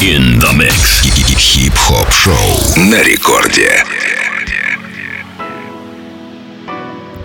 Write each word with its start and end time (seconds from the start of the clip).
In 0.00 0.38
the 0.38 0.52
mix. 0.56 1.02
Хип-хоп 1.36 2.08
шоу 2.12 2.34
на 2.76 3.02
рекорде. 3.02 3.82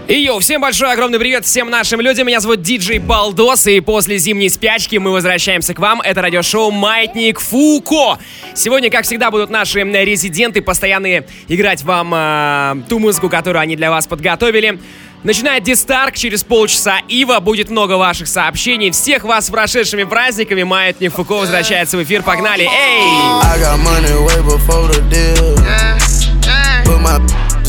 И 0.07 0.19
йоу, 0.21 0.39
всем 0.39 0.61
большой 0.61 0.91
огромный 0.91 1.19
привет 1.19 1.45
всем 1.45 1.69
нашим 1.69 2.01
людям. 2.01 2.25
Меня 2.25 2.39
зовут 2.39 2.61
Диджей 2.61 2.97
Балдос, 2.97 3.67
и 3.67 3.79
после 3.79 4.17
зимней 4.17 4.49
спячки 4.49 4.95
мы 4.95 5.11
возвращаемся 5.11 5.75
к 5.75 5.79
вам. 5.79 6.01
Это 6.01 6.21
радиошоу 6.21 6.71
«Маятник 6.71 7.39
Фуко». 7.39 8.17
Сегодня, 8.55 8.89
как 8.89 9.05
всегда, 9.05 9.29
будут 9.29 9.51
наши 9.51 9.79
резиденты 9.83 10.61
постоянные 10.61 11.27
играть 11.47 11.83
вам 11.83 12.11
э, 12.15 12.75
ту 12.89 12.97
музыку, 12.97 13.29
которую 13.29 13.61
они 13.61 13.75
для 13.75 13.91
вас 13.91 14.07
подготовили. 14.07 14.79
Начинает 15.23 15.63
Дистарк, 15.63 16.15
через 16.15 16.43
полчаса 16.43 16.99
Ива, 17.07 17.39
будет 17.39 17.69
много 17.69 17.93
ваших 17.93 18.27
сообщений. 18.27 18.91
Всех 18.91 19.23
вас 19.23 19.47
с 19.47 19.49
прошедшими 19.49 20.03
праздниками. 20.03 20.63
Маятник 20.63 21.13
Фуко 21.13 21.35
возвращается 21.35 21.97
в 21.97 22.03
эфир. 22.03 22.23
Погнали! 22.23 22.63
Эй! 22.65 23.03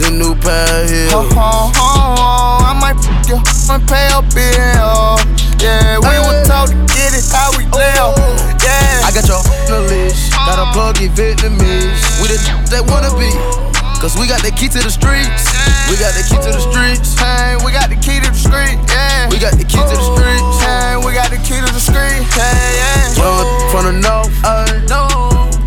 a 0.07 0.11
new 0.11 0.35
pair 0.35 0.83
of 0.83 0.91
heels. 0.91 1.13
Ho, 1.13 1.23
ho, 1.23 1.73
ho, 1.75 2.65
I 2.65 2.73
might 2.81 2.99
f 2.99 3.29
you 3.29 3.39
and 3.71 3.83
pay 3.89 4.09
a 4.13 4.21
bill. 4.35 5.19
Yeah, 5.63 5.99
we 5.99 6.19
were 6.27 6.45
taught 6.45 6.69
to 6.69 6.77
get 6.93 7.15
it 7.15 7.25
how 7.31 7.51
we 7.57 7.65
live. 7.71 8.19
Yeah. 8.63 9.07
I 9.07 9.11
got 9.15 9.27
your 9.29 9.39
on 9.39 9.67
the 9.67 9.81
list. 9.89 10.33
Got 10.33 10.59
a 10.59 10.73
plug 10.73 11.01
in 11.01 11.11
Vietnamese. 11.13 12.21
We 12.21 12.29
the 12.29 12.39
that 12.71 12.85
wanna 12.87 13.11
be. 13.19 13.64
Cause 14.01 14.17
we 14.19 14.27
got 14.27 14.43
the 14.43 14.51
key 14.51 14.69
to 14.69 14.81
the 14.81 14.91
streets. 14.91 15.49
We 15.91 15.97
got 15.97 16.13
the 16.15 16.25
key 16.25 16.37
to 16.37 16.51
the 16.53 16.61
streets. 16.61 17.19
Hey, 17.19 17.57
we 17.65 17.73
got 17.73 17.89
the 17.89 17.97
key 17.97 18.21
to 18.21 18.31
the 18.31 18.37
street. 18.37 18.77
Yeah. 18.89 19.29
We 19.29 19.39
got 19.39 19.57
the 19.57 19.65
key 19.65 19.81
to 19.81 19.97
the 19.97 20.09
streets. 20.13 20.57
Hey, 20.61 20.97
we 21.01 21.13
got 21.15 21.31
the 21.31 21.41
key 21.41 21.61
to 21.61 21.71
the 21.73 21.81
street. 21.81 22.25
Hey, 22.37 22.55
yeah. 22.81 23.21
Young 23.21 23.49
from 23.71 23.85
the 23.89 23.95
north. 24.01 24.33
Uh, 24.45 24.69
no. 24.89 25.09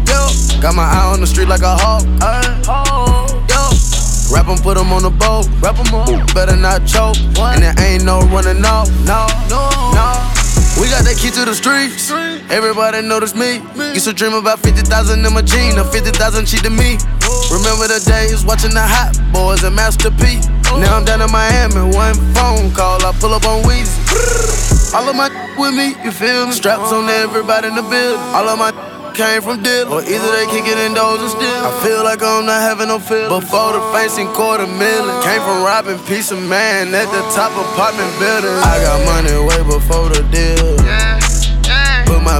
Yo. 0.05 0.61
Got 0.61 0.75
my 0.75 0.85
eye 0.85 1.11
on 1.13 1.19
the 1.21 1.27
street 1.27 1.47
like 1.47 1.61
a 1.61 1.75
hawk. 1.77 2.05
Uh, 2.21 2.57
Rap 4.29 4.49
em, 4.49 4.57
put 4.57 4.77
em 4.77 4.91
on 4.91 5.03
the 5.03 5.09
boat. 5.09 5.47
Rap 5.61 5.79
em 5.79 5.95
up, 5.95 6.33
better 6.33 6.55
not 6.55 6.85
choke. 6.85 7.15
And 7.39 7.63
there 7.63 7.73
ain't 7.79 8.03
no 8.03 8.19
running 8.27 8.63
off. 8.65 8.89
No, 9.05 9.25
no, 9.49 9.69
no. 9.93 10.36
We 10.77 10.89
got 10.93 11.03
that 11.09 11.17
key 11.17 11.31
to 11.33 11.43
the 11.45 11.55
streets. 11.57 12.11
Everybody 12.53 13.01
notice 13.01 13.33
me. 13.33 13.65
Used 13.97 14.05
to 14.05 14.13
dream 14.13 14.33
about 14.33 14.59
50,000 14.59 15.25
in 15.25 15.33
my 15.33 15.41
jeans. 15.41 15.75
Now 15.75 15.83
50,000 15.83 16.45
cheap 16.45 16.61
to 16.61 16.69
me. 16.69 16.97
Oh. 17.25 17.57
Remember 17.57 17.89
the 17.89 17.97
days 18.05 18.45
watching 18.45 18.73
the 18.73 18.85
Hot 18.85 19.17
Boys 19.33 19.63
and 19.63 19.75
Master 19.75 20.11
P. 20.11 20.37
Now 20.77 20.97
I'm 20.97 21.05
down 21.05 21.21
in 21.21 21.31
Miami. 21.31 21.81
One 21.95 22.15
phone 22.37 22.69
call, 22.71 23.03
I 23.03 23.11
pull 23.19 23.33
up 23.33 23.45
on 23.45 23.63
Weezy. 23.63 24.93
All 24.93 25.09
of 25.09 25.15
my 25.15 25.27
with 25.57 25.73
me, 25.73 25.97
you 26.05 26.11
feel 26.11 26.45
me? 26.45 26.53
Straps 26.53 26.93
on 26.93 27.05
uh-huh. 27.05 27.25
everybody 27.25 27.67
in 27.67 27.75
the 27.75 27.81
building. 27.81 28.21
All 28.37 28.47
of 28.47 28.59
my 28.59 28.96
came 29.17 29.41
from 29.41 29.63
deal, 29.63 29.89
or 29.91 30.05
either 30.05 30.29
they 30.37 30.45
kick 30.45 30.69
it 30.69 30.77
indoors 30.77 31.17
and 31.25 31.33
still. 31.33 31.65
I 31.65 31.73
feel 31.81 32.03
like 32.05 32.21
I'm 32.21 32.45
not 32.45 32.61
having 32.61 32.89
no 32.93 32.99
feel. 32.99 33.33
Before 33.33 33.73
the 33.73 33.81
facing 33.89 34.29
quarter 34.37 34.69
million, 34.69 35.09
came 35.25 35.41
from 35.41 35.65
robbing 35.65 35.97
piece 36.05 36.29
of 36.29 36.37
man 36.45 36.93
at 36.93 37.09
the 37.09 37.21
top 37.33 37.49
apartment 37.57 38.13
building. 38.21 38.53
I 38.61 38.77
got 38.77 39.01
money 39.09 39.33
way 39.41 39.57
before 39.65 40.13
the 40.13 40.21
deal. 40.29 40.77
Put 42.05 42.21
my 42.21 42.37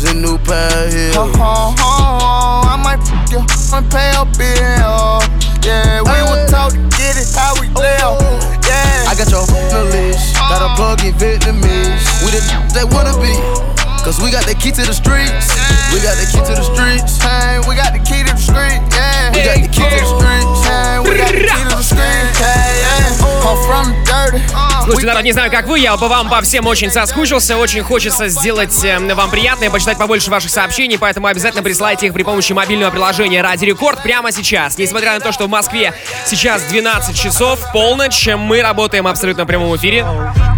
in 0.06 0.22
new 0.22 0.38
pair 0.46 0.70
heels. 0.86 1.18
Oh, 1.18 1.34
oh, 1.34 1.74
oh, 1.82 2.62
I 2.62 2.78
might 2.78 3.02
f 3.02 3.10
you 3.34 3.42
and 3.74 3.90
pay 3.90 4.14
a 4.14 4.22
bill. 4.38 5.18
Yeah, 5.66 6.06
we 6.06 6.14
were 6.30 6.46
taught 6.46 6.70
to 6.70 6.80
get 6.94 7.18
it 7.18 7.26
how 7.34 7.58
we 7.58 7.66
oh. 7.74 7.82
live. 7.82 8.54
Yeah, 8.70 9.10
I 9.10 9.18
got 9.18 9.26
your 9.34 9.42
on 9.50 9.66
the 9.74 9.82
list. 9.90 10.38
Got 10.38 10.62
a 10.62 10.70
plug 10.78 11.02
in 11.02 11.10
Vietnamese. 11.18 12.06
We 12.22 12.38
the 12.38 12.42
they 12.70 12.86
wanna 12.86 13.18
be. 13.18 13.69
Cause 14.04 14.18
we 14.20 14.30
got 14.30 14.46
the 14.46 14.54
key 14.54 14.72
to 14.72 14.82
the 14.82 14.94
streets. 14.94 15.52
We 15.92 16.00
got 16.00 16.16
the 16.16 16.26
key 16.32 16.40
to 16.40 16.54
the 16.56 16.64
streets. 16.64 17.20
Hey, 17.20 17.60
we 17.68 17.76
got 17.76 17.92
the 17.92 18.00
key 18.00 18.24
to 18.24 18.32
the 18.32 18.40
street. 18.40 18.80
Yeah. 18.96 19.30
We 19.30 19.44
got 19.44 19.60
the 19.60 19.68
key 19.68 19.84
to 19.84 19.98
the 20.00 20.08
streets. 20.08 20.60
Hey, 20.64 20.98
we 21.04 21.16
got 21.20 21.32
the 21.32 21.44
key 21.44 21.64
to 21.68 21.76
the 21.76 21.82
street. 21.82 22.30
Hey, 22.40 22.80
yeah. 22.80 23.20
I'm 23.44 23.58
from 23.68 23.92
dirty. 24.04 24.40
Слушайте, 24.84 25.06
народ, 25.06 25.22
не 25.22 25.32
знаю, 25.32 25.50
как 25.50 25.66
вы, 25.66 25.78
я 25.78 25.96
по 25.96 26.08
вам 26.08 26.28
по 26.30 26.40
всем 26.40 26.66
очень 26.66 26.90
соскучился, 26.90 27.56
очень 27.56 27.82
хочется 27.82 28.28
сделать 28.28 28.84
э, 28.84 29.14
вам 29.14 29.30
приятное, 29.30 29.70
почитать 29.70 29.98
побольше 29.98 30.30
ваших 30.30 30.50
сообщений, 30.50 30.98
поэтому 30.98 31.26
обязательно 31.26 31.62
присылайте 31.62 32.06
их 32.06 32.14
при 32.14 32.22
помощи 32.22 32.52
мобильного 32.52 32.90
приложения 32.90 33.42
Ради 33.42 33.66
Рекорд 33.66 34.02
прямо 34.02 34.32
сейчас. 34.32 34.78
Несмотря 34.78 35.12
на 35.12 35.20
то, 35.20 35.32
что 35.32 35.46
в 35.46 35.50
Москве 35.50 35.92
сейчас 36.26 36.62
12 36.64 37.16
часов, 37.16 37.60
полночь, 37.72 38.26
мы 38.36 38.62
работаем 38.62 39.06
абсолютно 39.06 39.44
в 39.44 39.46
прямом 39.46 39.76
эфире. 39.76 40.06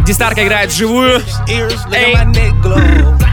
Дистарка 0.07 0.45
играет 0.45 0.71
вживую. 0.71 1.23
Эй. 1.49 3.32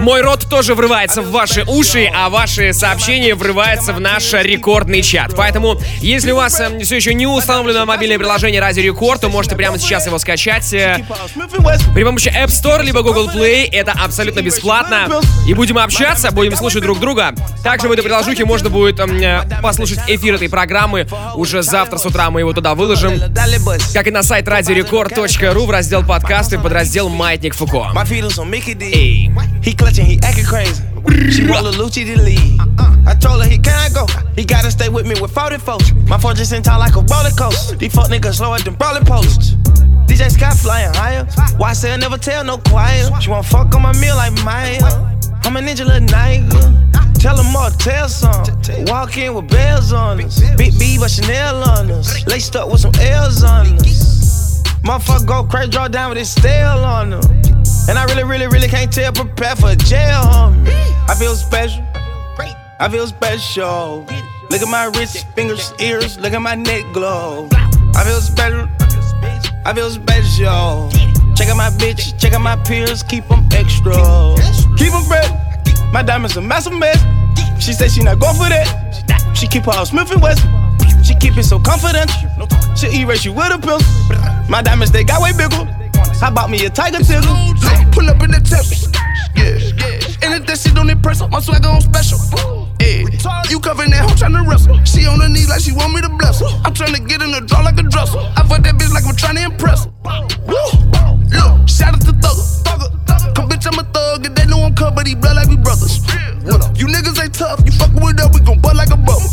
Мой 0.00 0.20
рот 0.22 0.46
тоже 0.48 0.74
врывается 0.74 1.22
в 1.22 1.30
ваши 1.30 1.62
уши, 1.66 2.10
а 2.14 2.28
ваши 2.28 2.72
сообщения 2.72 3.34
врываются 3.34 3.92
в 3.92 4.00
наш 4.00 4.32
рекордный 4.32 5.02
чат. 5.02 5.32
Поэтому, 5.36 5.78
если 6.00 6.32
у 6.32 6.36
вас 6.36 6.58
э, 6.60 6.78
все 6.80 6.96
еще 6.96 7.14
не 7.14 7.26
установлено 7.26 7.84
мобильное 7.86 8.18
приложение 8.18 8.60
Радио 8.60 8.82
Рекорд, 8.82 9.20
то 9.20 9.28
можете 9.28 9.56
прямо 9.56 9.78
сейчас 9.78 10.06
его 10.06 10.18
скачать 10.18 10.72
э, 10.72 11.04
при 11.94 12.04
помощи 12.04 12.28
App 12.28 12.46
Store 12.48 12.82
либо 12.82 13.02
Google 13.02 13.28
Play. 13.28 13.68
Это 13.70 13.92
абсолютно 13.92 14.40
бесплатно. 14.40 15.20
И 15.46 15.54
будем 15.54 15.78
общаться, 15.78 16.30
будем 16.30 16.56
слушать 16.56 16.82
друг 16.82 16.98
друга. 17.00 17.34
Также 17.62 17.88
в 17.88 17.92
этой 17.92 18.02
приложухе 18.02 18.44
можно 18.44 18.70
будет 18.70 18.98
э, 19.00 19.42
послушать 19.62 20.00
эфир 20.08 20.34
этой 20.34 20.48
программы. 20.48 21.06
Уже 21.34 21.62
завтра 21.62 21.98
с 21.98 22.06
утра 22.06 22.30
мы 22.30 22.40
его 22.40 22.52
туда 22.52 22.74
выложим. 22.74 23.20
Как 23.92 24.06
и 24.06 24.10
на 24.10 24.22
сайт 24.22 24.48
радиорекорд.ру 24.48 25.66
в 25.66 25.70
раздел 25.70 26.04
подкасты 26.04 26.58
под 26.58 26.72
раздел 26.72 27.08
Маятник 27.08 27.54
Фуко. 27.54 27.90
Эй. 28.94 29.25
He 29.62 29.74
clutching, 29.74 30.06
he 30.06 30.18
acting 30.22 30.44
crazy. 30.44 30.82
She 31.30 31.46
want 31.46 31.66
a 31.66 31.70
Lucci 31.70 32.04
to 32.04 32.20
leave. 32.20 32.60
Uh-uh. 32.60 33.04
I 33.06 33.14
told 33.14 33.42
her, 33.42 33.48
he 33.48 33.58
can't 33.58 33.94
go. 33.94 34.06
He 34.34 34.44
gotta 34.44 34.70
stay 34.70 34.88
with 34.88 35.06
me 35.06 35.14
with 35.20 35.32
40 35.32 35.58
folks. 35.58 35.92
My 36.06 36.18
phone 36.18 36.34
just 36.34 36.52
in 36.52 36.62
town 36.62 36.80
like 36.80 36.96
a 36.96 37.00
roller 37.00 37.30
coaster. 37.30 37.76
These 37.76 37.94
fuck 37.94 38.10
niggas 38.10 38.36
slower 38.36 38.58
than 38.58 38.74
brawling 38.74 39.04
posts. 39.04 39.52
DJ 40.06 40.30
Scott 40.30 40.56
flying 40.56 40.92
higher. 40.94 41.24
Why 41.56 41.72
say 41.72 41.92
I 41.92 41.96
never 41.96 42.18
tell 42.18 42.44
no 42.44 42.58
quiet? 42.58 43.10
She 43.22 43.30
want 43.30 43.46
fuck 43.46 43.74
on 43.74 43.82
my 43.82 43.92
meal 44.00 44.16
like 44.16 44.32
Maya. 44.44 44.78
I'm 45.44 45.56
a 45.56 45.60
ninja 45.60 45.84
little 45.86 46.06
nigga. 46.08 46.86
Tell 47.18 47.36
them 47.36 47.54
all, 47.56 47.70
tell 47.70 48.08
some. 48.08 48.44
Walk 48.86 49.16
in 49.16 49.34
with 49.34 49.48
bells 49.48 49.92
on 49.92 50.20
us. 50.20 50.40
Big 50.56 50.78
B, 50.78 50.98
but 50.98 51.10
Chanel 51.10 51.62
on 51.64 51.90
us. 51.90 52.26
Laced 52.26 52.56
up 52.56 52.70
with 52.70 52.80
some 52.80 52.92
L's 53.00 53.42
on 53.42 53.66
us. 53.78 54.15
Motherfucker 54.84 55.26
go 55.26 55.44
crazy, 55.44 55.70
draw 55.70 55.88
down 55.88 56.10
with 56.10 56.18
his 56.18 56.30
stale 56.30 56.84
on 56.84 57.10
them. 57.10 57.22
And 57.88 57.98
I 57.98 58.04
really, 58.04 58.24
really, 58.24 58.46
really 58.46 58.68
can't 58.68 58.92
tell, 58.92 59.12
prepare 59.12 59.56
for 59.56 59.74
jail, 59.74 60.22
homie. 60.22 60.68
I 61.08 61.14
feel 61.14 61.34
special. 61.34 61.84
I 62.78 62.88
feel 62.90 63.06
special. 63.06 64.06
Look 64.50 64.62
at 64.62 64.68
my 64.68 64.86
wrist, 64.86 65.26
fingers, 65.34 65.72
ears, 65.80 66.18
look 66.18 66.32
at 66.32 66.42
my 66.42 66.54
neck 66.54 66.84
glow. 66.92 67.48
I 67.94 68.04
feel 68.04 68.20
special. 68.20 68.68
I 69.64 69.72
feel 69.74 69.90
special. 69.90 70.90
Check 71.34 71.48
out 71.48 71.56
my 71.56 71.70
bitch, 71.70 72.18
check 72.20 72.32
out 72.34 72.42
my 72.42 72.56
peers, 72.56 73.02
keep 73.02 73.26
them 73.28 73.48
extra. 73.52 73.94
Keep 74.76 74.92
them 74.92 75.04
fresh. 75.04 75.30
My 75.92 76.02
diamonds 76.02 76.36
a 76.36 76.42
massive 76.42 76.74
mess. 76.74 77.02
She 77.58 77.72
said 77.72 77.90
she 77.90 78.02
not 78.02 78.20
going 78.20 78.36
for 78.36 78.48
that. 78.48 79.32
She 79.34 79.46
keep 79.46 79.64
her 79.64 79.84
Smith 79.84 80.10
and 80.10 80.20
Wesson. 80.20 80.65
She 81.06 81.14
keep 81.14 81.36
it 81.36 81.44
so 81.44 81.60
confidential. 81.60 82.18
She 82.74 83.00
erase 83.00 83.24
you 83.24 83.32
with 83.32 83.54
a 83.54 83.58
pill. 83.58 83.78
My 84.50 84.60
diamonds, 84.60 84.90
they 84.90 85.04
got 85.04 85.22
way 85.22 85.30
bigger. 85.30 85.62
I 86.20 86.30
bought 86.30 86.50
me 86.50 86.66
a 86.66 86.70
tiger 86.70 86.98
tickle. 86.98 87.30
Pull 87.92 88.10
up 88.10 88.20
in 88.22 88.32
the 88.34 88.42
Tempest. 88.42 88.90
Yeah, 89.36 89.54
yeah. 89.78 90.26
And 90.26 90.34
if 90.34 90.46
that 90.46 90.58
shit 90.58 90.74
don't 90.74 90.90
impress 90.90 91.20
her, 91.20 91.28
my 91.28 91.38
swagger 91.38 91.68
on 91.68 91.80
special. 91.80 92.18
Yeah. 92.80 93.06
You 93.48 93.60
covering 93.60 93.90
that 93.90 94.02
hoe 94.02 94.16
tryna 94.16 94.48
wrestle. 94.48 94.82
She 94.84 95.06
on 95.06 95.20
her 95.20 95.28
knees 95.28 95.48
like 95.48 95.60
she 95.60 95.70
want 95.70 95.94
me 95.94 96.00
to 96.00 96.08
bless 96.08 96.40
her. 96.40 96.46
I'm 96.64 96.74
tryna 96.74 97.06
get 97.06 97.22
in 97.22 97.30
the 97.30 97.40
draw 97.40 97.60
like 97.60 97.78
a 97.78 97.84
dresser. 97.84 98.18
I 98.18 98.42
fuck 98.48 98.62
that 98.64 98.74
bitch 98.74 98.90
like 98.90 99.06
I'm 99.06 99.14
tryna 99.14 99.46
impress 99.46 99.84
her. 99.84 99.92
Woo. 100.42 100.58
Look, 101.30 101.68
shout 101.68 101.94
out 101.94 102.00
to 102.02 102.12
Thugger. 102.18 102.64
Come 102.66 102.95
bitch, 103.66 103.72
I'm 103.72 103.84
a 103.84 103.92
thug, 103.92 104.26
and 104.26 104.36
they 104.36 104.46
know 104.46 104.62
I'm 104.62 104.74
cut, 104.74 104.94
but 104.94 105.06
he 105.06 105.14
blood 105.14 105.36
like 105.36 105.48
we 105.48 105.56
brothers. 105.56 105.98
You 106.76 106.86
niggas 106.86 107.22
ain't 107.22 107.34
tough, 107.34 107.60
you 107.64 107.72
fuckin' 107.72 108.04
with 108.04 108.20
us, 108.20 108.30
we 108.34 108.40
gon' 108.40 108.60
butt 108.60 108.76
like 108.76 108.90
a 108.90 108.96
bubble. 108.96 109.28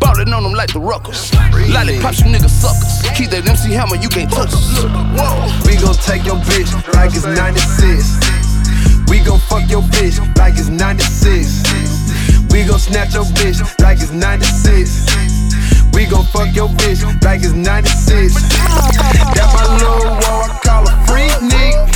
Ballin' 0.00 0.32
on 0.32 0.42
them 0.42 0.52
like 0.52 0.72
the 0.72 0.80
ruckers. 0.80 1.32
Lollipops, 1.72 2.20
you 2.20 2.26
niggas 2.26 2.50
suckers. 2.50 3.02
Keep 3.16 3.30
that 3.30 3.48
MC 3.48 3.72
hammer, 3.72 3.96
you 3.96 4.08
can't 4.08 4.30
touch 4.30 4.52
us. 4.52 4.84
We 5.66 5.76
gon' 5.76 5.94
take 6.06 6.24
your 6.24 6.36
bitch 6.48 6.70
like 6.94 7.12
it's 7.12 7.26
96. 7.26 9.10
We 9.10 9.20
gon' 9.20 9.40
fuck 9.40 9.68
your 9.68 9.82
bitch 9.82 10.18
like 10.38 10.54
it's 10.56 10.68
96. 10.68 12.52
We 12.52 12.64
gon' 12.64 12.78
snatch 12.78 13.14
your 13.14 13.24
bitch 13.36 13.60
like 13.82 14.00
it's 14.00 14.12
96. 14.12 15.92
We 15.92 16.06
gon' 16.06 16.24
fuck 16.26 16.54
your 16.54 16.68
bitch 16.68 17.02
like 17.22 17.42
it's 17.42 17.52
96. 17.52 18.34
That's 19.34 19.52
my 19.52 19.64
little 19.76 20.16
wall, 20.22 20.48
I 20.48 20.60
call 20.62 20.88
a 20.88 20.92
freak 21.06 21.32
nigga. 21.42 21.95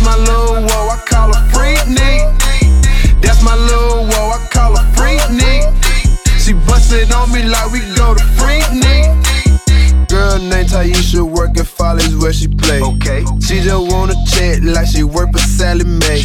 That's 0.00 0.16
my 0.16 0.24
little 0.24 0.62
wall, 0.62 0.88
I 0.88 0.98
call 1.06 1.28
a 1.28 1.40
freak 1.52 1.76
nigga. 1.80 3.20
That's 3.20 3.42
my 3.42 3.54
little 3.54 4.06
wall, 4.06 4.32
I 4.32 4.48
call 4.50 4.72
a 4.72 4.82
freak 4.96 5.20
nigga. 5.28 5.76
She 6.40 6.54
busted 6.54 7.12
on 7.12 7.30
me 7.30 7.42
like 7.42 7.70
we 7.70 7.80
go 7.94 8.14
to 8.14 8.24
freak 8.40 8.64
nigga. 8.72 9.39
Girl 10.20 10.38
named 10.38 10.68
Taisha 10.68 11.24
working 11.24 11.64
follies 11.64 12.14
where 12.14 12.30
she 12.30 12.46
play. 12.46 12.82
Okay. 12.82 13.24
She 13.40 13.64
just 13.64 13.80
wanna 13.90 14.12
chat 14.28 14.60
like 14.62 14.86
she 14.86 15.02
work 15.02 15.32
for 15.32 15.38
Sally 15.38 15.84
Mae. 15.84 16.20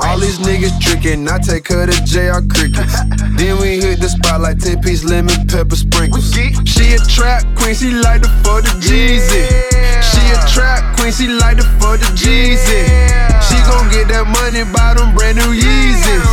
All 0.00 0.18
these 0.18 0.38
niggas 0.38 0.80
tricking, 0.80 1.28
I 1.28 1.36
take 1.36 1.68
her 1.68 1.84
to 1.84 1.96
JR 2.08 2.40
Cricket. 2.48 2.88
then 3.36 3.60
we 3.60 3.76
hit 3.76 4.00
the 4.00 4.08
spot 4.08 4.40
like 4.40 4.58
10 4.58 4.80
piece 4.80 5.04
lemon 5.04 5.36
pepper 5.48 5.76
sprinkles. 5.76 6.32
She 6.32 6.96
a 6.96 6.98
trap 7.12 7.44
queen, 7.60 7.74
she 7.74 7.90
like 7.92 8.22
the 8.22 8.32
for 8.40 8.64
the 8.64 8.72
Jeezy. 8.80 9.44
She 10.00 10.22
a 10.32 10.40
trap 10.48 10.96
queen, 10.96 11.12
she 11.12 11.28
like 11.28 11.58
the 11.58 11.68
for 11.76 12.00
the 12.00 12.08
Jeezy. 12.16 12.88
She 13.44 13.56
gon' 13.68 13.92
get 13.92 14.08
that 14.16 14.24
money 14.32 14.64
by 14.72 14.96
them 14.96 15.12
brand 15.14 15.36
new 15.36 15.52
Yeezys. 15.52 16.24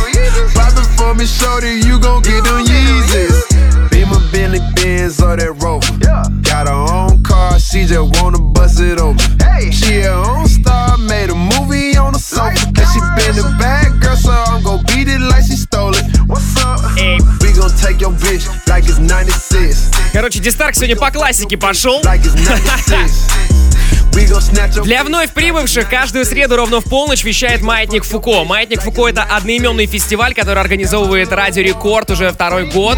Poppin' 0.56 0.88
for 0.96 1.12
me, 1.12 1.26
shorty, 1.26 1.84
you 1.84 2.00
gon' 2.00 2.22
get 2.22 2.44
them 2.44 2.64
Yeezys. 2.64 3.90
Beamer, 3.90 4.24
Bentley, 4.32 4.60
Benz, 4.74 5.20
or 5.20 5.36
that 5.36 5.52
Rover. 5.60 5.84
Got 6.54 6.68
her 6.68 6.94
own 6.94 7.20
car, 7.24 7.58
she 7.58 7.84
just 7.84 8.22
wanna 8.22 8.38
bust 8.38 8.78
it 8.78 9.00
open. 9.00 9.18
She 9.72 10.02
her 10.02 10.12
own 10.12 10.46
star, 10.46 10.96
made 10.98 11.30
a 11.30 11.34
movie 11.34 11.96
on 11.96 12.12
the 12.12 12.20
sofa. 12.20 12.54
And 12.68 12.86
she 12.94 13.00
been 13.18 13.44
a 13.44 13.58
bad 13.58 14.00
girl, 14.00 14.14
so 14.14 14.30
I'm 14.30 14.62
gon' 14.62 14.84
beat 14.86 15.08
it 15.08 15.20
like 15.20 15.42
she 15.42 15.56
stole 15.56 15.92
it. 15.96 16.04
What's 16.28 16.56
up? 16.62 16.78
Эй. 16.96 17.18
We 17.40 17.52
gon' 17.58 17.74
take 17.82 18.00
your 18.00 18.12
bitch 18.12 18.46
like 18.68 18.84
it's 18.84 19.00
96. 19.00 19.90
Короче, 20.12 20.38
Дистарк 20.38 20.76
сегодня 20.76 20.94
по 20.94 21.10
классике 21.10 21.56
пошел. 21.56 22.00
Like 22.02 22.22
it's 22.22 22.36
96. 22.36 23.32
We 24.14 24.28
gon' 24.28 24.40
snatch 24.40 24.76
your 24.76 24.84
Для 24.84 25.02
вновь 25.02 25.32
прибывших 25.32 25.88
каждую 25.88 26.24
среду 26.24 26.54
ровно 26.54 26.80
в 26.80 26.84
полночь 26.84 27.24
вещает 27.24 27.62
Маятник 27.62 28.04
Фуко. 28.04 28.44
Маятник 28.44 28.80
Фуко— 28.80 29.08
это 29.08 29.24
одноименный 29.24 29.86
фестиваль, 29.86 30.34
который 30.34 30.60
организовывает 30.60 31.32
Радио 31.32 31.64
Рекорд 31.64 32.12
уже 32.12 32.30
второй 32.30 32.70
год. 32.70 32.96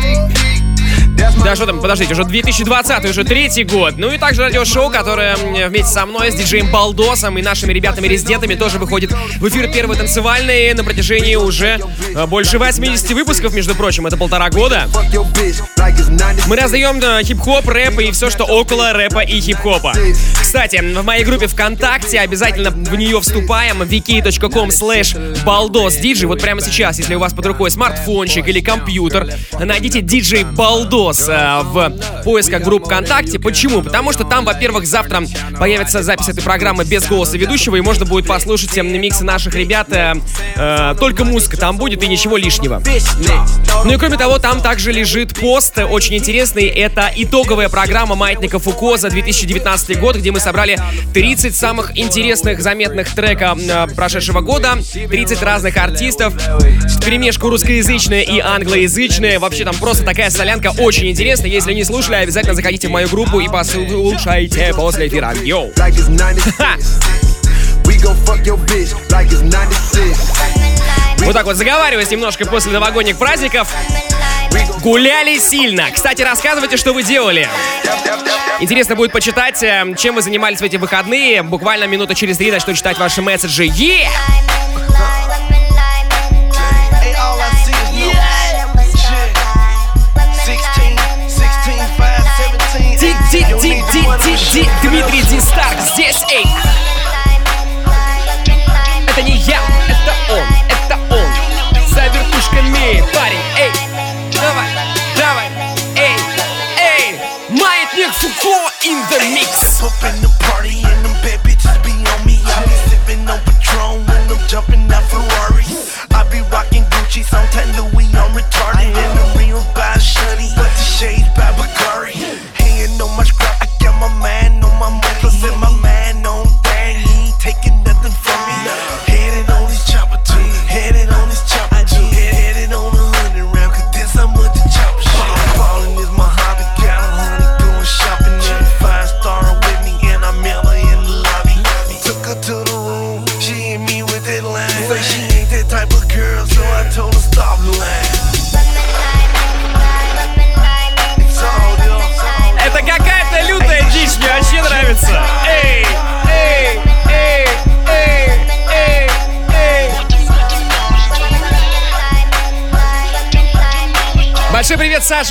Да 1.45 1.55
что 1.55 1.67
там, 1.67 1.81
подождите, 1.81 2.13
уже 2.13 2.25
2020, 2.25 3.05
уже 3.05 3.25
третий 3.25 3.65
год. 3.65 3.95
Ну 3.97 4.11
и 4.11 4.19
также 4.19 4.43
радиошоу, 4.43 4.91
которое 4.91 5.37
вместе 5.37 5.93
со 5.93 6.05
мной, 6.05 6.31
с 6.31 6.35
диджеем 6.35 6.71
Балдосом 6.71 7.39
и 7.39 7.43
нашими 7.43 7.73
ребятами-резидентами 7.73 8.55
тоже 8.55 8.79
выходит 8.79 9.13
в 9.13 9.49
эфир 9.49 9.71
первый 9.73 9.97
танцевальный 9.97 10.75
на 10.75 10.83
протяжении 10.85 11.37
уже 11.37 11.81
э, 12.15 12.27
больше 12.27 12.59
80 12.59 13.13
выпусков, 13.13 13.55
между 13.55 13.75
прочим, 13.75 14.07
это 14.07 14.17
полтора 14.17 14.51
года. 14.51 14.89
fuck 14.93 15.11
your 15.13 15.25
bitch 15.35 15.63
like 15.79 15.95
it's 15.97 16.11
96. 16.11 16.49
Мы 16.49 16.57
раздаем 16.57 17.01
э, 17.01 17.23
хип-хоп, 17.23 17.69
рэп 17.69 18.01
и 18.01 18.11
все, 18.11 18.29
что 18.31 18.45
около 18.45 18.93
рэпа 18.93 19.21
и 19.21 19.41
хип-хопа. 19.41 19.95
Кстати, 20.41 20.77
в 20.77 21.05
моей 21.05 21.25
группе 21.25 21.47
ВКонтакте 21.47 22.19
обязательно 22.21 22.71
в 22.71 22.95
нее 22.97 23.21
вступаем 23.21 23.83
wiki.com 23.83 24.69
slash 24.71 25.17
baldosdj. 25.45 26.27
Вот 26.27 26.41
прямо 26.41 26.61
сейчас, 26.61 26.99
если 26.99 27.15
у 27.15 27.19
вас 27.19 27.33
под 27.33 27.47
рукой 27.47 27.71
смартфончик 27.71 28.49
или 28.49 28.61
компьютер, 28.61 29.29
найдите 29.59 30.01
диджей 30.01 30.45
Балдос 30.45 31.06
э, 31.29 31.61
в 31.63 31.93
поисках 32.25 32.63
групп 32.63 32.87
ВКонтакте. 32.87 33.39
Почему? 33.39 33.83
Потому 33.83 34.13
что 34.13 34.25
там, 34.25 34.45
во-первых, 34.45 34.87
завтра 34.87 35.23
появится 35.59 36.03
запись 36.03 36.29
этой 36.29 36.43
программы 36.43 36.85
без 36.85 37.07
голоса 37.07 37.37
ведущего, 37.39 37.77
и 37.77 37.81
можно 37.81 38.05
будет 38.05 38.27
послушать 38.27 38.77
э, 38.77 38.83
миксы 38.83 39.25
наших 39.25 39.55
ребят. 39.55 39.89
э, 39.91 40.15
э, 40.57 40.95
только 40.99 41.25
музыка 41.25 41.57
там 41.57 41.77
будет 41.77 42.03
и 42.03 42.09
ничего 42.09 42.37
лишнего. 42.37 42.83
Ну 43.85 43.93
и 43.93 43.97
кроме 43.99 44.17
того, 44.17 44.39
там 44.39 44.61
также 44.63 44.93
лежит 44.93 45.35
пост 45.35 45.79
э, 45.79 45.85
очень 45.85 46.17
интересный. 46.17 46.67
Это 46.67 47.11
итоговая 47.15 47.69
программа 47.69 48.15
Маятника 48.15 48.59
Фуко 48.59 48.97
за 48.97 49.11
2019 49.11 50.01
год, 50.01 50.17
где 50.17 50.31
мы 50.31 50.41
собрали 50.41 50.79
30 51.15 51.55
самых 51.55 51.97
интересных, 51.97 52.61
заметных 52.63 53.15
трека 53.15 53.57
э, 53.59 53.87
прошедшего 53.95 54.41
года, 54.41 54.79
30 55.11 55.43
разных 55.43 55.77
артистов, 55.77 56.35
перемешку 57.05 57.49
русскоязычная 57.51 58.23
и 58.23 58.39
англоязычная. 58.41 59.39
Вообще 59.39 59.65
там 59.65 59.77
просто 59.77 60.05
такая 60.05 60.31
солянка 60.31 60.73
очень 60.79 60.96
интересная. 61.05 61.51
Если 61.51 61.73
не 61.73 61.85
слушали, 61.85 62.17
обязательно 62.17 62.55
заходите 62.55 62.89
в 62.89 62.91
мою 62.91 63.09
группу 63.09 63.41
и 63.41 63.49
послушайте 63.49 64.73
после 64.75 65.09
эфира. 65.09 65.35
Йоу! 65.43 65.73
like 65.77 65.95
it's 65.95 66.09
96. 66.09 67.87
We 67.87 67.97
gon' 68.03 68.17
fuck 68.25 68.45
your 68.45 68.57
bitch 68.67 68.95
like 69.11 69.29
it's 69.31 69.43
96. 69.43 71.27
Вот 71.27 71.33
так 71.33 71.45
вот 71.45 71.57
заговариваясь 71.57 72.11
немножко 72.11 72.47
после 72.47 72.73
новогодних 72.73 73.17
праздников. 73.17 73.69
Гуляли 74.83 75.39
сильно. 75.39 75.91
Кстати, 75.93 76.23
рассказывайте, 76.23 76.77
что 76.77 76.93
вы 76.93 77.03
делали. 77.03 77.49
Интересно 78.61 78.95
будет 78.95 79.13
почитать, 79.13 79.63
э, 79.63 79.85
чем 79.99 80.15
вы 80.15 80.23
занимались 80.23 80.61
в 80.61 80.63
эти 80.63 80.77
выходные. 80.77 81.43
Буквально 81.43 81.85
минута 81.85 82.15
через 82.15 82.39
три 82.39 82.51
начну 82.51 82.73
читать 82.75 82.99
ваши 82.99 83.21
месседжи. 83.21 83.65
Е! 83.65 84.09
ди- 94.36 94.36
run 94.36 94.36
ди- 94.36 94.36
with 94.36 94.52
ди- 94.54 94.64
shit. 94.64 94.82
Дмитрий 94.82 95.22
Дистарк 95.24 95.80
здесь, 95.80 96.24
эй! 96.32 96.75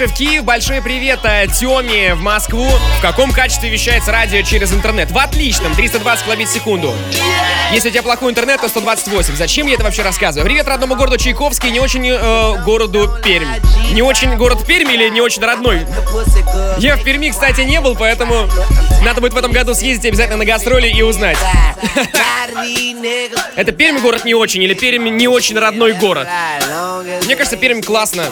В 0.08 0.14
Киев, 0.14 0.44
большой 0.44 0.82
привет 0.82 1.20
э, 1.24 1.48
Тёме 1.48 2.14
в 2.16 2.22
Москву. 2.22 2.68
В 2.68 3.02
каком 3.02 3.32
качестве 3.32 3.70
вещается 3.70 4.12
радио 4.12 4.42
через 4.42 4.72
интернет? 4.74 5.10
В 5.10 5.18
отличном, 5.18 5.74
320 5.74 6.26
килобит 6.26 6.48
в 6.48 6.54
секунду. 6.54 6.94
Если 7.72 7.90
у 7.90 7.92
тебя 7.92 8.04
плохой 8.04 8.32
интернет, 8.32 8.62
то 8.62 8.68
128. 8.68 9.36
Зачем 9.36 9.68
я 9.68 9.76
это 9.76 9.84
вообще 9.84 10.04
рассказываю? 10.04 10.46
Привет 10.46 10.68
родному 10.68 10.96
городу 10.96 11.18
Чайковский, 11.18 11.72
не 11.72 11.80
очень 11.80 12.08
э, 12.08 12.64
городу 12.64 13.10
Пермь. 13.24 13.48
Не 13.94 14.02
очень 14.02 14.36
город 14.38 14.66
Пермь 14.68 14.92
или 14.92 15.10
не 15.10 15.22
очень 15.22 15.42
родной? 15.42 15.88
Я 16.78 16.98
в 16.98 17.04
Перми, 17.04 17.30
кстати, 17.30 17.62
не 17.62 17.80
был, 17.82 17.96
поэтому 17.96 18.48
надо 19.04 19.22
будет 19.22 19.34
в 19.34 19.38
этом 19.38 19.52
году 19.52 19.74
съездить 19.74 20.06
обязательно 20.06 20.38
на 20.38 20.46
гастроли 20.46 20.88
и 20.88 21.02
узнать. 21.02 21.38
Это 23.56 23.72
Пермь 23.72 24.00
город 24.00 24.26
не 24.26 24.36
очень 24.36 24.62
или 24.62 24.74
Пермь 24.74 25.10
не 25.10 25.28
очень 25.28 25.58
родной 25.58 25.94
город? 25.94 26.28
Мне 27.26 27.36
кажется, 27.36 27.58
Пермь 27.58 27.82
классно. 27.82 28.26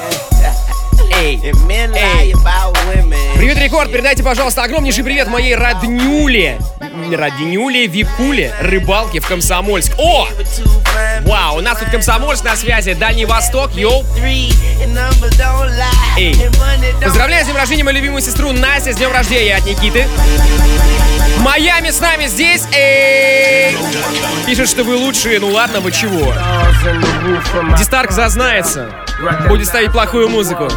Эй, 1.23 1.39
эй. 1.41 2.35
Привет, 3.37 3.57
Рекорд, 3.57 3.89
передайте, 3.89 4.23
пожалуйста, 4.23 4.61
огромнейший 4.61 5.05
привет 5.05 5.29
моей 5.29 5.55
роднюле. 5.55 6.59
Роднюле 7.13 7.87
Викуле, 7.87 8.53
рыбалке 8.59 9.21
в 9.21 9.27
Комсомольск. 9.27 9.93
О! 9.97 10.27
Вау, 11.25 11.57
у 11.57 11.61
нас 11.61 11.77
тут 11.79 11.89
Комсомольск 11.89 12.43
на 12.43 12.55
связи, 12.55 12.93
Дальний 12.93 13.25
Восток, 13.25 13.73
йоу. 13.75 14.03
Эй. 16.17 16.35
Поздравляю 17.03 17.43
с 17.43 17.47
днем 17.47 17.57
рождения 17.57 17.83
мою 17.83 17.97
любимую 17.97 18.21
сестру 18.21 18.51
Настя, 18.51 18.93
с 18.93 18.95
днем 18.97 19.11
рождения 19.11 19.55
от 19.55 19.65
Никиты. 19.65 20.07
Майами 21.39 21.89
с 21.89 21.99
нами 21.99 22.27
здесь, 22.27 22.63
эй! 22.73 23.75
Пишет, 24.45 24.69
что 24.69 24.83
вы 24.83 24.95
лучшие, 24.95 25.39
ну 25.39 25.49
ладно, 25.49 25.79
вы 25.81 25.91
чего? 25.91 26.33
Дистарк 27.77 28.11
зазнается, 28.11 28.89
будет 29.47 29.67
ставить 29.67 29.91
плохую 29.91 30.29
музыку. 30.29 30.69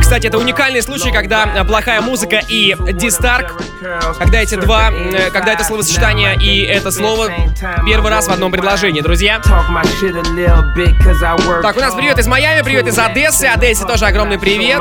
Кстати, 0.00 0.26
это 0.26 0.38
уникальный 0.38 0.82
случай, 0.82 1.10
когда 1.12 1.46
э, 1.46 1.64
плохая 1.64 2.00
музыка 2.00 2.40
и 2.48 2.76
дистарк, 2.92 3.54
когда 4.18 4.40
эти 4.40 4.54
два, 4.56 4.90
э, 4.92 5.30
когда 5.30 5.52
это 5.54 5.64
словосочетание 5.64 6.36
и 6.36 6.62
это 6.62 6.90
слово 6.90 7.30
первый 7.86 8.10
раз 8.10 8.28
в 8.28 8.30
одном 8.30 8.52
предложении, 8.52 9.00
друзья. 9.00 9.40
Так, 11.62 11.76
у 11.76 11.80
нас 11.80 11.94
привет 11.94 12.18
из 12.18 12.26
Майами, 12.26 12.62
привет 12.62 12.86
из 12.86 12.98
Одессы. 12.98 13.44
Одессе 13.46 13.84
тоже 13.86 14.06
огромный 14.06 14.38
привет. 14.38 14.80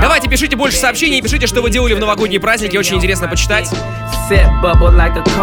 Давайте 0.00 0.28
пишите 0.28 0.56
больше 0.56 0.76
сообщений 0.76 1.22
пишите, 1.22 1.46
что 1.46 1.62
вы 1.62 1.70
делали 1.70 1.94
в 1.94 1.98
новогодние 2.00 2.40
праздники. 2.40 2.76
Очень 2.76 2.96
интересно 2.96 3.28
почитать. 3.28 3.68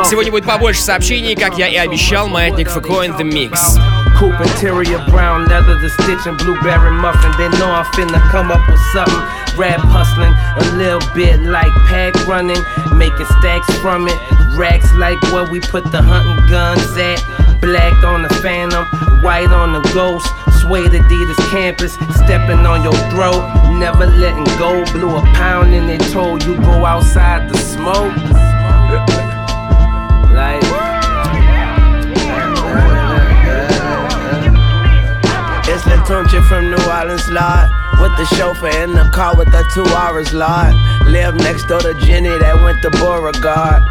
Сегодня 0.06 0.32
будет 0.32 0.46
побольше 0.46 0.82
сообщений, 0.82 1.36
как 1.36 1.58
я 1.58 1.68
и 1.68 1.76
обещал. 1.76 2.28
Маятник 2.28 2.70
Фуко 2.70 3.04
in 3.06 3.18
the 3.18 3.24
Mix. 3.24 4.11
Coupe 4.22 4.40
interior, 4.40 5.04
brown 5.10 5.46
leather, 5.46 5.80
the 5.82 5.90
stitch 5.90 6.28
and 6.28 6.38
blueberry 6.38 6.92
muffin. 6.92 7.32
They 7.40 7.50
know 7.58 7.72
I'm 7.74 7.86
finna 7.98 8.22
come 8.30 8.52
up 8.52 8.62
with 8.70 8.80
something. 8.94 9.58
Rap 9.58 9.82
hustling, 9.82 10.30
a 10.62 10.78
little 10.78 11.02
bit 11.16 11.42
like 11.42 11.74
pack 11.90 12.14
running, 12.28 12.62
making 12.96 13.26
stacks 13.42 13.66
from 13.82 14.08
it. 14.08 14.14
Racks 14.56 14.94
like 14.94 15.20
where 15.34 15.50
we 15.50 15.60
put 15.60 15.92
the 15.92 16.04
hunting 16.04 16.38
guns 16.52 16.86
at. 17.02 17.18
Black 17.62 18.04
on 18.04 18.22
the 18.22 18.30
phantom, 18.46 18.86
white 19.24 19.50
on 19.50 19.74
the 19.74 19.82
ghost. 19.90 20.30
Suede 20.62 20.92
Adidas 20.92 21.42
campus, 21.50 21.94
stepping 22.22 22.64
on 22.64 22.84
your 22.84 22.94
throat. 23.10 23.42
Never 23.80 24.06
letting 24.06 24.46
go. 24.62 24.86
Blew 24.94 25.18
a 25.18 25.22
pound 25.34 25.74
and 25.74 25.90
they 25.90 25.98
told 26.14 26.46
you 26.46 26.58
go 26.58 26.86
outside 26.86 27.50
the 27.50 27.58
smoke. 27.58 28.14
It's 35.92 36.10
Latunche 36.10 36.48
from 36.48 36.70
New 36.72 36.80
Orleans, 36.88 37.28
Lord. 37.30 37.70
With 38.00 38.16
the 38.16 38.26
chauffeur 38.36 38.70
in 38.84 38.94
the 38.94 39.10
car 39.14 39.36
with 39.36 39.52
the 39.52 39.64
two 39.74 39.86
hours, 39.94 40.34
Lord. 40.34 40.74
Live 41.06 41.36
next 41.36 41.66
door 41.68 41.82
to 41.82 41.94
Jenny 42.06 42.30
that 42.30 42.64
went 42.64 42.82
to 42.84 42.90
Beauregard. 42.92 43.84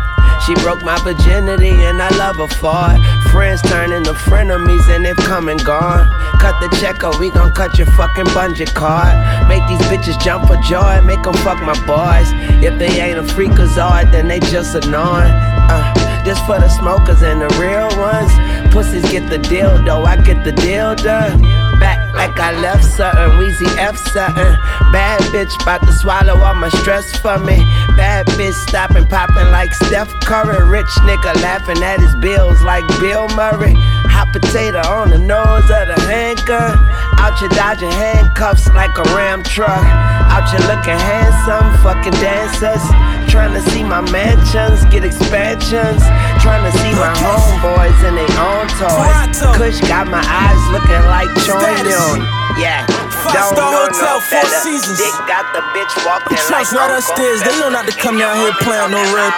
She 0.47 0.55
broke 0.65 0.83
my 0.83 0.99
virginity 1.05 1.69
and 1.69 2.01
I 2.01 2.09
love 2.17 2.37
her 2.37 2.49
for 2.57 2.97
it. 2.97 3.31
Friends 3.31 3.61
turn 3.63 3.93
into 3.93 4.15
frenemies 4.15 4.89
and 4.89 5.05
they've 5.05 5.17
come 5.29 5.49
and 5.49 5.63
gone. 5.63 6.09
Cut 6.41 6.59
the 6.61 6.75
check 6.81 7.05
or 7.05 7.17
we 7.21 7.31
gon' 7.31 7.53
cut 7.53 7.77
your 7.77 7.87
fucking 7.89 8.33
bungee 8.33 8.73
card. 8.75 9.13
Make 9.49 9.63
these 9.69 9.85
bitches 9.93 10.19
jump 10.25 10.49
for 10.49 10.57
joy, 10.65 11.03
make 11.03 11.23
them 11.23 11.35
fuck 11.45 11.61
my 11.61 11.77
boys. 11.85 12.33
If 12.65 12.79
they 12.79 12.89
ain't 13.01 13.19
a 13.19 13.23
freakazoid, 13.23 14.11
then 14.11 14.29
they 14.29 14.41
just 14.41 14.75
annoying. 14.75 15.31
Uh, 15.69 16.25
this 16.25 16.39
for 16.41 16.59
the 16.59 16.69
smokers 16.69 17.23
and 17.23 17.43
the 17.43 17.49
real 17.61 17.93
ones. 18.01 18.33
Pussies 18.73 19.05
get 19.13 19.29
the 19.29 19.39
deal 19.39 19.83
though, 19.85 20.05
I 20.05 20.17
get 20.17 20.45
the 20.45 20.53
deal 20.53 20.95
done. 20.95 21.70
Like 22.15 22.39
I 22.39 22.53
left 22.61 22.85
something, 22.85 23.39
Wheezy 23.39 23.67
F 23.79 23.97
something. 23.97 24.57
Bad 24.93 25.21
bitch 25.33 25.55
about 25.63 25.83
to 25.83 25.93
swallow 25.93 26.37
all 26.39 26.55
my 26.55 26.69
stress 26.69 27.17
for 27.19 27.39
me. 27.39 27.57
Bad 27.97 28.27
bitch 28.39 28.55
stopping, 28.69 29.07
popping 29.07 29.51
like 29.51 29.73
Steph 29.75 30.13
Curry. 30.21 30.69
Rich 30.69 30.93
nigga 31.07 31.35
laughing 31.43 31.83
at 31.83 32.01
his 32.01 32.15
bills 32.17 32.61
like 32.63 32.87
Bill 33.01 33.29
Murray. 33.37 33.75
Hot 34.21 34.37
potato 34.37 34.85
on 34.85 35.09
the 35.09 35.17
nose 35.17 35.65
of 35.73 35.89
the 35.89 35.97
handgun. 36.05 36.77
Out 37.17 37.41
you 37.41 37.49
dodging 37.57 37.89
handcuffs 37.89 38.69
like 38.77 38.93
a 39.01 39.07
ram 39.17 39.41
truck. 39.41 39.81
Out 40.29 40.45
you 40.53 40.61
looking 40.69 40.93
handsome, 40.93 41.65
fucking 41.81 42.13
dancers. 42.21 42.85
Trying 43.33 43.57
to 43.57 43.65
see 43.73 43.81
my 43.81 44.05
mansions, 44.13 44.85
get 44.93 45.09
expansions. 45.09 46.05
Trying 46.45 46.69
to 46.69 46.73
see 46.85 46.93
my 47.01 47.09
homeboys 47.17 47.97
in 48.05 48.21
their 48.21 48.35
own 48.45 48.69
toys. 48.77 49.41
Kush 49.57 49.81
got 49.89 50.05
my 50.13 50.21
eyes 50.21 50.63
looking 50.69 51.01
like 51.09 51.33
Choyun. 51.41 52.21
Yeah. 52.61 52.85
Five 53.25 53.57
star 53.57 53.73
hotel, 53.73 54.21
four 54.21 54.45
seasons. 54.61 55.01
Dick 55.01 55.17
got 55.25 55.49
the 55.57 55.65
bitch 55.73 55.97
walking 56.05 56.37
The 56.37 56.45
like 56.53 56.69
right 56.77 56.93
upstairs. 56.93 57.41
They 57.41 57.57
know 57.57 57.73
not 57.73 57.89
to 57.89 57.97
come 57.97 58.21
down 58.21 58.37
here 58.37 58.53
playing 58.61 58.93
no 58.93 59.01
red. 59.17 59.33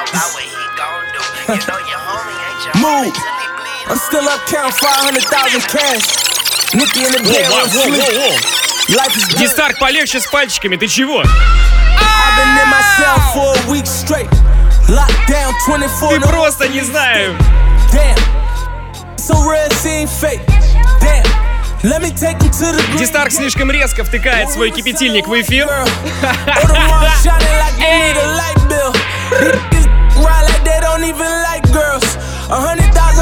Move. 2.83 3.42
I'm 3.89 3.99
still 3.99 4.29
up 4.29 4.41
counting 4.47 4.73
500,000 4.73 5.61
cash. 5.63 6.07
Nicky 6.75 7.05
in 7.05 7.13
the 7.13 7.21
bed, 7.27 7.51
one 7.51 7.69
воу, 7.69 7.83
воу, 7.83 8.01
sleep. 8.01 8.15
воу. 8.15 8.63
Life 8.89 9.17
is 9.17 9.25
good. 9.29 9.39
Дистарк, 9.39 9.79
полегче 9.79 10.21
с 10.21 10.27
пальчиками, 10.27 10.77
ты 10.77 10.89
чего? 10.89 11.23
I've 11.23 12.37
been 12.37 12.59
in 12.63 12.69
my 12.69 12.83
cell 12.97 13.19
for 13.35 13.55
a 13.57 13.71
week 13.71 13.87
straight. 13.87 14.31
Locked 14.89 15.29
down 15.29 15.53
24 15.67 16.21
Ты 16.21 16.29
просто 16.29 16.69
не 16.69 16.81
знаю. 16.83 17.37
Damn. 17.93 18.17
So 19.17 19.35
real, 19.43 19.69
fake. 20.07 20.43
Damn. 21.01 21.27
Дистарк 22.99 23.33
слишком 23.33 23.71
резко 23.71 24.05
втыкает 24.05 24.51
свой 24.51 24.71
кипятильник 24.71 25.27
в 25.27 25.41
эфир. 25.41 25.67
Girl. 25.67 25.89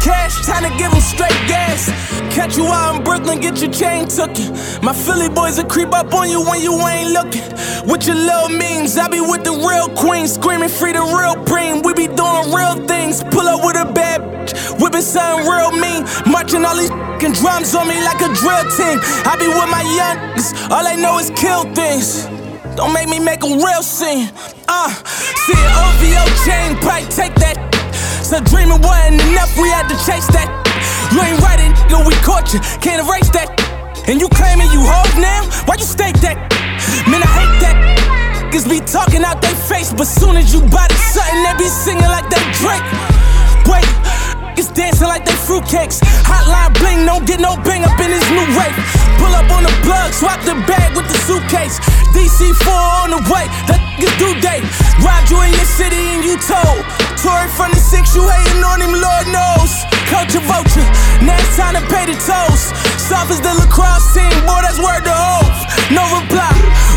Cash, 0.00 0.46
time 0.46 0.62
to 0.62 0.70
give 0.70 0.78
give 0.78 0.94
'em 0.94 1.00
straight 1.00 1.40
gas. 1.48 1.90
Catch 2.30 2.56
you 2.56 2.66
out 2.66 2.96
in 2.96 3.04
Brooklyn, 3.04 3.40
get 3.40 3.60
your 3.60 3.70
chain 3.70 4.06
tookin'. 4.06 4.54
My 4.82 4.92
Philly 4.92 5.28
boys 5.28 5.58
will 5.58 5.68
creep 5.68 5.92
up 5.92 6.14
on 6.14 6.30
you 6.30 6.40
when 6.40 6.60
you 6.62 6.74
ain't 6.86 7.10
looking. 7.12 7.42
With 7.86 8.06
your 8.06 8.16
little 8.16 8.48
memes, 8.48 8.96
I 8.96 9.08
be 9.08 9.20
with 9.20 9.44
the 9.44 9.52
real 9.52 9.88
queen, 9.88 10.28
screaming 10.28 10.68
free 10.68 10.92
the 10.92 11.02
real 11.02 11.36
preem. 11.44 11.82
We 11.82 11.94
be 11.94 12.06
doing 12.06 12.52
real 12.52 12.76
things. 12.86 13.24
Pull 13.30 13.48
up 13.48 13.64
with 13.64 13.76
a 13.76 13.86
bad 13.86 14.20
bitch, 14.22 14.80
whipping 14.80 15.02
something 15.02 15.46
real 15.50 15.72
mean. 15.72 16.04
Marching 16.26 16.64
all 16.64 16.76
these 16.76 16.92
drums 17.40 17.74
on 17.74 17.88
me 17.88 18.02
like 18.02 18.20
a 18.20 18.30
drill 18.40 18.64
team. 18.76 18.98
I 19.30 19.36
be 19.38 19.48
with 19.48 19.70
my 19.70 19.84
youngest, 20.00 20.54
all 20.70 20.84
they 20.84 20.96
know 20.96 21.18
is 21.18 21.30
kill 21.30 21.64
things. 21.74 22.28
Don't 22.76 22.92
make 22.92 23.08
me 23.08 23.18
make 23.18 23.42
a 23.42 23.48
real 23.48 23.82
scene. 23.82 24.30
Uh, 24.68 24.90
see 25.44 25.58
an 25.66 25.72
OVO 25.84 26.24
chain 26.44 26.76
pipe, 26.86 27.08
take 27.10 27.34
that. 27.36 27.56
So 28.28 28.44
dreaming 28.44 28.76
wasn't 28.84 29.24
enough, 29.24 29.56
we 29.56 29.72
had 29.72 29.88
to 29.88 29.96
chase 30.04 30.28
that. 30.36 30.52
You 31.16 31.24
ain't 31.24 31.40
right, 31.40 31.56
nigga, 31.56 32.04
we 32.04 32.12
caught 32.20 32.52
you. 32.52 32.60
Can't 32.84 33.00
erase 33.00 33.32
that. 33.32 33.48
And 34.04 34.20
you 34.20 34.28
claiming 34.28 34.68
you 34.68 34.84
hold 34.84 35.08
now? 35.16 35.48
Why 35.64 35.80
you 35.80 35.88
stake 35.88 36.20
that? 36.20 36.36
Man, 37.08 37.24
I 37.24 37.30
hate 37.40 37.56
that. 37.64 37.76
Niggas 38.52 38.68
be 38.68 38.84
talking 38.84 39.24
out 39.24 39.40
their 39.40 39.54
face, 39.54 39.94
but 39.96 40.04
soon 40.04 40.36
as 40.36 40.52
you 40.52 40.60
body 40.60 40.92
something, 41.08 41.40
they 41.40 41.54
be 41.56 41.72
singing 41.72 42.04
like 42.04 42.28
they 42.28 42.44
Drake. 42.60 42.84
Wait, 43.64 43.88
it's 44.58 44.68
dancing 44.74 45.06
like 45.06 45.24
they 45.24 45.38
fruitcakes. 45.46 46.02
Hotline 46.26 46.74
bling, 46.82 47.06
don't 47.06 47.24
get 47.24 47.38
no 47.38 47.54
bang 47.62 47.86
up 47.86 47.94
in 48.02 48.10
his 48.10 48.26
new 48.34 48.44
rape. 48.58 48.74
Pull 49.22 49.30
up 49.30 49.46
on 49.54 49.62
the 49.62 49.72
plug, 49.86 50.10
swap 50.12 50.42
the 50.42 50.58
bag 50.66 50.98
with 50.98 51.06
the 51.06 51.18
suitcase. 51.22 51.78
DC4 52.10 53.06
on 53.06 53.14
the 53.14 53.22
way, 53.30 53.46
that 53.70 53.78
nigga's 53.94 54.10
due 54.18 54.34
date. 54.42 54.66
Robbed 54.98 55.30
you 55.30 55.38
in 55.46 55.54
your 55.54 55.70
city 55.78 56.02
and 56.18 56.26
you 56.26 56.34
told. 56.42 56.82
Tory 57.22 57.46
from 57.54 57.70
the 57.70 57.78
six, 57.78 58.18
you 58.18 58.26
hating 58.26 58.62
on 58.66 58.82
him, 58.82 58.92
Lord 58.98 59.26
knows. 59.30 59.70
Culture 60.10 60.42
vulture, 60.42 60.86
now 61.22 61.38
it's 61.38 61.54
time 61.54 61.78
to 61.78 61.84
pay 61.86 62.10
the 62.10 62.18
tolls. 62.26 62.74
Soft 62.98 63.30
as 63.30 63.40
the 63.40 63.54
lacrosse 63.54 64.10
team, 64.10 64.34
boy, 64.42 64.58
that's 64.66 64.82
word 64.82 65.06
to 65.06 65.14
hope. 65.14 65.54
No 65.94 66.02
reply, 66.18 66.50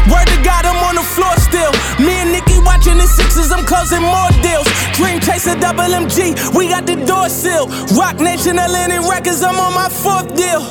word 0.10 0.26
to 0.34 0.38
God, 0.42 0.66
I'm 0.66 0.82
on 0.82 0.98
the 0.98 1.06
floor 1.06 1.36
still. 1.38 1.72
Me 2.02 2.26
and 2.26 2.32
Nikki 2.34 2.51
watching 2.81 2.99
the 2.99 3.07
sixes, 3.07 3.53
I'm 3.53 3.65
closing 3.65 4.03
more 4.03 4.31
deals. 4.43 4.69
Dream 4.95 5.21
chaser, 5.21 5.59
double 5.59 5.85
MG, 5.85 6.35
we 6.55 6.69
got 6.69 6.87
the 6.87 6.97
door 7.05 7.29
sealed. 7.29 7.71
Rock 7.93 8.21
Nation, 8.21 8.59
Atlantic 8.59 9.03
Records, 9.09 9.43
I'm 9.43 9.59
on 9.59 9.75
my 9.75 9.89
fourth 9.89 10.35
deal. 10.35 10.63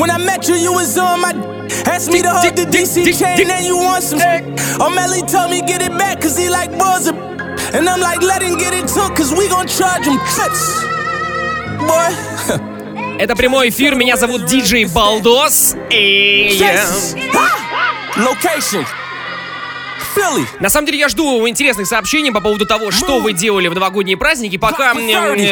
When 0.00 0.10
I 0.10 0.18
met 0.18 0.48
you, 0.48 0.54
you 0.54 0.72
was 0.72 0.96
on 0.98 1.20
my. 1.20 1.32
Asked 1.86 2.10
me 2.12 2.20
to 2.22 2.30
hold 2.30 2.56
the 2.56 2.64
DC 2.64 3.18
chain, 3.18 3.50
and 3.50 3.64
you 3.64 3.76
want 3.76 4.02
some 4.02 4.18
shit. 4.18 4.44
Oh, 4.80 4.90
Melly 4.90 5.22
told 5.22 5.50
me 5.50 5.62
get 5.62 5.82
it 5.82 5.96
back, 5.96 6.20
cause 6.20 6.36
he 6.36 6.48
like 6.48 6.70
buzz. 6.78 7.08
And 7.08 7.88
I'm 7.88 8.00
like, 8.00 8.22
let 8.22 8.42
him 8.42 8.56
get 8.58 8.74
it 8.74 8.88
too, 8.88 9.08
cause 9.14 9.32
we 9.32 9.48
gon' 9.48 9.68
charge 9.68 10.04
him 10.04 10.18
trips. 10.34 10.84
Boy. 11.86 12.60
Это 13.20 13.36
прямой 13.36 13.68
эфир, 13.68 13.94
меня 13.96 14.16
зовут 14.16 14.46
Диджей 14.46 14.86
Балдос. 14.86 15.76
И... 15.90 16.58
Yes. 16.58 17.14
Location. 18.16 18.86
На 20.59 20.69
самом 20.69 20.85
деле 20.87 20.99
я 20.99 21.09
жду 21.09 21.47
интересных 21.47 21.87
сообщений 21.87 22.31
по 22.31 22.41
поводу 22.41 22.65
того, 22.65 22.91
что 22.91 23.19
вы 23.19 23.33
делали 23.33 23.67
в 23.67 23.73
новогодние 23.73 24.17
праздники, 24.17 24.57
пока 24.57 24.93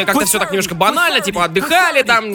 как-то 0.04 0.24
все 0.26 0.38
так 0.38 0.50
немножко 0.50 0.74
банально, 0.74 1.20
типа 1.20 1.44
отдыхали 1.44 2.02
там. 2.02 2.32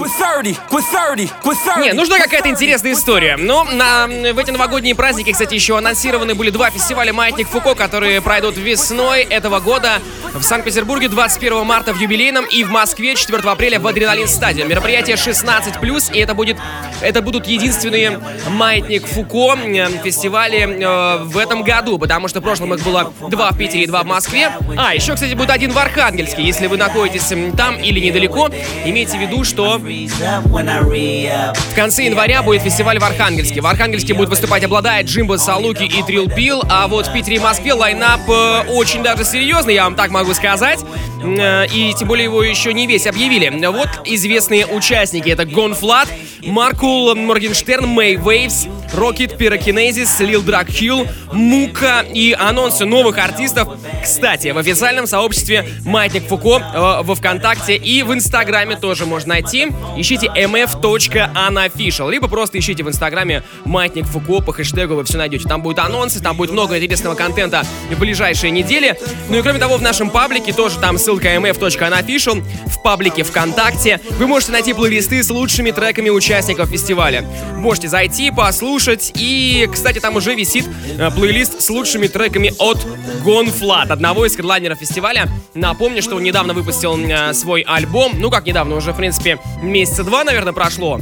Не, 1.81 1.93
нужна 1.93 2.19
какая-то 2.19 2.50
интересная 2.50 2.93
история. 2.93 3.38
Но 3.38 3.63
на, 3.65 4.07
в 4.07 4.38
эти 4.38 4.51
новогодние 4.51 4.95
праздники, 4.95 5.31
кстати, 5.31 5.53
еще 5.55 5.77
анонсированы 5.77 6.36
были 6.36 6.50
два 6.50 6.69
фестиваля 6.69 7.13
«Маятник 7.13 7.48
Фуко», 7.50 7.75
которые 7.75 8.21
пройдут 8.21 8.57
весной 8.57 9.21
этого 9.24 9.59
года 9.59 10.01
в 10.33 10.43
Санкт-Петербурге 10.43 11.09
21 11.09 11.65
марта 11.65 11.93
в 11.93 12.00
юбилейном 12.00 12.45
и 12.45 12.63
в 12.63 12.69
Москве 12.69 13.15
4 13.15 13.39
апреля 13.50 13.79
в 13.79 13.88
Адреналин 13.88 14.27
Стадион. 14.27 14.67
Мероприятие 14.69 15.15
16+, 15.15 16.13
и 16.13 16.19
это 16.19 16.33
будет 16.36 16.57
это 17.01 17.22
будут 17.22 17.48
единственные 17.48 18.20
«Маятник 18.50 19.06
Фуко» 19.08 19.58
фестивали 20.03 20.60
э, 20.60 21.24
в 21.24 21.38
этом 21.38 21.63
году, 21.63 21.98
потому 21.98 22.27
что 22.27 22.39
в 22.39 22.44
прошлом 22.44 22.74
их 22.74 22.84
было 22.84 23.12
два 23.29 23.51
в 23.51 23.58
Питере 23.58 23.84
и 23.84 23.88
два 23.88 24.03
в 24.03 24.06
Москве. 24.06 24.51
А, 24.77 24.94
еще, 24.94 25.13
кстати, 25.13 25.34
будет 25.34 25.50
один 25.50 25.72
в 25.72 25.77
Архангельске. 25.77 26.44
Если 26.44 26.68
вы 26.68 26.77
находитесь 26.77 27.34
там 27.56 27.77
или 27.77 28.00
недалеко, 28.00 28.50
имейте 28.86 29.18
в 29.18 29.22
виду, 29.22 29.44
что 29.44 29.79
в 29.79 31.75
конце 31.75 32.06
января 32.06 32.41
будет 32.44 32.62
фестиваль 32.62 33.00
в 33.00 33.03
Архангельске. 33.03 33.62
В 33.62 33.68
Архангельске 33.68 34.13
будет 34.13 34.29
выступать 34.29 34.63
OBLADAET 34.63 35.07
Джимбо 35.08 35.38
Салуки 35.38 35.84
и 35.84 36.03
Thrill 36.03 36.29
Pill, 36.29 36.63
а 36.70 36.88
вот 36.88 37.08
в 37.08 37.13
Питере 37.13 37.38
и 37.38 37.39
Москве 37.39 37.74
line-up 37.74 38.21
э, 38.29 38.63
очень 38.70 39.03
даже 39.03 39.24
серьезный, 39.24 39.74
я 39.74 39.86
вам 39.86 39.96
так 39.96 40.12
могу 40.12 40.34
сказать. 40.34 40.79
Э, 41.21 41.65
и 41.67 41.93
тем 41.93 42.07
более 42.07 42.25
его 42.25 42.43
еще 42.43 42.73
не 42.73 42.88
весь 42.88 43.07
объявили. 43.07 43.49
Вот 43.67 43.89
известные 44.05 44.65
участники. 44.65 45.29
Это 45.29 45.45
GONE.Fludd, 45.45 46.07
Маркул 46.43 47.13
Моргенштерн, 47.15 47.88
May 47.88 48.15
Wave$, 48.15 48.67
Rocket, 48.93 49.38
Пирокинезис, 49.38 50.19
Lil 50.19 50.41
Drughill, 50.41 51.07
Мука 51.31 52.01
и 52.01 52.36
анонсы 52.38 52.86
новых 52.86 53.17
артистов. 53.17 53.69
Кстати, 54.03 54.50
в 54.50 54.58
официальном 54.58 55.08
сообществе 55.08 55.67
Маятник 55.86 56.27
Фуко 56.27 56.58
э, 56.60 57.03
во 57.03 57.15
Вконтакте 57.15 57.75
и 57.75 58.01
в 58.03 58.13
Инстаграме 58.13 58.75
тоже 58.75 59.05
можно 59.05 59.29
найти. 59.29 59.67
Ищите 59.96 60.27
mf.unofficial, 60.27 62.10
либо 62.10 62.27
просто 62.27 62.58
ищите 62.60 62.84
в 62.84 62.89
Инстаграме 62.89 63.43
Маятник 63.65 64.05
Фуко 64.05 64.41
по 64.41 64.53
хэштегу, 64.53 64.96
вы 64.96 65.03
все 65.03 65.17
найдете. 65.17 65.48
Там 65.48 65.62
будут 65.62 65.79
анонсы, 65.79 66.22
там 66.22 66.36
будет 66.36 66.51
много 66.51 66.77
интересного 66.77 67.15
контента 67.15 67.63
в 67.91 68.00
ближайшие 68.00 68.51
недели. 68.51 68.98
Ну 69.29 69.38
и 69.38 69.41
кроме 69.41 69.60
того, 69.60 69.77
в 69.77 69.81
нашем 69.81 70.10
паблике 70.10 70.53
тоже 70.53 70.79
там 70.79 70.98
ссылка 70.98 71.36
mf.unofficial, 71.36 72.43
в 72.67 72.81
паблике 72.81 73.24
ВКонтакте 73.24 74.00
вы 74.17 74.27
можете 74.27 74.51
найти 74.53 74.74
плейлисты 74.74 75.22
с 75.22 75.29
лучшими 75.29 75.72
треками 75.72 76.10
участников 76.10 76.69
фестиваля. 76.69 77.24
Можете 77.55 77.88
зайти, 77.89 78.31
послушать, 78.31 78.78
и, 79.15 79.69
кстати, 79.71 80.00
там 80.00 80.15
уже 80.15 80.36
висит 80.36 80.65
э, 80.98 81.12
плейлист 81.12 81.62
с 81.62 81.69
лучшими 81.69 82.07
треками 82.07 82.53
от 82.59 82.86
GONE.Fludd, 83.24 83.91
одного 83.91 84.25
из 84.25 84.36
хедлайнеров 84.36 84.79
фестиваля. 84.79 85.27
Напомню, 85.53 86.01
что 86.01 86.15
он 86.15 86.24
недавно 86.24 86.53
выпустил 86.53 86.98
э, 86.98 87.33
свой 87.33 87.62
альбом, 87.62 88.13
ну 88.17 88.29
как 88.29 88.45
недавно, 88.45 88.75
уже, 88.75 88.93
в 88.93 88.98
принципе, 88.98 89.39
месяца 89.62 90.03
два, 90.03 90.24
наверное, 90.24 90.53
прошло. 90.53 91.00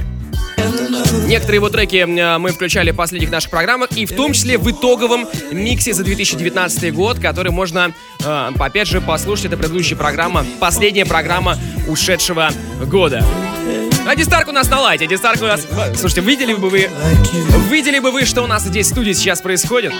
Некоторые 1.28 1.58
его 1.58 1.70
треки 1.70 1.98
э, 1.98 2.38
мы 2.38 2.52
включали 2.52 2.92
в 2.92 2.96
последних 2.96 3.30
наших 3.32 3.52
программах, 3.52 3.92
и 3.92 4.06
в 4.06 4.16
том 4.16 4.34
числе 4.34 4.58
в 4.58 4.70
итоговом 4.70 5.28
миксе 5.52 5.94
за 5.94 6.04
2019 6.04 6.94
год, 6.94 7.20
который 7.20 7.52
можно, 7.52 7.94
э, 8.24 8.52
опять 8.58 8.88
же, 8.88 9.02
послушать. 9.02 9.48
Это 9.48 9.58
предыдущая 9.58 9.98
программа, 9.98 10.46
последняя 10.60 11.06
программа 11.06 11.58
ушедшего 11.88 12.52
года. 12.86 13.26
А 14.08 14.16
Дистарк 14.16 14.48
у 14.48 14.54
нас 14.54 14.70
на 14.70 14.80
лайте. 14.80 15.06
Дистарк 15.06 15.42
у 15.42 15.46
нас... 15.46 15.68
Слушайте, 15.96 16.22
видели 16.22 16.54
бы 16.54 16.70
вы... 16.70 16.90
Видели 17.70 18.00
бы 18.00 18.12
вы, 18.12 18.24
что 18.24 18.42
у 18.44 18.48
нас 18.48 18.64
здесь 18.64 18.88
в 18.88 18.92
студии 18.92 19.12
сейчас 19.12 19.42
происходит? 19.42 19.94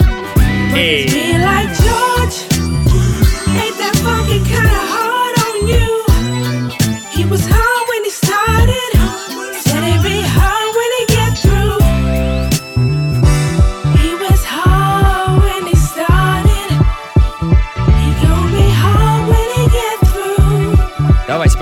Эй. 0.74 1.10
Давайте 1.34 1.88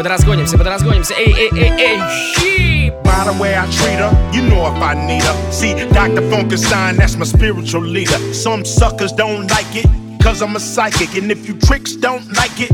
подразгонимся, 0.02 0.58
подразгонимся. 0.58 1.14
Эй, 1.14 1.34
эй, 1.34 1.50
эй, 1.54 1.72
эй, 1.80 2.00
щи! 2.36 2.94
By 3.04 3.24
the 3.26 3.34
way 3.40 3.56
I 3.56 3.66
treat 3.68 4.00
her, 4.00 4.12
you 4.34 4.42
know 4.42 4.66
if 4.66 4.82
I 4.82 4.94
need 4.96 5.24
her. 5.24 5.52
See, 5.52 5.74
Dr. 5.94 6.22
Funkenstein, 6.30 6.98
that's 6.98 7.16
my 7.16 7.26
spiritual 7.26 7.84
leader. 7.84 8.18
Some 8.34 8.66
suckers 8.66 9.12
don't 9.12 9.48
like 9.48 9.76
it, 9.76 9.86
cause 10.24 10.42
I'm 10.42 10.56
a 10.56 10.60
psychic. 10.60 11.16
And 11.16 11.32
if 11.32 11.48
you 11.48 11.54
tricks 11.60 11.96
don't 11.96 12.26
like 12.36 12.60
it, 12.60 12.72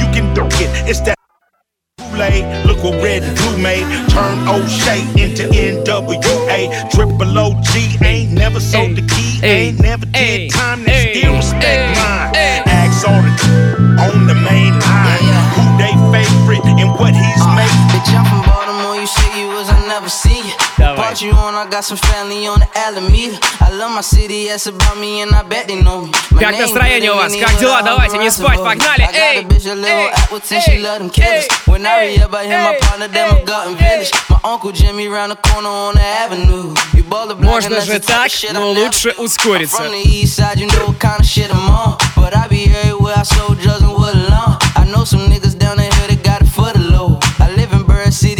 you 0.00 0.06
can 0.12 0.34
duck 0.34 0.52
it. 0.60 0.70
It's 0.88 1.00
that 1.02 1.16
Kool-Aid, 1.98 2.66
look 2.66 2.82
what 2.82 3.02
red 3.02 3.22
and 3.22 3.36
blue 3.36 3.58
made. 3.58 3.84
Turn 4.10 4.48
O'Shea 4.48 5.00
into 5.22 5.44
NWA. 5.52 6.90
Triple 6.90 7.38
OG 7.38 8.02
ain't 8.02 8.32
never 8.32 8.60
sold 8.60 8.96
the 8.96 9.02
key, 9.14 9.40
ain't 9.46 9.80
never 9.80 10.06
did 10.06 10.50
time, 10.50 10.82
they 10.84 11.14
still 11.14 11.36
respect 11.36 11.96
mine. 11.98 12.32
Axe 12.66 13.04
on 13.04 13.24
the 13.24 14.02
on 14.02 14.26
the 14.26 14.34
main 14.34 14.72
line. 14.80 15.37
They 15.79 15.95
favorite 16.11 16.65
and 16.67 16.91
what 16.99 17.15
he's 17.15 17.39
uh, 17.39 17.55
made. 17.55 17.71
Bitch, 17.95 18.11
I'm 18.11 18.27
from 18.27 18.43
Baltimore, 18.43 18.68
never 20.08 20.08
see 20.08 20.38
you. 20.38 20.54
Давай. 20.78 20.96
Part 20.96 21.20
you 21.22 21.32
on, 21.32 21.54
I 21.54 21.66
got 21.70 21.84
some 21.84 21.96
family 21.98 22.46
on 22.46 22.60
the 22.60 22.68
Alameda. 22.78 23.38
I 23.60 23.70
love 23.70 23.92
my 23.94 24.00
city, 24.02 24.48
that's 24.48 24.66
about 24.66 24.98
me, 24.98 25.22
and 25.22 25.32
I 25.34 25.42
bet 25.42 25.68
they 25.68 25.80
know 25.80 26.02
me. 26.02 26.12
My 26.32 26.40
Как 26.40 26.52
name 26.52 26.60
настроение 26.62 27.12
у 27.12 27.16
вас? 27.16 27.32
Benny, 27.32 27.40
Как 27.40 27.50
and 27.52 27.58
дела? 27.60 27.78
all 27.78 27.84
Давайте, 27.84 28.16
around 28.16 28.22
не 28.24 28.30
спать, 28.30 28.58
Savannah. 28.58 28.64
погнали! 28.64 29.02
I 29.02 29.06
got 29.06 29.14
Эй, 29.14 29.38
a 29.40 29.42
bitch, 29.44 29.66
a 29.66 29.74
little 29.74 30.08
эй, 30.08 30.10
Appleton, 30.12 30.60
she 30.60 30.70
эй, 30.72 30.82
love 30.82 30.98
them 30.98 31.10
killers. 31.10 31.44
эй, 31.44 31.70
When 31.70 31.86
I 31.86 32.06
эй, 32.06 32.16
re 32.18 32.22
up, 32.24 32.34
I 32.34 32.44
hear 32.46 32.58
my 32.58 32.74
эй, 32.74 32.80
partner, 32.80 33.08
them 33.08 33.28
эй, 33.34 33.42
a 33.42 33.44
Garden 33.44 33.76
эй. 33.76 33.78
Village. 33.78 34.10
My 34.28 34.38
uncle 34.44 34.72
Jimmy 34.72 35.08
round 35.08 35.30
the 35.32 35.36
corner 35.36 35.68
on 35.68 35.94
the 35.94 36.02
avenue. 36.02 36.74
You 36.94 37.04
baller 37.04 37.34
black, 37.36 37.50
Можно 37.62 37.66
and 37.66 37.74
that's 37.76 37.86
же 37.86 37.92
the 37.94 38.00
type 38.00 38.16
так, 38.16 38.26
of 38.26 38.32
shit 38.32 38.52
но 38.52 38.60
I 38.60 38.74
never 38.74 38.80
лучше 38.86 39.12
do. 39.14 39.22
ускориться. 39.22 39.76
I'm 39.78 39.84
from 39.84 39.92
the 39.92 40.08
east 40.08 40.36
side, 40.36 40.58
you 40.58 40.66
know 40.66 40.86
what 40.88 40.98
kind 40.98 41.20
of 41.20 41.26
shit 41.26 41.50
I'm 41.50 41.68
on. 41.70 41.96
But 42.16 42.34
I 42.36 42.48
be 42.48 42.64
everywhere, 42.74 43.14
I 43.16 43.22
sold 43.22 43.60
drugs 43.60 43.82
and 43.82 43.92
what 43.92 44.14
alone. 44.14 44.58
I 44.76 44.84
know 44.86 45.04
some 45.04 45.20
niggas 45.30 45.56
down 45.58 45.76
the 45.76 45.84
hill 45.84 46.08
that 46.08 46.22
got 46.22 46.42
it 46.42 46.48
for 46.48 46.72
the 46.72 46.80
low. 46.80 47.18
I 47.38 47.50
live 47.54 47.72
in 47.72 47.84
Bird 47.84 48.12
City, 48.12 48.37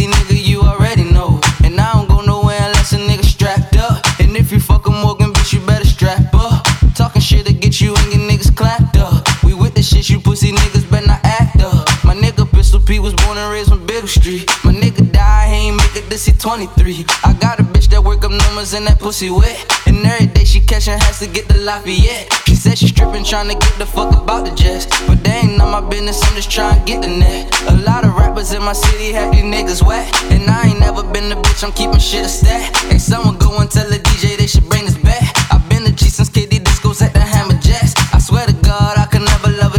Get 7.59 7.81
you 7.81 7.93
and 7.95 8.13
your 8.13 8.23
niggas 8.29 8.55
clapped 8.55 8.97
up. 8.97 9.27
We 9.43 9.53
with 9.53 9.75
the 9.75 9.83
shit, 9.83 10.09
you 10.09 10.19
pussy 10.19 10.51
niggas 10.51 10.89
better 10.89 11.07
not 11.07 11.19
act 11.23 11.61
up. 11.61 11.87
My 12.03 12.15
nigga 12.15 12.49
Pistol 12.51 12.79
P 12.79 12.99
was 12.99 13.13
born 13.13 13.37
and 13.37 13.51
raised 13.51 13.71
on 13.71 13.85
Biddle 13.85 14.07
Street. 14.07 14.47
My 14.63 14.73
nigga 14.73 15.11
died, 15.11 15.49
he 15.49 15.67
ain't 15.67 15.77
make 15.77 15.95
it 15.95 16.09
this 16.09 16.25
he 16.25 16.31
23. 16.31 17.05
I 17.23 17.33
got 17.33 17.59
a 17.59 17.63
bitch 17.63 17.89
that 17.89 18.03
work 18.03 18.23
up 18.23 18.31
numbers 18.31 18.73
and 18.73 18.87
that 18.87 18.99
pussy 18.99 19.29
wet. 19.29 19.59
And 19.87 20.05
every 20.05 20.27
day 20.27 20.45
she 20.45 20.61
catching 20.61 20.97
has 20.97 21.19
to 21.19 21.27
get 21.27 21.47
the 21.47 21.57
Lafayette. 21.59 22.31
She 22.47 22.55
said 22.55 22.77
she 22.77 22.87
stripping, 22.87 23.23
trying 23.23 23.49
to 23.49 23.55
get 23.55 23.75
the 23.77 23.85
fuck 23.85 24.15
about 24.15 24.45
the 24.45 24.55
jets. 24.55 24.85
But 25.07 25.23
they 25.23 25.43
ain't 25.43 25.57
none 25.57 25.71
my 25.71 25.87
business, 25.89 26.23
I'm 26.23 26.35
just 26.35 26.51
trying 26.51 26.79
to 26.79 26.85
get 26.85 27.01
the 27.01 27.09
net. 27.09 27.51
A 27.69 27.75
lot 27.83 28.05
of 28.05 28.15
rappers 28.15 28.53
in 28.53 28.63
my 28.63 28.73
city 28.73 29.11
have 29.13 29.33
these 29.33 29.43
niggas 29.43 29.85
wet. 29.85 30.07
And 30.31 30.49
I 30.49 30.69
ain't 30.69 30.79
never 30.79 31.03
been 31.03 31.31
a 31.31 31.35
bitch, 31.35 31.63
I'm 31.63 31.73
keeping 31.73 31.99
shit 31.99 32.25
a 32.25 32.29
stat. 32.29 32.75
Hey, 32.89 32.97
someone 32.97 33.37
go 33.37 33.57
and 33.57 33.69
tell 33.69 33.89
the 33.89 33.99
DJ 33.99 34.37
they 34.37 34.47
should 34.47 34.67
bring 34.69 34.85
this 34.85 34.97
back. 34.97 35.28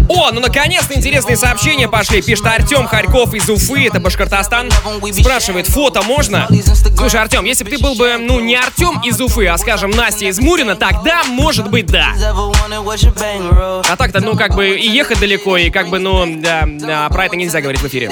О, 0.09 0.33
ну 0.33 0.41
наконец-то 0.41 0.95
интересные 0.95 1.37
сообщения 1.37 1.89
пошли. 1.89 2.21
Пишет 2.21 2.47
Артем 2.47 2.87
Харьков 2.87 3.33
из 3.35 3.49
Уфы, 3.49 3.87
это 3.87 4.01
Башкортостан. 4.01 4.71
Спрашивает, 5.13 5.67
фото 5.67 6.03
можно? 6.03 6.49
Слушай, 6.97 7.21
Артем, 7.21 7.45
если 7.45 7.65
бы 7.65 7.71
ты 7.71 7.79
был 7.79 7.95
бы, 7.95 8.17
ну, 8.19 8.41
не 8.41 8.57
Артем 8.57 9.01
из 9.03 9.21
Уфы, 9.21 9.47
а, 9.47 9.57
скажем, 9.57 9.91
Настя 9.91 10.27
из 10.27 10.39
Мурина, 10.39 10.75
тогда, 10.75 11.23
может 11.25 11.71
быть, 11.71 11.87
да. 11.87 12.13
А 12.19 13.97
так-то, 13.97 14.21
ну, 14.21 14.37
как 14.37 14.55
бы 14.55 14.77
и 14.79 14.89
ехать 14.89 15.21
далеко, 15.21 15.57
и 15.57 15.71
как 15.71 15.89
бы, 15.89 15.99
ну, 15.99 16.27
да, 16.27 16.65
да, 16.67 17.09
про 17.09 17.27
это 17.27 17.37
нельзя 17.37 17.61
говорить 17.61 17.81
в 17.81 17.87
эфире. 17.87 18.11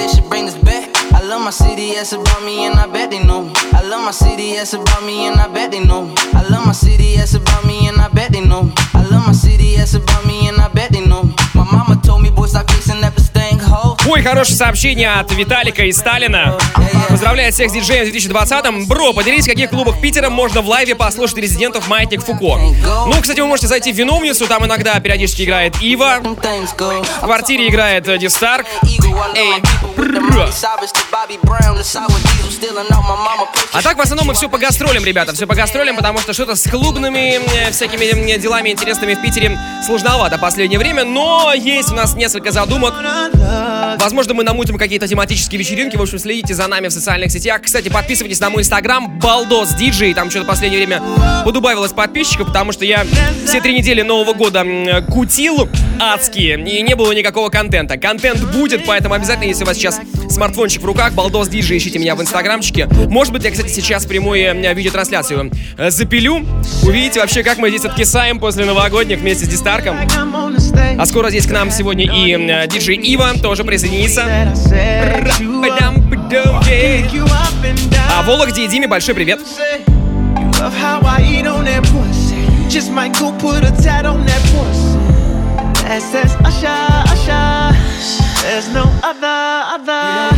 I 1.11 1.23
love 1.23 1.41
my 1.41 1.51
city, 1.51 1.95
that's 1.95 2.13
about 2.13 2.43
me, 2.43 2.65
and 2.65 2.79
I 2.79 2.87
bet 2.87 3.09
they 3.09 3.19
know. 3.19 3.51
I 3.73 3.81
love 3.83 4.05
my 4.05 4.11
city, 4.11 4.55
that's 4.55 4.73
about 4.73 5.03
me, 5.03 5.27
and 5.27 5.39
I 5.39 5.47
bet 5.47 5.71
they 5.71 5.83
know. 5.83 6.13
I 6.33 6.43
love 6.49 6.65
my 6.65 6.71
city, 6.71 7.17
that's 7.17 7.35
хорошее 14.29 14.57
сообщение 14.57 15.11
от 15.13 15.31
Виталика 15.31 15.83
и 15.85 15.91
Сталина. 15.91 16.55
Поздравляет 17.09 17.55
всех 17.55 17.71
с 17.71 17.73
диджеем 17.73 18.05
в 18.05 18.15
2020-м. 18.15 18.85
Бро, 18.85 19.11
поделись, 19.13 19.45
в 19.45 19.49
каких 19.49 19.71
клубах 19.71 19.99
Питера 19.99 20.29
можно 20.29 20.61
в 20.61 20.67
лайве 20.67 20.93
послушать 20.93 21.37
резидентов 21.37 21.87
Маятник 21.87 22.23
Фуко. 22.23 22.59
Ну, 23.07 23.13
кстати, 23.19 23.39
вы 23.39 23.47
можете 23.47 23.67
зайти 23.67 23.91
в 23.91 23.95
Виновницу, 23.95 24.45
там 24.45 24.65
иногда 24.65 24.99
периодически 24.99 25.41
играет 25.43 25.81
Ива. 25.81 26.19
В 26.21 27.25
квартире 27.25 27.69
играет 27.69 28.07
э, 28.07 28.19
Дистарк. 28.19 28.67
Эй, 29.35 29.61
а 33.73 33.81
так, 33.81 33.97
в 33.97 34.01
основном, 34.01 34.27
мы 34.27 34.33
все 34.33 34.49
по 34.49 34.57
гастролям, 34.57 35.03
ребята, 35.03 35.33
все 35.33 35.47
по 35.47 35.55
гастролям, 35.55 35.95
потому 35.95 36.19
что 36.19 36.33
что-то 36.33 36.55
с 36.55 36.69
клубными 36.69 37.39
э, 37.55 37.71
всякими 37.71 38.05
э, 38.05 38.37
делами 38.37 38.69
интересными 38.69 39.15
в 39.15 39.21
Питере 39.21 39.59
сложновато 39.85 40.37
в 40.37 40.41
последнее 40.41 40.79
время, 40.79 41.03
но 41.03 41.53
есть 41.53 41.91
у 41.91 41.95
нас 41.95 42.13
несколько 42.15 42.51
задумок. 42.51 42.93
Возможно, 43.99 44.18
мы 44.27 44.43
намутим 44.43 44.77
какие-то 44.77 45.07
тематические 45.07 45.59
вечеринки. 45.59 45.95
В 45.95 46.01
общем, 46.01 46.19
следите 46.19 46.53
за 46.53 46.67
нами 46.67 46.87
в 46.87 46.91
социальных 46.91 47.31
сетях. 47.31 47.61
Кстати, 47.63 47.89
подписывайтесь 47.89 48.39
на 48.39 48.49
мой 48.49 48.61
инстаграм 48.61 49.19
Балдос 49.19 49.75
Диджей. 49.75 50.13
Там 50.13 50.29
что-то 50.29 50.45
в 50.45 50.47
последнее 50.47 50.79
время 50.79 51.01
подубавилось 51.45 51.93
подписчиков, 51.93 52.47
потому 52.47 52.71
что 52.71 52.85
я 52.85 53.05
все 53.45 53.61
три 53.61 53.73
недели 53.73 54.01
Нового 54.01 54.33
года 54.33 54.65
кутил 55.09 55.69
адские, 55.99 56.59
и 56.59 56.81
не 56.81 56.95
было 56.95 57.11
никакого 57.11 57.49
контента. 57.49 57.97
Контент 57.97 58.43
будет, 58.53 58.85
поэтому 58.85 59.13
обязательно, 59.15 59.47
если 59.47 59.63
у 59.63 59.67
вас 59.67 59.77
сейчас 59.77 59.99
смартфончик 60.29 60.81
в 60.81 60.85
руках, 60.85 61.13
Балдос 61.13 61.47
Диджей, 61.49 61.77
ищите 61.77 61.99
меня 61.99 62.15
в 62.15 62.21
инстаграмчике. 62.21 62.87
Может 62.87 63.33
быть, 63.33 63.43
я, 63.43 63.51
кстати, 63.51 63.69
сейчас 63.69 64.05
прямую 64.05 64.39
э, 64.39 64.73
видеотрансляцию 64.73 65.51
э, 65.77 65.91
запилю. 65.91 66.45
Увидите 66.83 67.19
вообще, 67.19 67.43
как 67.43 67.57
мы 67.57 67.69
здесь 67.69 67.85
откисаем 67.85 68.39
после 68.39 68.65
новогодних 68.65 69.19
вместе 69.19 69.45
с 69.45 69.47
Дистарком. 69.47 69.97
А 70.97 71.05
скоро 71.05 71.29
здесь 71.29 71.45
к 71.45 71.51
нам 71.51 71.71
сегодня 71.71 72.05
и 72.05 72.67
диджей 72.67 72.95
Ива 72.97 73.33
тоже 73.41 73.63
присоединится. 73.63 73.98
А 78.11 78.23
Вологде 78.23 78.65
и 78.65 78.67
Диме 78.67 78.87
большой 78.87 79.15
привет. 79.15 79.39
Just 82.69 82.91
might 82.91 83.11
go 83.13 83.31
put 83.39 83.63
a 83.63 83.71
tat 83.81 84.05
on 84.05 84.23
that 84.27 84.41
pussy. 84.53 84.99
That 85.87 86.03
says 86.03 86.35
Usher, 86.45 86.69
Usher. 87.11 87.75
There's 88.43 88.71
no 88.71 88.83
other, 89.01 89.65
other. 89.73 90.35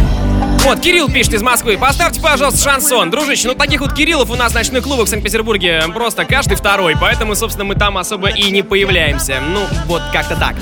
Вот, 0.63 0.79
Кирилл 0.79 1.09
пишет 1.09 1.33
из 1.33 1.41
Москвы. 1.41 1.77
Поставьте, 1.77 2.21
пожалуйста, 2.21 2.63
шансон. 2.63 3.09
Дружище, 3.09 3.49
ну 3.49 3.55
таких 3.55 3.81
вот 3.81 3.93
Кириллов 3.93 4.29
у 4.29 4.35
нас 4.35 4.53
в 4.53 4.55
ночных 4.55 4.83
клубах 4.83 5.07
в 5.07 5.09
Санкт-Петербурге 5.09 5.83
просто 5.93 6.23
каждый 6.23 6.55
второй. 6.55 6.95
Поэтому, 6.95 7.35
собственно, 7.35 7.65
мы 7.65 7.75
там 7.75 7.97
особо 7.97 8.29
и 8.29 8.49
не 8.49 8.61
появляемся. 8.61 9.41
Ну, 9.41 9.65
вот 9.87 10.01
как-то 10.13 10.35
так. 10.37 10.55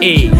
Эй. 0.00 0.32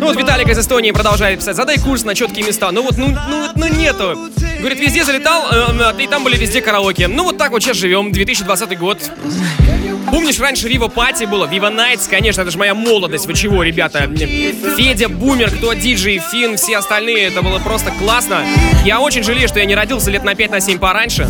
Ну 0.00 0.06
вот 0.06 0.16
Виталик 0.16 0.48
из 0.48 0.58
Эстонии 0.58 0.92
продолжает 0.92 1.40
писать. 1.40 1.56
Задай 1.56 1.78
курс 1.78 2.04
на 2.04 2.14
четкие 2.14 2.46
места. 2.46 2.70
Ну 2.70 2.82
вот, 2.82 2.96
ну, 2.96 3.08
ну, 3.08 3.48
ну 3.56 3.66
нету. 3.66 4.30
Говорит, 4.58 4.78
везде 4.78 5.04
залетал, 5.04 5.46
э, 5.50 5.92
э, 5.98 6.02
и 6.02 6.06
там 6.06 6.22
были 6.22 6.36
везде 6.36 6.60
караоке. 6.60 7.08
Ну 7.08 7.24
вот 7.24 7.38
так 7.38 7.50
вот 7.50 7.62
сейчас 7.62 7.76
живем, 7.76 8.12
2020 8.12 8.78
год. 8.78 8.98
Помнишь, 10.10 10.38
раньше 10.38 10.68
Viva 10.68 10.88
Пати 10.88 11.24
было? 11.24 11.46
Viva 11.46 11.74
Nights, 11.74 12.08
конечно, 12.08 12.42
это 12.42 12.50
же 12.50 12.58
моя 12.58 12.74
молодость. 12.74 13.26
Вы 13.26 13.34
чего, 13.34 13.62
ребята? 13.62 14.08
Федя, 14.76 15.08
Бумер, 15.08 15.50
кто 15.50 15.72
диджей, 15.74 16.18
Фин, 16.18 16.56
все 16.56 16.78
остальные. 16.78 17.28
Это 17.28 17.42
было 17.42 17.58
просто 17.58 17.90
классно. 17.98 18.44
Я 18.84 19.00
очень 19.00 19.22
жалею, 19.22 19.48
что 19.48 19.58
я 19.58 19.64
не 19.64 19.74
родился 19.74 20.10
лет 20.10 20.24
на 20.24 20.32
5-7 20.32 20.74
на 20.74 20.78
пораньше. 20.78 21.28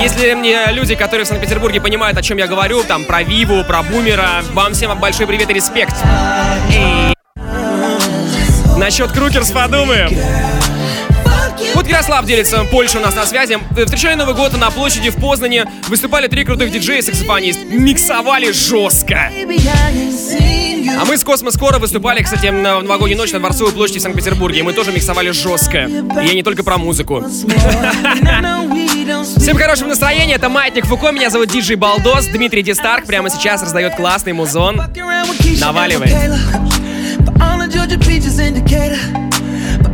Если 0.00 0.34
мне 0.34 0.66
люди, 0.70 0.94
которые 0.94 1.24
в 1.24 1.28
Санкт-Петербурге 1.28 1.80
понимают, 1.80 2.18
о 2.18 2.22
чем 2.22 2.38
я 2.38 2.46
говорю, 2.46 2.82
там, 2.84 3.04
про 3.04 3.22
Виву, 3.22 3.64
про 3.64 3.82
Бумера, 3.82 4.42
вам 4.52 4.74
всем 4.74 4.96
большой 4.98 5.26
привет 5.26 5.50
и 5.50 5.54
респект. 5.54 5.94
Эй. 6.70 7.14
Насчет 8.76 9.10
Крукерс 9.12 9.50
подумаем. 9.50 10.10
Вот 11.74 11.86
Ярослав 11.88 12.24
делится, 12.26 12.64
Польша 12.64 12.98
у 12.98 13.00
нас 13.00 13.14
на 13.14 13.26
связи. 13.26 13.58
Встречали 13.70 14.14
Новый 14.14 14.34
год 14.34 14.56
на 14.58 14.70
площади 14.70 15.10
в 15.10 15.16
Познане. 15.16 15.66
Выступали 15.88 16.26
три 16.26 16.44
крутых 16.44 16.70
диджея 16.70 17.02
саксофонист. 17.02 17.60
Миксовали 17.64 18.52
жестко. 18.52 19.30
А 20.98 21.04
мы 21.04 21.18
с 21.18 21.24
Космо 21.24 21.50
скоро 21.50 21.78
выступали, 21.78 22.22
кстати, 22.22 22.46
на 22.46 22.80
новогоднюю 22.80 23.18
ночь 23.18 23.32
на 23.32 23.40
Дворцовой 23.40 23.72
площади 23.72 23.98
в 23.98 24.02
Санкт-Петербурге. 24.02 24.60
И 24.60 24.62
мы 24.62 24.72
тоже 24.72 24.92
миксовали 24.92 25.30
жестко. 25.30 25.84
И 25.84 26.26
я 26.26 26.34
не 26.34 26.42
только 26.42 26.62
про 26.62 26.78
музыку. 26.78 27.24
Всем 29.06 29.56
хорошего 29.56 29.88
настроения, 29.88 30.34
это 30.34 30.48
Маятник 30.48 30.84
Фуко, 30.86 31.12
меня 31.12 31.30
зовут 31.30 31.48
Диджей 31.48 31.76
Балдос, 31.76 32.26
Дмитрий 32.26 32.62
Дистарк 32.64 33.06
прямо 33.06 33.30
сейчас 33.30 33.62
раздает 33.62 33.94
классный 33.94 34.32
музон. 34.32 34.82
Наваливай. 35.60 36.12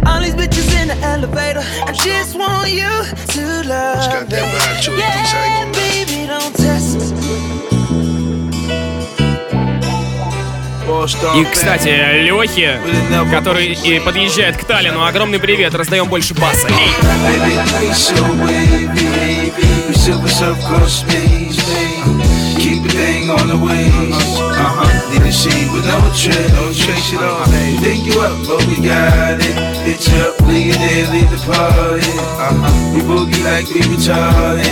All 0.04 0.20
these 0.20 0.34
bitches 0.34 0.74
in 0.74 0.88
the 0.88 0.96
elevator. 1.04 1.62
I 1.86 1.92
just 1.92 2.34
want 2.34 2.68
you 2.70 2.90
to 3.34 3.62
love 3.68 4.28
me. 4.28 4.36
Yeah, 4.98 5.70
baby, 5.72 6.26
don't 6.26 6.54
test 6.56 7.14
me. 7.14 7.21
И, 11.36 11.44
кстати, 11.44 11.88
Лехе, 12.22 12.80
который 13.30 13.72
и 13.72 13.98
подъезжает 14.00 14.56
к 14.56 14.64
Таллину, 14.64 15.04
огромный 15.04 15.38
привет, 15.38 15.74
раздаем 15.74 16.08
больше 16.08 16.34
баса. 16.34 16.68
Keep 22.62 22.84
the 22.84 22.90
thing 22.90 23.28
on 23.28 23.48
the 23.48 23.56
wings. 23.56 24.14
Uh-huh. 24.38 25.10
Need 25.10 25.22
a 25.22 25.32
sheet 25.32 25.66
with 25.72 25.84
no 25.84 25.98
trick, 26.14 26.46
no 26.54 26.70
trick 26.72 26.96
shit 27.02 27.20
on. 27.20 27.48
Think 27.82 28.06
you 28.06 28.20
up, 28.20 28.38
but 28.46 28.64
we 28.66 28.76
got 28.86 29.40
it. 29.40 29.56
Bitch 29.82 30.08
up, 30.22 30.38
leave 30.46 30.76
it 30.78 31.10
leave 31.10 31.30
the 31.30 31.38
party. 31.42 32.06
Uh-huh. 32.38 32.94
We 32.94 33.00
boogie 33.02 33.42
like 33.42 33.66
we 33.74 33.80
retarded. 33.82 34.68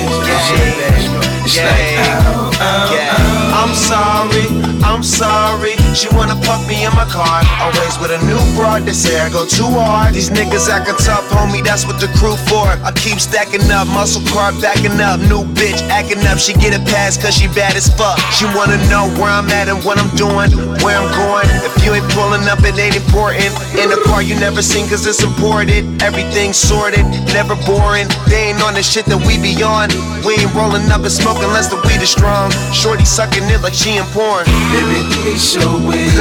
Ow, 1.58 2.50
ow, 2.60 2.60
ow. 2.60 3.40
I'm 3.50 3.74
sorry, 3.74 4.46
I'm 4.84 5.02
sorry. 5.02 5.74
She 5.94 6.06
wanna 6.14 6.36
fuck 6.46 6.62
me 6.66 6.84
in 6.86 6.92
my 6.94 7.04
car. 7.10 7.42
Always 7.58 7.98
with 7.98 8.14
a 8.14 8.20
new 8.26 8.38
broad, 8.54 8.82
they 8.86 8.92
say 8.92 9.18
I 9.18 9.28
go 9.30 9.44
too 9.46 9.66
hard. 9.66 10.14
These 10.14 10.30
niggas 10.30 10.68
acting 10.70 10.94
tough, 11.02 11.26
homie, 11.30 11.62
that's 11.62 11.86
what 11.86 12.00
the 12.00 12.06
crew 12.18 12.36
for. 12.46 12.66
I 12.86 12.92
keep 12.94 13.18
stacking 13.18 13.66
up, 13.70 13.88
muscle 13.88 14.22
car 14.30 14.52
backing 14.60 15.00
up. 15.00 15.18
New 15.26 15.42
bitch 15.54 15.82
acting 15.90 16.22
up, 16.26 16.38
she 16.38 16.52
get 16.54 16.74
a 16.74 16.82
pass 16.90 17.16
cause 17.16 17.34
she 17.34 17.48
bad 17.48 17.74
as 17.74 17.88
fuck. 17.94 18.18
She 18.30 18.44
wanna 18.54 18.78
know 18.90 19.10
where 19.18 19.30
I'm 19.30 19.48
at 19.50 19.68
and 19.68 19.82
what 19.84 19.98
I'm 19.98 20.10
doing, 20.16 20.50
where 20.82 20.98
I'm 20.98 21.10
going. 21.14 21.48
If 21.66 21.74
you 21.84 21.94
ain't 21.94 22.06
pulling 22.12 22.46
up, 22.46 22.60
it 22.62 22.78
ain't 22.78 22.96
important. 22.96 23.50
In 23.78 23.90
a 23.90 24.00
car 24.04 24.22
you 24.22 24.38
never 24.38 24.62
seen 24.62 24.88
cause 24.88 25.06
it's 25.06 25.22
imported. 25.22 26.02
Everything 26.02 26.52
sorted, 26.52 27.04
never 27.34 27.56
boring. 27.66 28.06
They 28.28 28.50
ain't 28.50 28.62
on 28.62 28.74
the 28.74 28.82
shit 28.82 29.06
that 29.06 29.18
we 29.26 29.38
be 29.38 29.58
on. 29.62 29.88
We 30.26 30.36
ain't 30.36 30.52
rolling 30.54 30.90
up 30.92 31.00
and 31.00 31.12
smoking 31.12 31.39
unless 31.42 31.68
the 31.68 31.76
weed 31.86 32.00
is 32.02 32.10
strong. 32.10 32.50
Shorty 32.72 33.04
sucking 33.04 33.44
it 33.50 33.60
like 33.60 33.74
she 33.74 33.96
in 33.96 34.04
porn. 34.12 34.44
Baby, 34.72 35.00
it's 35.32 35.42
so 35.42 35.78
weird. 35.80 36.12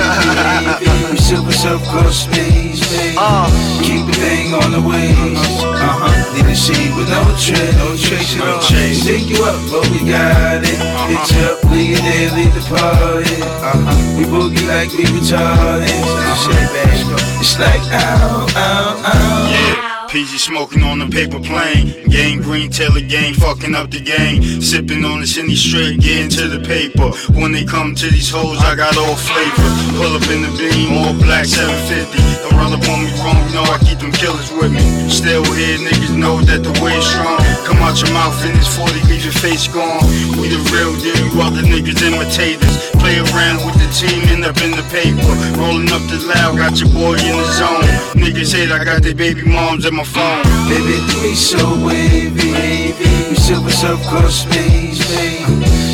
we 1.12 1.18
super 1.30 1.52
surf 1.52 1.82
space, 2.14 2.82
baby. 2.90 3.16
Uh. 3.18 3.48
Keep 3.84 4.08
the 4.08 4.14
thing 4.14 4.54
on 4.54 4.72
the 4.72 4.82
way. 4.82 5.12
Uh 5.16 5.80
huh. 6.02 6.36
Need 6.36 6.46
a 6.46 6.56
sheet 6.56 6.92
with 6.96 7.10
no 7.10 7.22
trick, 7.38 7.74
no 7.78 7.96
tricks 7.96 8.36
at 8.36 8.48
all. 8.48 8.62
Take 8.62 9.30
you 9.30 9.44
up, 9.44 9.60
but 9.72 9.88
we 9.92 10.00
got 10.08 10.64
it. 10.64 10.78
Uh-huh. 10.80 11.14
It's 11.16 11.32
up, 11.46 11.64
leave 11.72 11.98
it 11.98 12.04
there, 12.04 12.30
leave 12.38 12.54
the 12.54 12.64
party. 12.70 13.42
Uh 13.42 13.78
huh. 13.88 14.18
We 14.18 14.24
boogie 14.26 14.68
like 14.68 14.92
we 14.94 15.06
retarded. 15.10 15.90
Uh-huh. 15.90 17.40
It's 17.40 17.58
like 17.60 17.82
ow, 17.92 18.48
ow, 18.56 19.02
ow. 19.06 19.50
Yeah. 19.50 19.89
PG 20.10 20.40
smoking 20.40 20.82
on 20.82 20.98
the 20.98 21.06
paper 21.06 21.38
plane. 21.38 22.10
Gang 22.10 22.42
green, 22.42 22.72
Taylor 22.72 23.00
gang, 23.00 23.36
fucking 23.36 23.76
up 23.76 23.92
the 23.92 24.02
game. 24.02 24.42
Sipping 24.60 25.06
on 25.06 25.22
the 25.22 25.28
city 25.28 25.54
straight, 25.54 26.02
getting 26.02 26.30
to 26.34 26.50
the 26.50 26.66
paper. 26.66 27.14
When 27.38 27.52
they 27.52 27.64
come 27.64 27.94
to 27.94 28.08
these 28.10 28.34
hoes, 28.34 28.58
I 28.58 28.74
got 28.74 28.98
all 28.98 29.14
flavor. 29.14 29.70
Pull 30.02 30.18
up 30.18 30.26
in 30.34 30.42
the 30.42 30.54
beam, 30.58 30.98
all 30.98 31.14
black 31.14 31.46
750. 31.46 32.18
Don't 32.42 32.58
run 32.58 32.74
up 32.74 32.82
on 32.90 33.06
me 33.06 33.14
wrong, 33.22 33.38
you 33.54 33.54
know 33.54 33.66
I 33.70 33.78
keep 33.86 34.02
them 34.02 34.10
killers 34.18 34.50
with 34.58 34.74
me. 34.74 34.82
Still 35.14 35.46
here, 35.54 35.78
niggas 35.78 36.18
know 36.18 36.42
that 36.42 36.66
the 36.66 36.74
way 36.82 36.98
is 36.98 37.06
strong. 37.06 37.38
Come 37.70 37.78
out 37.86 38.02
your 38.02 38.10
mouth 38.10 38.34
in 38.50 38.58
this 38.58 38.66
40, 38.82 39.06
leave 39.14 39.22
your 39.22 39.38
face 39.38 39.70
gone. 39.70 40.02
We 40.42 40.50
the 40.50 40.58
real 40.74 40.98
deal, 40.98 41.22
you 41.22 41.38
other 41.38 41.62
niggas 41.62 42.02
imitators. 42.02 42.90
Play 42.98 43.22
around 43.22 43.62
with 43.62 43.78
the 43.78 43.90
team, 43.94 44.26
end 44.34 44.42
up 44.42 44.58
in 44.66 44.74
the 44.74 44.86
paper. 44.90 45.22
Rolling 45.62 45.94
up 45.94 46.02
the 46.10 46.18
loud, 46.34 46.58
got 46.58 46.82
your 46.82 46.90
boy 46.98 47.14
in 47.14 47.38
the 47.38 47.48
zone. 47.54 47.86
Niggas 48.18 48.58
hate 48.58 48.74
I 48.74 48.84
got 48.84 49.06
their 49.06 49.14
baby 49.14 49.46
moms 49.46 49.86
in 49.86 49.96
my 49.96 49.99
phone. 50.06 50.44
Baby, 50.70 51.02
we 51.22 51.36
so 51.36 51.60
wavy, 51.84 52.54
we 52.94 53.36
silver 53.36 53.72
cross 54.08 54.46
space, 54.46 55.02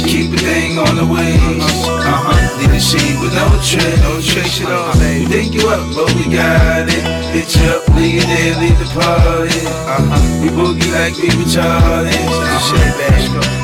Keep 0.05 0.31
the 0.31 0.37
thing 0.37 0.77
on 0.77 0.95
the 0.95 1.05
way. 1.05 1.35
Uh 1.39 2.05
huh. 2.05 2.61
Need 2.61 2.75
a 2.75 2.79
sheet 2.79 3.17
with 3.21 3.33
no 3.33 3.47
trick, 3.65 3.97
no 4.05 4.21
tricks 4.21 4.61
at 4.61 4.69
all. 4.69 4.93
We 4.99 5.25
think 5.25 5.53
you 5.53 5.67
up, 5.69 5.81
but 5.95 6.11
we 6.15 6.29
got 6.29 6.85
it. 6.85 7.03
Bitch 7.33 7.57
up, 7.71 7.87
leave 7.95 8.21
it 8.21 8.27
there, 8.27 8.55
leave 8.61 8.77
the 8.77 8.89
party. 8.93 9.59
Uh 9.89 10.03
huh. 10.05 10.21
We 10.41 10.49
boogie 10.53 10.91
like 10.93 11.15
we 11.17 11.29
retarded. 11.41 12.13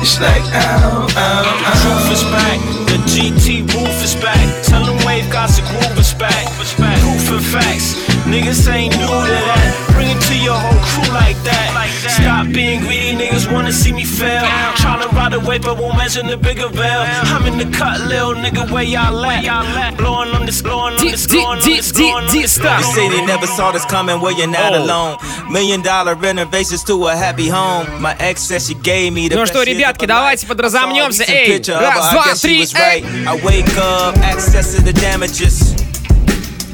It's 0.02 0.18
like 0.20 0.42
ow, 0.50 1.06
ow, 1.06 1.16
ow. 1.16 1.42
The 1.62 1.74
truth 1.78 2.10
is 2.18 2.24
back. 2.34 2.58
The 2.90 2.98
GT 3.06 3.72
roof 3.72 4.02
is 4.02 4.16
back. 4.16 4.64
Tell 4.64 4.84
them 4.84 4.98
wave 5.06 5.30
got 5.30 5.50
the 5.50 5.62
groove 5.62 5.98
is 5.98 6.12
back. 6.14 6.46
Proof 6.56 7.30
and 7.30 7.44
facts. 7.44 7.94
Niggas 8.26 8.66
ain't 8.72 8.96
new 8.98 9.06
to 9.06 9.36
that 9.46 9.81
Bring 10.11 10.11
it 10.11 10.21
to 10.29 10.35
your 10.37 10.55
whole 10.55 10.79
crew 10.89 11.13
like 11.13 11.37
that. 11.43 11.73
Stop 12.07 12.47
being 12.53 12.81
greedy, 12.81 13.15
niggas 13.17 13.51
wanna 13.51 13.71
see 13.71 13.91
me 13.91 14.03
fail. 14.05 14.43
Tryna 14.77 15.11
ride 15.13 15.33
away, 15.33 15.57
but 15.59 15.77
won't 15.77 15.97
mention 15.97 16.27
the 16.27 16.37
bigger 16.37 16.67
veil. 16.69 17.03
I'm 17.33 17.45
in 17.45 17.57
the 17.57 17.65
cut, 17.77 17.99
little 18.01 18.33
nigga, 18.35 18.69
where 18.71 18.83
y'all 18.83 19.25
at? 19.25 19.97
Blowing 19.97 20.31
on 20.35 20.45
this, 20.45 20.61
blowing 20.61 20.95
on 20.95 21.05
this, 21.05 21.27
blowing 21.27 21.45
on 21.45 21.59
this, 21.61 21.91
blowing 21.91 22.13
on 22.13 22.27
this. 22.27 22.57
They 22.57 22.81
say 22.95 23.09
they 23.09 23.25
never 23.25 23.47
saw 23.47 23.71
this 23.71 23.85
coming, 23.85 24.19
well, 24.21 24.31
you're 24.37 24.47
not 24.47 24.73
Oh. 24.73 24.83
alone. 24.83 25.17
Million 25.49 25.81
dollar 25.81 26.15
renovations 26.15 26.83
to 26.85 26.93
a 27.07 27.15
happy 27.15 27.47
home. 27.49 27.85
My 28.01 28.15
ex 28.19 28.41
said 28.41 28.61
she 28.61 28.73
gave 28.75 29.13
me 29.13 29.27
the 29.29 29.35
Ну 29.35 29.41
best 29.41 29.53
что, 29.53 29.63
years 29.63 29.77
ребятки, 29.77 30.03
of 30.05 30.09
my 30.09 30.15
давайте 30.15 30.45
life. 30.45 30.49
подразомнемся. 30.55 31.23
I 31.23 31.25
saw 31.25 31.31
a 31.33 31.35
Эй, 31.35 31.47
recent 31.47 31.55
picture 31.55 31.75
of 31.75 31.81
раз, 31.81 31.95
her, 31.95 32.09
I 32.09 32.13
два, 32.13 32.23
guess 32.25 32.39
she 32.41 32.47
три, 32.47 32.59
was 32.59 32.73
эй. 32.73 32.81
right. 32.81 33.27
I 33.27 33.35
wake 33.43 33.77
up, 33.77 34.17
access 34.23 34.75
to 34.75 34.81
the 34.81 34.93
damages. 34.93 35.73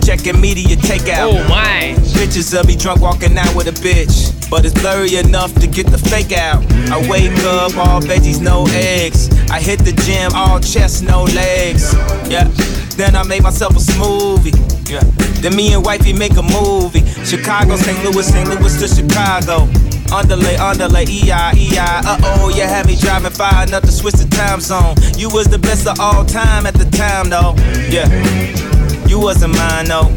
Checking 0.08 0.40
media 0.40 0.74
takeout. 0.74 1.28
Oh 1.36 1.48
my. 1.50 1.92
Pictures 2.14 2.54
of 2.54 2.66
me 2.66 2.76
drunk 2.76 3.02
walking 3.02 3.36
out 3.36 3.54
with 3.54 3.68
a 3.68 3.72
bitch. 3.72 4.32
But 4.48 4.64
it's 4.64 4.72
blurry 4.80 5.16
enough 5.16 5.52
to 5.60 5.66
get 5.66 5.88
the 5.88 5.98
fake 5.98 6.32
out. 6.32 6.64
I 6.88 6.96
wake 7.10 7.36
up, 7.44 7.76
all 7.76 8.00
veggies, 8.00 8.40
no 8.40 8.64
eggs. 8.68 9.28
I 9.50 9.60
hit 9.60 9.80
the 9.80 9.92
gym, 9.92 10.32
all 10.34 10.60
chest, 10.60 11.02
no 11.02 11.24
legs. 11.24 11.92
Yeah. 12.26 12.48
Then 12.96 13.16
I 13.16 13.22
make 13.24 13.42
myself 13.42 13.76
a 13.76 13.80
smoothie. 13.80 14.56
Yeah. 14.88 15.04
Then 15.42 15.54
me 15.54 15.74
and 15.74 15.84
wifey 15.84 16.14
make 16.14 16.38
a 16.38 16.42
movie. 16.42 17.04
Chicago, 17.26 17.76
St. 17.76 18.02
Louis, 18.02 18.26
St. 18.26 18.48
Louis 18.48 18.80
to 18.80 18.88
Chicago. 18.88 19.68
Underlay, 20.10 20.56
underlay, 20.56 21.04
EI, 21.04 21.52
EI. 21.52 22.00
Uh 22.08 22.16
oh, 22.24 22.48
you 22.48 22.62
had 22.62 22.86
me 22.86 22.96
driving 22.96 23.30
far 23.30 23.64
enough 23.64 23.82
to 23.82 23.92
switch 23.92 24.14
the 24.14 24.26
time 24.34 24.60
zone. 24.60 24.94
You 25.18 25.28
was 25.28 25.48
the 25.48 25.58
best 25.58 25.86
of 25.86 26.00
all 26.00 26.24
time 26.24 26.64
at 26.64 26.72
the 26.72 26.86
time, 26.96 27.28
though. 27.28 27.52
Yeah. 27.92 28.67
You 29.08 29.18
wasn't 29.18 29.56
mine, 29.56 29.86
though. 29.86 30.14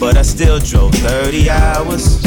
But 0.00 0.16
I 0.16 0.22
still 0.22 0.58
drove 0.58 0.92
30 0.94 1.48
hours. 1.48 2.20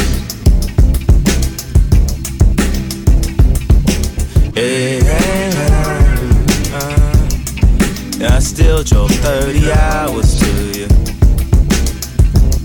Yeah, 4.56 5.00
yeah, 8.18 8.36
I 8.36 8.40
still 8.40 8.84
drove 8.84 9.12
30 9.12 9.72
hours 9.72 10.40
to 10.40 10.48
you. 10.80 10.88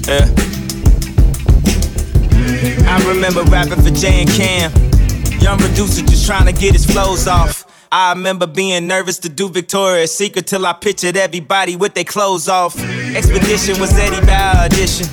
Yeah. 0.06 0.28
I 2.88 3.04
remember 3.08 3.42
rapping 3.50 3.82
for 3.82 3.90
Jay 3.90 4.22
and 4.22 4.30
Cam. 4.30 4.72
Young 5.40 5.58
producer 5.58 6.02
just 6.02 6.26
trying 6.26 6.46
to 6.46 6.52
get 6.52 6.72
his 6.72 6.86
flows 6.86 7.26
off. 7.26 7.63
I 7.96 8.12
remember 8.12 8.48
being 8.48 8.88
nervous 8.88 9.20
to 9.20 9.28
do 9.28 9.48
Victoria's 9.48 10.12
Secret 10.12 10.48
till 10.48 10.66
I 10.66 10.72
pictured 10.72 11.16
everybody 11.16 11.76
with 11.76 11.94
their 11.94 12.02
clothes 12.02 12.48
off. 12.48 12.76
Expedition 13.14 13.78
was 13.78 13.96
Eddie 13.96 14.26
Bauer 14.26 14.66
edition. 14.66 15.06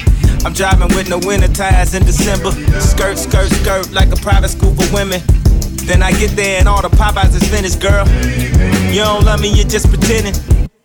I'm 0.44 0.54
driving 0.54 0.88
with 0.96 1.08
no 1.08 1.20
winter 1.20 1.48
tires 1.48 1.94
in 1.94 2.04
December. 2.04 2.50
Skirt, 2.82 3.20
skirt, 3.20 3.52
skirt 3.52 3.92
like 3.92 4.12
a 4.12 4.16
private 4.16 4.50
school 4.50 4.74
for 4.74 4.92
women. 4.96 5.22
Then 5.86 6.02
I 6.02 6.10
get 6.14 6.32
there 6.32 6.58
and 6.58 6.68
all 6.68 6.82
the 6.82 6.90
Popeyes 6.90 7.36
is 7.36 7.48
finished, 7.48 7.80
girl. 7.82 8.08
You 8.92 9.04
don't 9.04 9.26
love 9.26 9.42
me, 9.42 9.54
you're 9.54 9.70
just 9.70 9.88
pretending. 9.88 10.34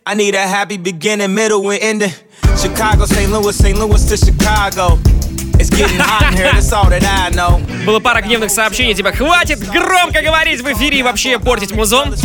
I 0.05 0.13
need 0.13 0.35
a 0.35 0.47
happy 0.47 0.77
beginning, 0.77 1.33
middle, 1.33 1.67
and 1.71 1.81
ending. 1.81 2.11
Chicago, 2.61 3.05
St. 3.05 3.31
Louis, 3.31 3.57
St. 3.57 3.75
Louis 3.75 4.07
to 4.07 4.17
Chicago. 4.17 4.99
Было 7.85 7.99
пара 7.99 8.21
гневных 8.21 8.51
сообщений, 8.51 8.93
типа 8.93 9.11
«Хватит 9.11 9.59
громко 9.59 10.21
говорить 10.21 10.61
в 10.61 10.73
эфире 10.73 10.99
и 10.99 11.03
вообще 11.03 11.39
портить 11.39 11.71
музон». 11.71 12.15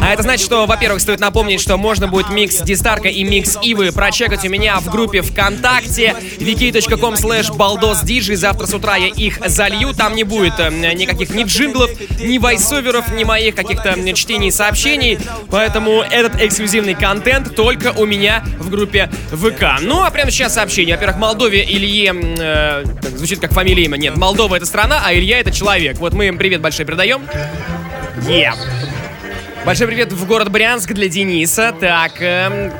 А 0.00 0.12
это 0.12 0.22
значит, 0.22 0.44
что, 0.44 0.66
во-первых, 0.66 1.00
стоит 1.00 1.18
напомнить, 1.18 1.60
что 1.60 1.76
можно 1.76 2.06
будет 2.06 2.30
микс 2.30 2.60
Дистарка 2.60 3.08
и 3.08 3.24
микс 3.24 3.58
Ивы 3.62 3.92
прочекать 3.92 4.44
у 4.44 4.48
меня 4.48 4.78
в 4.78 4.90
группе 4.90 5.22
ВКонтакте 5.22 6.14
wiki.com 6.38 7.14
slash 7.14 7.50
baldosdj. 7.56 8.36
Завтра 8.36 8.66
с 8.66 8.74
утра 8.74 8.96
я 8.96 9.08
их 9.08 9.40
залью. 9.44 9.92
Там 9.94 10.14
не 10.14 10.24
будет 10.24 10.54
э, 10.58 10.70
никаких 10.70 11.30
ни 11.30 11.44
джинглов, 11.44 11.90
ни 12.20 12.38
вайсоверов, 12.38 13.08
ни 13.12 13.24
моих 13.24 13.54
каких-то 13.54 13.96
чтений 14.14 14.52
сообщений. 14.52 15.18
Поэтому 15.50 16.02
этот 16.02 16.40
эксклюзивный 16.40 16.94
контент 16.94 17.56
только 17.56 17.92
у 17.92 18.06
меня 18.06 18.44
в 18.58 18.70
группе 18.70 19.10
ВК. 19.32 19.80
Ну, 19.80 20.02
а 20.04 20.10
прямо 20.10 20.30
сейчас 20.30 20.54
сообщение. 20.54 20.94
Во-первых, 20.94 21.18
Молдове 21.18 21.64
Илье... 21.64 22.14
э, 22.14 22.84
так, 23.00 23.16
звучит 23.16 23.40
как 23.40 23.52
фамилия 23.52 23.84
имя. 23.84 23.96
Нет, 23.96 24.16
Молдова 24.16 24.56
это 24.56 24.66
страна, 24.66 25.02
а 25.04 25.14
Илья 25.14 25.40
это 25.40 25.50
человек. 25.50 25.98
Вот 25.98 26.12
мы 26.12 26.26
им 26.28 26.38
привет 26.38 26.60
большой 26.60 26.84
передаем. 26.84 27.22
Yeah. 28.26 28.54
Большой 29.64 29.86
привет 29.86 30.12
в 30.12 30.26
город 30.26 30.50
Брянск 30.50 30.92
для 30.92 31.08
Дениса. 31.08 31.74
Так, 31.78 32.20
эм, 32.20 32.72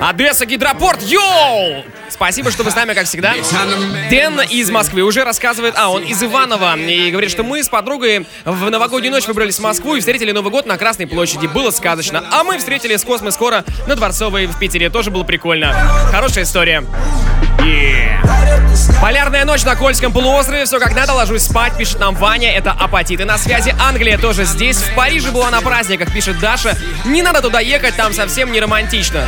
Одесса, 0.00 0.46
Гидропорт, 0.46 1.02
йоу! 1.02 1.84
Спасибо, 2.08 2.50
что 2.50 2.62
вы 2.62 2.70
с 2.70 2.74
нами, 2.74 2.94
как 2.94 3.06
всегда. 3.06 3.34
Дэн 4.10 4.40
из 4.50 4.70
Москвы 4.70 5.02
уже 5.02 5.24
рассказывает, 5.24 5.74
а, 5.76 5.90
он 5.90 6.02
из 6.02 6.22
Иванова, 6.22 6.76
и 6.76 7.10
говорит, 7.10 7.30
что 7.30 7.42
мы 7.42 7.62
с 7.62 7.68
подругой 7.68 8.26
в 8.44 8.70
новогоднюю 8.70 9.12
ночь 9.12 9.26
выбрались 9.26 9.58
в 9.58 9.62
Москву 9.62 9.96
и 9.96 10.00
встретили 10.00 10.32
Новый 10.32 10.50
год 10.50 10.66
на 10.66 10.78
Красной 10.78 11.06
площади. 11.06 11.46
Было 11.46 11.70
сказочно. 11.70 12.24
А 12.30 12.44
мы 12.44 12.58
встретили 12.58 12.96
с 12.96 13.04
Космы 13.04 13.30
скоро 13.30 13.64
на 13.86 13.94
Дворцовой 13.94 14.46
в 14.46 14.58
Питере. 14.58 14.90
Тоже 14.90 15.10
было 15.10 15.24
прикольно. 15.24 15.72
Хорошая 16.10 16.44
история. 16.44 16.84
Yeah. 17.58 18.07
Полярная 19.00 19.44
ночь 19.44 19.64
на 19.64 19.76
Кольском 19.76 20.12
полуострове, 20.12 20.64
все 20.64 20.78
как 20.78 20.94
надо, 20.94 21.12
ложусь 21.12 21.42
спать, 21.42 21.76
пишет 21.76 22.00
нам 22.00 22.14
Ваня, 22.14 22.52
это 22.52 22.72
апатиты. 22.72 23.24
На 23.24 23.38
связи 23.38 23.74
Англия 23.78 24.18
тоже 24.18 24.44
здесь, 24.44 24.78
в 24.78 24.94
Париже 24.94 25.30
была 25.30 25.50
на 25.50 25.60
праздниках, 25.60 26.12
пишет 26.12 26.38
Даша. 26.40 26.76
Не 27.04 27.22
надо 27.22 27.40
туда 27.40 27.60
ехать, 27.60 27.96
там 27.96 28.12
совсем 28.12 28.52
не 28.52 28.60
романтично. 28.60 29.24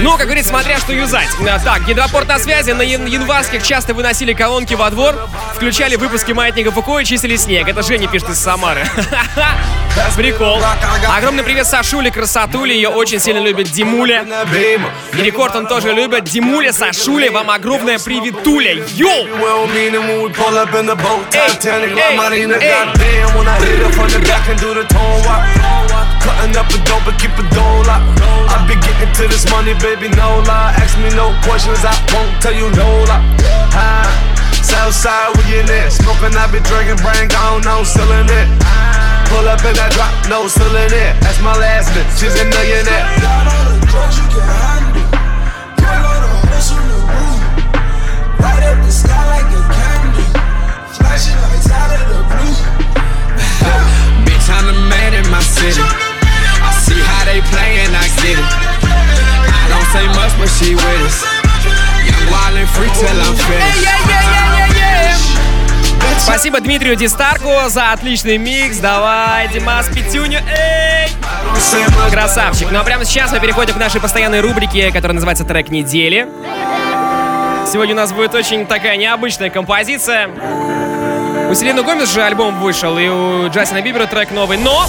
Ну, 0.00 0.12
как 0.16 0.26
говорится, 0.26 0.50
смотря 0.50 0.78
что 0.78 0.92
юзать. 0.92 1.28
А, 1.48 1.58
Так, 1.58 1.84
гидропорт 1.86 2.26
на 2.28 2.38
связи. 2.38 2.70
На 2.70 2.82
ян- 2.82 3.06
январских 3.06 3.62
часто 3.62 3.92
выносили 3.94 4.32
колонки 4.32 4.74
во 4.74 4.90
двор, 4.90 5.28
включали 5.54 5.96
выпуски 5.96 6.32
маятника 6.32 6.70
Фуко 6.70 6.98
и 7.00 7.04
чистили 7.04 7.36
снег. 7.36 7.68
Это 7.68 7.82
Женя 7.82 8.08
пишет 8.08 8.30
из 8.30 8.38
Самары. 8.38 8.86
Прикол. 10.16 10.60
Огромный 11.16 11.42
привет 11.42 11.66
Сашуле, 11.66 12.10
красотуле. 12.10 12.74
Ее 12.74 12.88
очень 12.88 13.20
сильно 13.20 13.40
любит 13.40 13.70
Димуля. 13.70 14.24
И 15.12 15.22
рекорд 15.22 15.54
он 15.56 15.66
тоже 15.66 15.92
любит. 15.92 16.24
Димуля, 16.24 16.72
Сашуля, 16.72 17.30
вам 17.30 17.50
огромное 17.50 17.98
приветуля. 17.98 18.82
Йоу! 18.94 19.26
To 29.20 29.26
this 29.28 29.44
money, 29.50 29.59
baby, 29.60 30.08
no 30.16 30.40
lie. 30.48 30.72
Ask 30.80 30.96
me 30.98 31.10
no 31.12 31.36
questions, 31.44 31.84
I 31.84 31.92
won't 32.12 32.32
tell 32.40 32.54
you 32.54 32.70
no 32.72 32.88
lie. 33.04 33.20
Southside, 34.62 35.36
we 35.36 35.60
in 35.60 35.68
it. 35.68 35.92
Smoking, 35.92 36.32
I 36.32 36.48
be 36.48 36.60
drinking, 36.64 36.96
brain 37.04 37.28
gone, 37.28 37.60
no 37.62 37.84
selling 37.84 38.28
it. 38.28 38.48
Pull 39.28 39.46
up 39.46 39.60
in 39.64 39.76
that 39.76 39.92
drop, 39.92 40.12
no 40.32 40.48
selling 40.48 40.88
it. 40.88 41.12
That's 41.20 41.40
my 41.44 41.52
last 41.52 41.92
bit, 41.92 42.06
she's 42.16 42.34
a 42.40 42.44
millionaire. 42.48 43.04
Right 48.40 48.64
up 48.64 48.80
the 48.84 48.92
sky 48.92 49.20
like 49.28 49.52
a 49.52 49.60
candy. 49.68 50.24
Flashing 50.96 51.36
lights 51.36 51.68
out 51.68 51.92
of 51.92 52.08
the 52.08 52.20
blue. 52.32 52.56
Bitch, 54.24 54.48
I'm 54.48 54.64
the 54.64 54.76
man 54.88 55.12
in 55.14 55.28
my 55.30 55.42
city. 55.44 55.84
I 55.84 56.72
see 56.80 56.96
how 56.96 57.24
they 57.28 57.40
play 57.52 57.84
and 57.84 57.94
I 57.94 58.08
get 58.22 58.38
it. 58.38 58.69
Say 59.92 60.06
much, 60.08 60.32
but 60.38 60.48
she 60.48 60.74
with 60.76 61.02
us. 61.02 61.24
Young 62.06 62.30
wild 62.30 62.56
and 62.56 62.68
free 62.68 62.90
till 62.94 63.20
I'm 63.26 63.34
finished. 63.34 63.88
Спасибо 66.18 66.60
Дмитрию 66.60 66.94
Дистарку 66.94 67.50
за 67.68 67.90
отличный 67.92 68.38
микс. 68.38 68.78
Давай, 68.78 69.48
Димас, 69.48 69.88
пятюню. 69.88 70.40
Эй! 70.48 71.08
Красавчик. 72.12 72.70
Ну 72.70 72.78
а 72.78 72.84
прямо 72.84 73.04
сейчас 73.04 73.32
мы 73.32 73.40
переходим 73.40 73.74
к 73.74 73.78
нашей 73.78 74.00
постоянной 74.00 74.40
рубрике, 74.40 74.92
которая 74.92 75.14
называется 75.14 75.44
«Трек 75.44 75.70
недели». 75.70 76.28
Сегодня 77.66 77.94
у 77.94 77.96
нас 77.96 78.12
будет 78.12 78.34
очень 78.34 78.66
такая 78.66 78.96
необычная 78.96 79.50
композиция. 79.50 80.28
У 81.50 81.54
Селены 81.54 81.82
Гомес 81.82 82.12
же 82.12 82.22
альбом 82.22 82.60
вышел, 82.60 82.96
и 82.96 83.08
у 83.08 83.48
Джастина 83.48 83.82
Бибера 83.82 84.06
трек 84.06 84.30
новый, 84.30 84.56
но... 84.56 84.88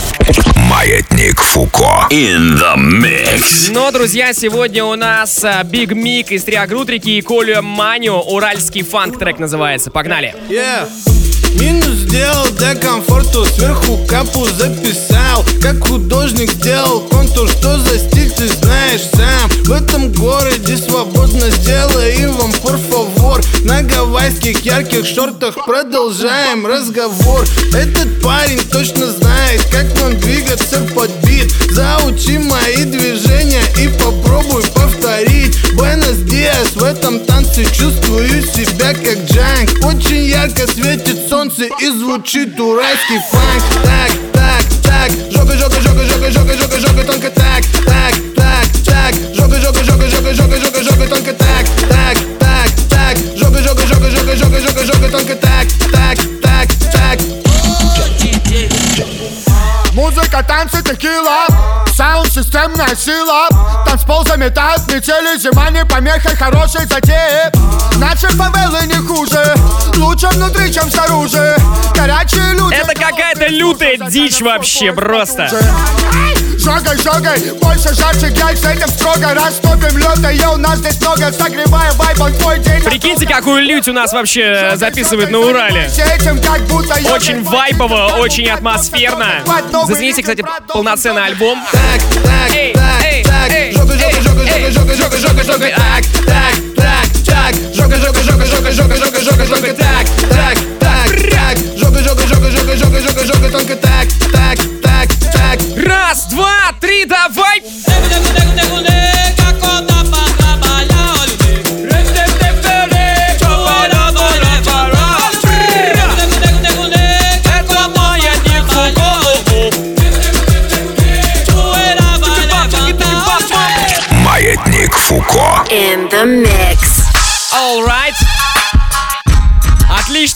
Маятник 0.82 1.40
Фуко. 1.40 2.08
In 2.10 2.58
the 2.58 2.76
mix. 2.76 3.72
Но, 3.72 3.92
друзья, 3.92 4.34
сегодня 4.34 4.84
у 4.84 4.96
нас 4.96 5.44
а, 5.44 5.64
Биг 5.64 5.92
Мик 5.92 6.32
из 6.32 6.44
Триагрутрики 6.44 7.10
и 7.10 7.22
Колю 7.22 7.62
Маню. 7.62 8.16
Уральский 8.16 8.82
фанк 8.82 9.20
трек 9.20 9.38
называется. 9.38 9.92
Погнали. 9.92 10.34
Yeah. 10.50 10.90
Минус 11.60 11.96
сделал 12.00 12.48
для 12.58 12.76
комфорта 12.76 13.22
Сверху 13.46 14.00
капу 14.08 14.46
записал. 14.58 15.44
Как 15.62 15.80
художник 15.88 16.52
сделал 16.52 17.02
контур 17.02 17.50
Что 17.50 17.78
за 17.80 18.00
стиль 18.00 18.32
ты 18.32 18.48
знаешь 18.48 19.02
сам. 19.14 19.50
В 19.66 19.72
этом 19.72 20.12
городе 20.14 20.78
свободно 20.78 21.50
сделай 21.50 22.16
и 22.16 22.26
вам 22.26 22.52
favor. 22.52 23.44
На 23.64 23.82
гавайских 23.84 24.66
ярких 24.66 25.06
шортах 25.06 25.56
продолжаем 25.66 26.66
разговор. 26.66 27.46
Этот 27.74 28.22
парень 28.22 28.62
точно 28.72 29.12
знает, 29.12 29.62
как 29.72 29.86
нам 30.02 30.18
двигаться 30.20 30.82
под 30.96 31.10
бит. 31.26 31.52
Заучи 31.72 32.38
мои 32.38 32.86
движения 32.86 33.64
и 33.80 33.88
попробуй 33.88 34.64
повторить. 34.74 35.58
Буэнос 35.74 36.18
Диас 36.26 36.72
в 36.76 36.84
этом 36.84 37.20
танце 37.22 37.66
чувствую 37.66 38.42
себя 38.42 38.94
как 38.94 39.20
джанк. 39.30 39.86
Очень 39.86 40.26
ярко 40.26 40.68
светит 40.68 41.30
солнце 41.30 41.41
и 41.41 41.89
звучит 41.89 42.61
уральский 42.61 43.19
фанк 43.31 43.63
Так, 43.83 44.11
так, 44.33 44.65
так, 44.83 45.11
жога, 45.33 45.57
жога, 45.57 45.81
жога, 45.81 46.05
жога, 46.05 46.31
жога, 46.31 46.55
жога, 46.57 46.79
жога, 46.79 47.05
только 47.05 47.31
так, 47.31 47.65
так, 47.87 48.15
так, 48.37 48.67
так 48.85 49.15
Жога, 49.35 49.59
жога, 49.61 49.85
жога, 49.85 50.09
жога, 50.09 50.35
жога, 50.35 50.57
жога, 50.59 50.83
жога, 50.83 51.07
только 51.09 51.33
так, 51.33 51.65
так, 51.67 51.89
так, 51.89 52.19
так 52.19 52.30
Музыка, 60.32 60.44
танцы, 60.48 60.82
текила. 60.82 61.46
Саунд, 61.94 62.32
системная 62.32 62.96
сила. 62.96 63.48
Танцпол 63.86 64.26
заметают 64.26 64.88
метели 64.88 65.38
Зима 65.38 65.70
не 65.72 65.86
помеха, 65.86 66.36
хорошей 66.36 66.86
затеи. 66.86 67.52
Наши 67.98 68.28
фавелы 68.28 68.86
не 68.88 68.96
хуже. 68.96 69.54
Лучше 69.98 70.28
внутри, 70.30 70.74
чем 70.74 70.90
снаружи. 70.90 71.56
Горячие 71.96 72.54
люди 72.54 72.76
Это 72.76 72.94
какая-то 72.94 73.48
лютая 73.48 73.98
дичь 74.10 74.42
вообще 74.42 74.94
просто. 74.94 75.50
Жогай, 76.58 76.96
жогай, 76.98 77.40
больше 77.60 77.94
жарче 77.96 78.30
гель 78.30 78.56
С 78.56 78.64
этим 78.64 78.88
строго 78.88 79.34
растопим 79.34 79.98
лед 79.98 80.20
А 80.24 80.32
я 80.32 80.52
у 80.52 80.58
нас 80.58 80.78
здесь 80.78 81.02
много. 81.02 81.32
Согревая 81.32 81.92
вайб, 81.94 82.22
он 82.22 82.34
твой 82.36 82.60
день 82.60 82.84
Прикиньте, 82.84 83.26
какую 83.26 83.64
лють 83.64 83.88
у 83.88 83.94
нас 83.94 84.14
вообще 84.14 84.74
записывают 84.76 85.32
на 85.32 85.40
Урале. 85.40 85.90
Очень 87.12 87.44
вайпово, 87.44 88.18
очень 88.20 88.48
атмосферно. 88.48 89.28
Зацените, 90.22 90.44
кстати, 90.44 90.72
полноценный 90.72 91.26
альбом. 91.26 91.60
Так, 91.72 92.02
так, 92.24 92.52
так, 92.74 93.24
так. 93.26 93.74
Жога, 93.74 93.94
жога, 93.98 94.22
жога, 94.22 94.46
жога, 94.46 94.72
жога, 94.72 94.96
жога, 94.96 95.18
жога, 95.18 95.44
жога 95.44 95.70
Так, 95.70 96.06
так, 96.26 96.54
так, 96.76 97.06
так 97.26 97.56
Жога, 97.74 97.98
жога, 97.98 98.24
жога, 98.24 98.46
жога, 98.46 98.72
жога, 98.72 98.96
жога, 98.96 99.22
жога, 99.22 99.46
жога 99.46 99.74
так, 99.74 99.91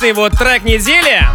Отличный 0.05 0.21
вот 0.21 0.37
трек 0.37 0.63
недели. 0.63 1.27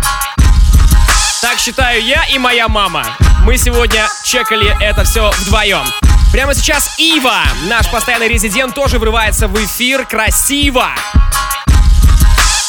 Так 1.43 1.59
считаю 1.59 2.01
я 2.05 2.25
и 2.27 2.39
моя 2.39 2.69
мама. 2.69 3.05
Мы 3.43 3.59
сегодня 3.59 4.09
чекали 4.23 4.77
это 4.81 5.03
все 5.03 5.33
вдвоем. 5.41 5.85
Прямо 6.31 6.55
сейчас 6.55 6.97
Ива, 6.97 7.43
наш 7.69 7.91
постоянный 7.91 8.29
резидент, 8.29 8.77
тоже 8.77 9.01
врывается 9.01 9.49
в 9.49 9.57
эфир 9.57 10.07
красиво. 10.07 10.87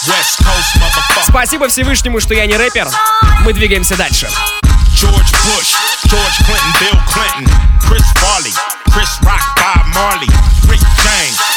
Coast. 0.08 1.30
Спасибо 1.30 1.68
Всевышнему, 1.68 2.20
что 2.20 2.34
я 2.34 2.48
не 2.48 2.58
рэпер. 2.58 2.88
Мы 3.42 3.54
двигаемся 3.54 3.96
дальше. 3.96 4.28
George 4.96 5.32
Bush, 5.46 5.76
George 6.06 6.42
Clinton, 6.48 6.82
Bill 6.82 7.00
Clinton, 7.14 7.52
Chris 7.88 8.06
Farley, 8.16 8.54
Chris 8.88 9.10
Rock, 9.22 9.42
Bob 9.56 9.86
Marley, 9.94 10.30
Rick 10.68 10.82
James 11.04 11.51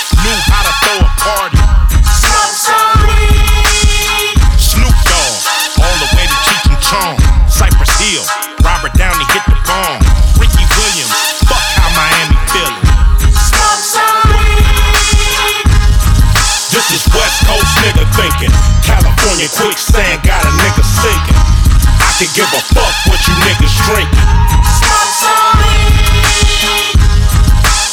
Can 22.15 22.31
give 22.31 22.47
a 22.47 22.63
fuck 22.71 22.95
what 23.11 23.19
you 23.27 23.35
niggas 23.43 23.75
drinking. 23.91 24.29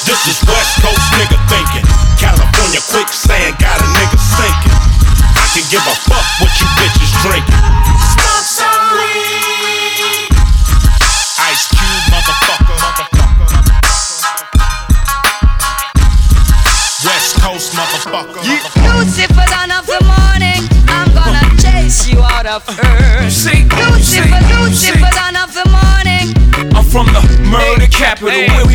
This 0.06 0.22
is 0.30 0.38
West 0.46 0.78
Coast 0.78 1.08
nigga 1.18 1.42
thinking. 1.50 1.82
California 2.22 2.82
quicksand 2.94 3.58
got 3.58 3.82
a 3.82 3.88
nigga 3.98 4.22
sinking. 4.22 4.78
I 5.42 5.46
can 5.58 5.66
give 5.74 5.82
a 5.82 5.96
fuck 6.06 6.28
what 6.38 6.54
you 6.62 6.68
bitches 6.78 6.91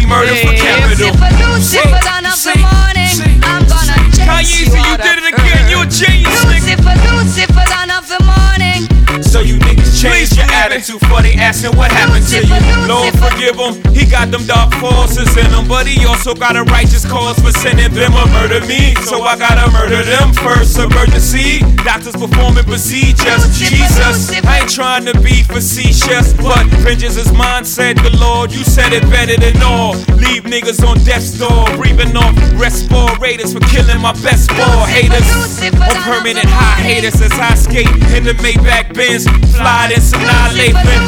murder 0.07 0.35
for 0.37 0.55
capital. 0.55 1.13
The 1.13 2.55
morning, 2.63 3.43
I'm 3.43 3.67
gonna 3.67 3.97
chase 4.15 4.61
you, 4.61 4.71
you 4.71 4.97
did 5.03 5.19
it 5.19 5.35
again. 5.35 5.69
You 5.69 5.83
a 5.83 5.87
genius, 5.87 6.45
nigga. 6.47 6.79
Lucifer, 6.79 6.95
Lucifer. 7.11 7.56
For 10.85 11.23
they 11.23 11.33
asking 11.41 11.73
what 11.73 11.91
happened 11.91 12.27
to 12.29 12.45
you. 12.45 12.53
Lord 12.85 13.09
forgive 13.17 13.57
him, 13.57 13.81
he 13.95 14.05
got 14.05 14.31
them 14.31 14.45
dark 14.45 14.75
forces 14.75 15.33
in 15.37 15.49
him, 15.49 15.67
but 15.67 15.87
he 15.87 16.05
also 16.05 16.35
got 16.35 16.55
a 16.55 16.65
righteous 16.65 17.09
cause 17.09 17.39
for 17.39 17.51
sending 17.51 17.95
them 17.95 18.13
to 18.13 18.27
murder 18.37 18.61
me. 18.67 18.95
So 19.09 19.23
I 19.23 19.39
gotta 19.39 19.73
murder 19.73 20.05
them 20.05 20.35
first. 20.35 20.77
Emergency, 20.79 21.61
doctors 21.81 22.13
performing 22.13 22.65
procedures. 22.65 23.57
Jesus, 23.57 24.37
I 24.45 24.61
ain't 24.61 24.69
trying 24.69 25.07
to 25.07 25.19
be 25.21 25.43
facetious, 25.43 26.35
but 26.35 26.67
vengeance 26.85 27.17
is 27.17 27.33
mine, 27.33 27.65
said 27.65 27.97
the 27.97 28.15
Lord. 28.21 28.53
You 28.53 28.63
said 28.63 28.93
it 28.93 29.09
better 29.09 29.41
than 29.41 29.57
all. 29.63 29.95
Leave 30.21 30.45
niggas 30.45 30.85
on 30.85 30.99
death's 31.05 31.39
door, 31.39 31.65
breathing 31.77 32.15
off 32.17 32.37
respirators 32.61 33.55
for 33.55 33.61
killing 33.73 34.01
my 34.03 34.13
best 34.21 34.51
ball 34.51 34.85
haters. 34.85 35.25
On 35.73 35.97
permanent 36.05 36.49
high 36.53 36.83
haters 36.83 37.19
as 37.23 37.33
I 37.33 37.55
skate 37.55 37.89
in 38.13 38.25
the 38.25 38.37
Maybach 38.45 38.93
Benz, 38.93 39.25
fly 39.57 39.89
in 39.95 40.03
Sonata 40.73 41.07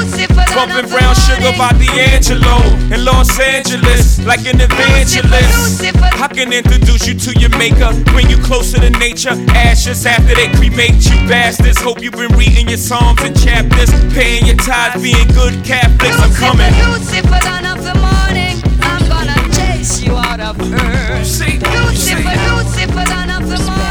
Bumping 0.54 0.90
brown 0.90 1.14
sugar 1.14 1.52
by 1.56 1.70
D'Angelo 1.72 2.58
in 2.92 3.04
Los 3.04 3.38
Angeles, 3.38 4.18
like 4.24 4.46
an 4.46 4.60
evangelist. 4.60 5.82
I 6.20 6.26
can 6.28 6.52
introduce 6.52 7.06
you 7.06 7.14
to 7.14 7.38
your 7.38 7.50
maker, 7.56 7.92
bring 8.06 8.28
you 8.28 8.38
closer 8.38 8.78
to 8.80 8.90
nature. 8.90 9.36
Ashes 9.54 10.04
after 10.06 10.34
they 10.34 10.48
cremate 10.56 11.04
you 11.08 11.16
bastards. 11.28 11.80
Hope 11.80 12.02
you've 12.02 12.14
been 12.14 12.34
reading 12.36 12.68
your 12.68 12.78
psalms 12.78 13.22
and 13.22 13.38
chapters, 13.38 13.90
paying 14.12 14.46
your 14.46 14.56
tithes, 14.56 15.02
being 15.02 15.28
good 15.28 15.64
Catholics. 15.64 16.18
I'm 16.18 16.32
coming. 16.34 16.72
Lucifer, 16.90 17.38
dawn 17.44 17.66
of 17.66 17.84
the 17.84 17.94
morning, 17.94 18.58
I'm 18.82 19.06
gonna 19.08 19.38
chase 19.54 20.00
you 20.00 20.16
out 20.16 20.40
of 20.40 20.58
earth. 20.60 21.18
Lucifer, 21.18 21.70
Lucifer, 21.70 22.38
of 23.30 23.48
the 23.48 23.58
morning, 23.64 23.87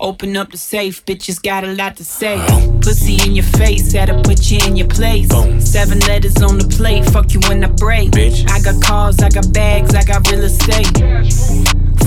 open 0.00 0.36
up 0.36 0.50
the 0.50 0.56
safe, 0.58 1.04
bitches 1.04 1.42
got 1.42 1.64
a 1.64 1.72
lot 1.74 1.96
to 1.96 2.04
say. 2.04 2.36
Pussy 2.82 3.16
in 3.24 3.34
your 3.34 3.44
face, 3.44 3.92
had 3.92 4.06
to 4.06 4.20
put 4.22 4.50
you 4.50 4.58
in 4.66 4.76
your 4.76 4.88
place. 4.88 5.28
Seven 5.64 5.98
letters 6.00 6.40
on 6.42 6.58
the 6.58 6.68
plate, 6.68 7.04
fuck 7.06 7.32
you 7.32 7.40
when 7.48 7.64
I 7.64 7.68
break. 7.68 8.14
I 8.48 8.60
got 8.60 8.82
cars, 8.82 9.18
I 9.20 9.28
got 9.28 9.52
bags, 9.52 9.94
I 9.94 10.04
got 10.04 10.28
real 10.30 10.44
estate. 10.44 10.86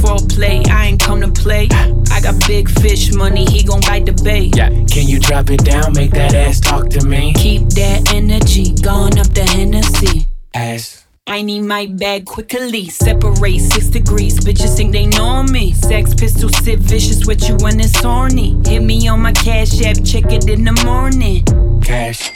foreplay. 0.01 0.67
I 0.67 0.87
ain't 0.87 0.99
come 0.99 1.21
to 1.21 1.31
play. 1.31 1.67
I 2.11 2.19
got 2.21 2.35
big 2.47 2.69
fish 2.69 3.13
money, 3.13 3.45
he 3.45 3.63
gon' 3.63 3.81
bite 3.81 4.05
the 4.05 4.13
bait. 4.23 4.55
Yeah, 4.55 4.69
can 4.69 5.07
you 5.07 5.19
drop 5.19 5.49
it 5.49 5.63
down, 5.63 5.93
make 5.93 6.11
that 6.11 6.33
ass 6.33 6.59
talk 6.59 6.89
to 6.89 7.05
me? 7.05 7.33
Keep 7.33 7.69
that 7.81 8.13
energy 8.13 8.73
going 8.81 9.17
up 9.19 9.33
the 9.33 9.43
Hennessy. 9.43 10.25
Ass. 10.53 11.00
I 11.27 11.43
need 11.43 11.61
my 11.61 11.85
bag 11.85 12.25
quickly. 12.25 12.89
Separate 12.89 13.59
six 13.59 13.87
degrees. 13.87 14.39
Bitches 14.39 14.75
think 14.75 14.91
they 14.91 15.05
know 15.05 15.43
me. 15.43 15.73
Sex 15.73 16.13
pistol 16.13 16.49
sit 16.49 16.79
vicious 16.79 17.25
with 17.27 17.47
you 17.47 17.55
when 17.57 17.79
it's 17.79 17.97
horny. 18.01 18.59
Hit 18.65 18.81
me 18.81 19.07
on 19.07 19.21
my 19.21 19.31
cash 19.31 19.81
app, 19.83 20.03
check 20.03 20.31
it 20.31 20.49
in 20.49 20.63
the 20.63 20.73
morning. 20.83 21.45
Cash. 21.81 22.31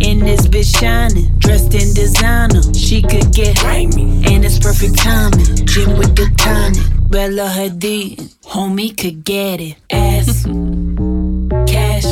In 0.00 0.20
this 0.20 0.46
bitch 0.46 0.78
shining, 0.78 1.36
dressed 1.38 1.74
in 1.74 1.94
designer. 1.94 2.62
She 2.74 3.02
could 3.02 3.32
get 3.32 3.58
grimy, 3.58 4.24
and 4.26 4.44
it's 4.44 4.58
perfect 4.58 4.98
timing. 4.98 5.66
Gym 5.66 5.96
with 5.96 6.14
the 6.14 6.30
tonic, 6.36 7.10
Bella 7.10 7.48
Hadid, 7.48 8.34
homie 8.44 8.96
could 8.96 9.24
get 9.24 9.60
it. 9.60 9.76
Ass, 9.90 10.44
cash, 11.72 12.04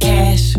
cash, 0.00 0.56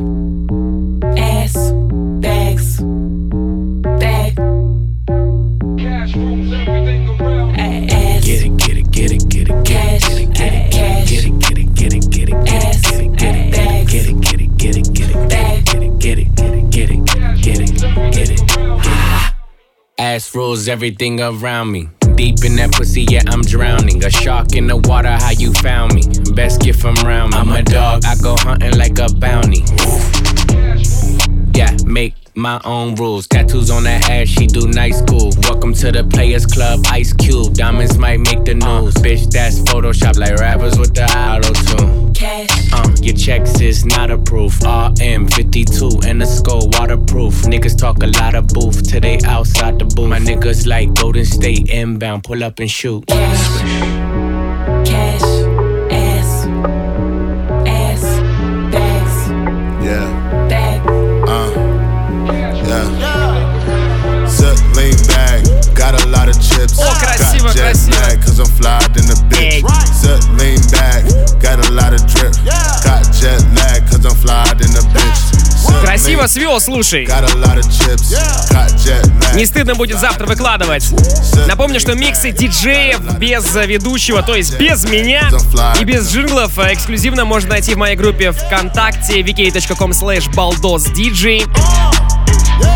Ass 20.05 20.35
rules 20.35 20.67
everything 20.67 21.19
around 21.19 21.71
me. 21.71 21.89
Deep 22.13 22.45
in 22.45 22.55
that 22.57 22.71
pussy, 22.73 23.07
yeah, 23.09 23.23
I'm 23.25 23.41
drowning. 23.41 24.05
A 24.05 24.11
shark 24.11 24.55
in 24.55 24.67
the 24.67 24.77
water, 24.77 25.09
how 25.09 25.31
you 25.31 25.51
found 25.53 25.95
me? 25.95 26.03
Best 26.35 26.61
gift 26.61 26.79
from 26.79 26.93
round 26.97 27.33
me. 27.33 27.39
I'm 27.39 27.51
a 27.51 27.63
dog, 27.63 28.05
I 28.05 28.13
go 28.21 28.35
hunting 28.37 28.77
like 28.77 28.99
a 28.99 29.11
bounty. 29.15 29.63
Yeah, 31.55 31.75
make 31.87 32.13
my 32.35 32.59
own 32.65 32.95
rules. 32.95 33.27
Tattoos 33.27 33.69
on 33.69 33.83
that 33.83 34.09
ass, 34.09 34.27
she 34.27 34.47
do 34.47 34.67
nice 34.67 34.99
school. 34.99 35.31
Welcome 35.43 35.73
to 35.75 35.91
the 35.91 36.03
Players 36.03 36.45
Club, 36.45 36.81
Ice 36.87 37.13
Cube. 37.13 37.53
Diamonds 37.53 37.97
might 37.97 38.19
make 38.19 38.43
the 38.45 38.55
news. 38.55 38.93
Bitch, 38.95 39.29
that's 39.29 39.59
Photoshop 39.59 40.17
like 40.17 40.35
rappers 40.35 40.77
with 40.77 40.93
the 40.93 41.05
auto 41.05 41.53
tune. 41.53 42.13
Cash. 42.13 42.73
Uh, 42.73 42.95
your 43.01 43.15
checks 43.15 43.59
is 43.61 43.85
not 43.85 44.11
approved. 44.11 44.61
RM52 44.61 46.05
and 46.05 46.21
the 46.21 46.25
skull 46.25 46.69
waterproof. 46.73 47.33
Niggas 47.43 47.77
talk 47.77 48.01
a 48.03 48.07
lot 48.07 48.35
of 48.35 48.47
booth 48.47 48.89
till 48.89 49.01
they 49.01 49.19
outside 49.25 49.79
the 49.79 49.85
booth. 49.85 50.09
My 50.09 50.19
niggas 50.19 50.65
like 50.67 50.93
Golden 50.93 51.25
State 51.25 51.69
inbound, 51.69 52.23
pull 52.23 52.43
up 52.43 52.59
and 52.59 52.69
shoot. 52.69 53.05
Cash, 53.07 53.61
cash, 54.87 55.54
a 66.54 66.54
lot 66.54 66.54
of 66.54 66.54
chips. 66.54 66.78
О, 66.78 66.94
красиво, 66.94 67.48
got 67.48 67.56
jet 67.56 67.72
красиво. 67.72 67.96
lag, 68.00 68.22
cause 68.22 68.38
I'm 68.38 68.46
flyed 68.46 68.96
in 68.96 69.06
the 69.06 69.16
bitch. 69.28 69.64
Zip, 70.00 70.20
Красиво 75.83 76.27
свел, 76.27 76.59
слушай. 76.59 77.07
Не 79.35 79.45
стыдно 79.45 79.75
будет 79.75 79.99
завтра 79.99 80.25
выкладывать. 80.25 80.87
Напомню, 81.47 81.79
что 81.79 81.93
миксы 81.93 82.31
диджеев 82.31 82.99
без 83.17 83.53
ведущего, 83.55 84.21
то 84.23 84.35
есть 84.35 84.57
без 84.57 84.85
меня 84.85 85.29
и 85.79 85.83
без 85.83 86.11
джинглов, 86.11 86.57
э, 86.59 86.73
эксклюзивно 86.73 87.25
можно 87.25 87.51
найти 87.51 87.73
в 87.75 87.77
моей 87.77 87.95
группе 87.95 88.31
ВКонтакте 88.31 89.21
vk.com 89.21 89.91
slash 89.91 90.31
baldosdj. 90.33 91.43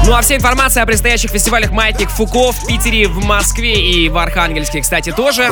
Ну 0.05 0.13
а 0.13 0.21
вся 0.21 0.35
информация 0.35 0.83
о 0.83 0.85
предстоящих 0.85 1.31
фестивалях 1.31 1.71
«Маятник 1.71 2.09
Фуко» 2.09 2.51
в 2.51 2.65
Питере, 2.65 3.07
в 3.07 3.23
Москве 3.23 3.75
и 3.75 4.09
в 4.09 4.17
Архангельске, 4.17 4.81
кстати, 4.81 5.11
тоже. 5.11 5.49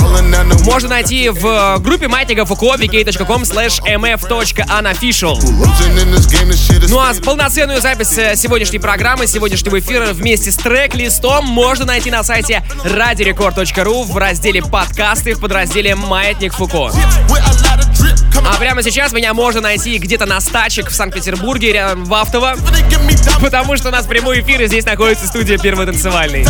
Можно 0.63 0.89
найти 0.89 1.29
в 1.29 1.45
э, 1.45 1.79
группе 1.79 2.07
«Маятника 2.07 2.45
Фуко» 2.45 2.75
vk.com 2.75 3.43
slash 3.43 3.81
mf.unofficial. 3.85 5.37
Ну 6.89 6.99
а 6.99 7.13
полноценную 7.37 7.79
запись 7.81 8.17
э, 8.17 8.35
сегодняшней 8.35 8.79
программы, 8.79 9.27
сегодняшнего 9.27 9.79
эфира 9.79 10.07
вместе 10.07 10.51
с 10.51 10.55
трек-листом 10.55 11.45
можно 11.45 11.85
найти 11.85 12.09
на 12.09 12.23
сайте 12.23 12.63
radiorecord.ru 12.83 14.05
в 14.05 14.17
разделе 14.17 14.63
«Подкасты» 14.63 15.35
в 15.35 15.39
подразделе 15.39 15.93
«Маятник 15.93 16.53
Фуко». 16.53 16.91
А 18.43 18.57
прямо 18.57 18.81
сейчас 18.81 19.13
меня 19.13 19.35
можно 19.35 19.61
найти 19.61 19.99
где-то 19.99 20.25
на 20.25 20.41
стачек 20.41 20.89
в 20.89 20.95
Санкт-Петербурге, 20.95 21.73
рядом 21.73 22.05
в 22.05 22.13
Автово, 22.15 22.55
потому 23.39 23.77
что 23.77 23.89
у 23.89 23.91
нас 23.91 24.07
прямой 24.07 24.41
эфир, 24.41 24.63
и 24.63 24.67
здесь 24.67 24.85
находится 24.85 25.27
студия 25.27 25.59
Первый 25.59 25.85
танцевальный. 25.85 26.43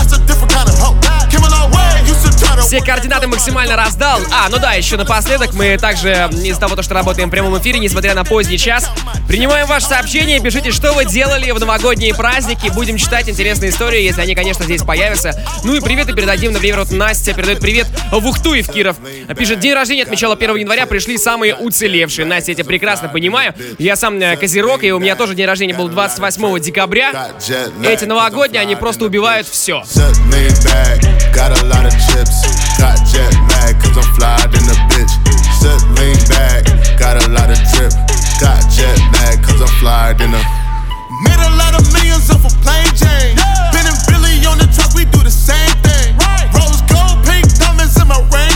Все 2.62 2.82
координаты 2.82 3.28
максимально 3.28 3.76
раздал. 3.76 4.20
А, 4.32 4.50
ну 4.50 4.58
да, 4.60 4.74
еще 4.74 4.98
напоследок 4.98 5.54
мы 5.54 5.78
также 5.78 6.30
из-за 6.44 6.60
того, 6.60 6.82
что 6.82 6.94
работаем 6.94 7.30
в 7.30 7.32
прямом 7.32 7.58
эфире, 7.60 7.80
несмотря 7.80 8.14
на 8.14 8.24
поздний 8.24 8.58
час, 8.58 8.90
принимаем 9.28 9.68
ваши 9.68 9.88
сообщения, 9.88 10.40
пишите, 10.40 10.72
что 10.72 10.94
вы 10.94 11.06
делали 11.06 11.52
в 11.52 11.60
новогодние 11.60 12.14
праздники. 12.14 12.70
Будем 12.74 12.98
читать 12.98 13.30
интересные 13.30 13.70
истории, 13.72 14.02
если 14.02 14.22
они, 14.22 14.36
конечно, 14.36 14.66
здесь 14.66 14.84
появятся. 14.84 15.42
Ну 15.64 15.76
и 15.76 15.80
привет 15.80 16.10
и 16.10 16.14
передадим, 16.14 16.52
например, 16.52 16.80
вот 16.80 16.92
Настя 16.92 17.34
передает 17.34 17.60
привет 17.60 17.88
в 18.12 18.26
Ухту 18.28 18.54
и 18.54 18.62
в 18.62 18.72
Киров. 18.72 18.98
Пишет, 19.38 19.60
день 19.60 19.74
рождения 19.74 20.04
отмечала 20.04 20.36
1 20.36 20.56
января, 20.58 20.86
пришли 20.86 21.18
самые 21.18 21.56
уцелевшие. 21.56 22.26
Настя, 22.26 22.52
я 22.52 22.56
тебя 22.56 22.66
прекрасно 22.66 23.08
понимаю. 23.08 23.54
Я 23.78 23.96
сам 23.96 24.20
э, 24.20 24.36
козерог, 24.36 24.84
и 24.84 24.92
у 24.92 25.00
меня 25.00 25.16
тоже 25.16 25.36
день 25.36 25.46
рождения 25.46 25.74
был 25.74 25.88
28 25.90 26.60
декабря. 26.60 27.32
Эти 27.84 28.06
новогодние, 28.06 28.62
они 28.62 28.76
просто 28.76 29.06
убивают 29.06 29.48
все. 29.48 29.84
Got 31.34 31.52
a 31.52 31.66
lot 31.66 31.86
of 31.86 31.94
chips. 31.94 32.47
Got 32.78 32.98
jet 33.10 33.34
lag, 33.52 33.80
cause 33.82 33.98
I'm 33.98 34.10
flyed 34.16 34.54
in 34.54 34.64
the 34.66 34.78
bitch. 34.92 35.14
Zip, 35.60 35.82
lean 35.98 36.20
back, 36.30 36.66
got 36.98 37.18
a 37.22 37.28
lot 37.30 37.50
of 37.50 37.60
drip. 37.74 37.94
Got 38.40 38.62
jet 38.70 38.98
lag, 39.14 39.42
cause 39.44 39.62
I'm 39.62 39.74
flyed 39.80 40.22
in 40.22 40.32
the. 40.32 40.42
Made 41.24 41.42
a 41.42 41.52
lot 41.58 41.74
of 41.74 41.84
millions 41.94 42.30
off 42.30 42.46
a 42.46 42.52
plain 42.62 42.88
Jane. 42.94 43.36
Ben 43.74 43.86
and 43.90 44.00
Billy 44.08 44.46
on 44.46 44.58
the 44.58 44.70
truck, 44.76 44.94
we 44.94 45.06
do 45.06 45.24
the 45.24 45.34
same 45.34 45.74
thing. 45.82 46.16
Rose 46.54 46.82
gold, 46.88 47.26
pink 47.26 47.48
diamonds 47.58 48.00
in 48.00 48.08
my 48.08 48.22
ring 48.32 48.47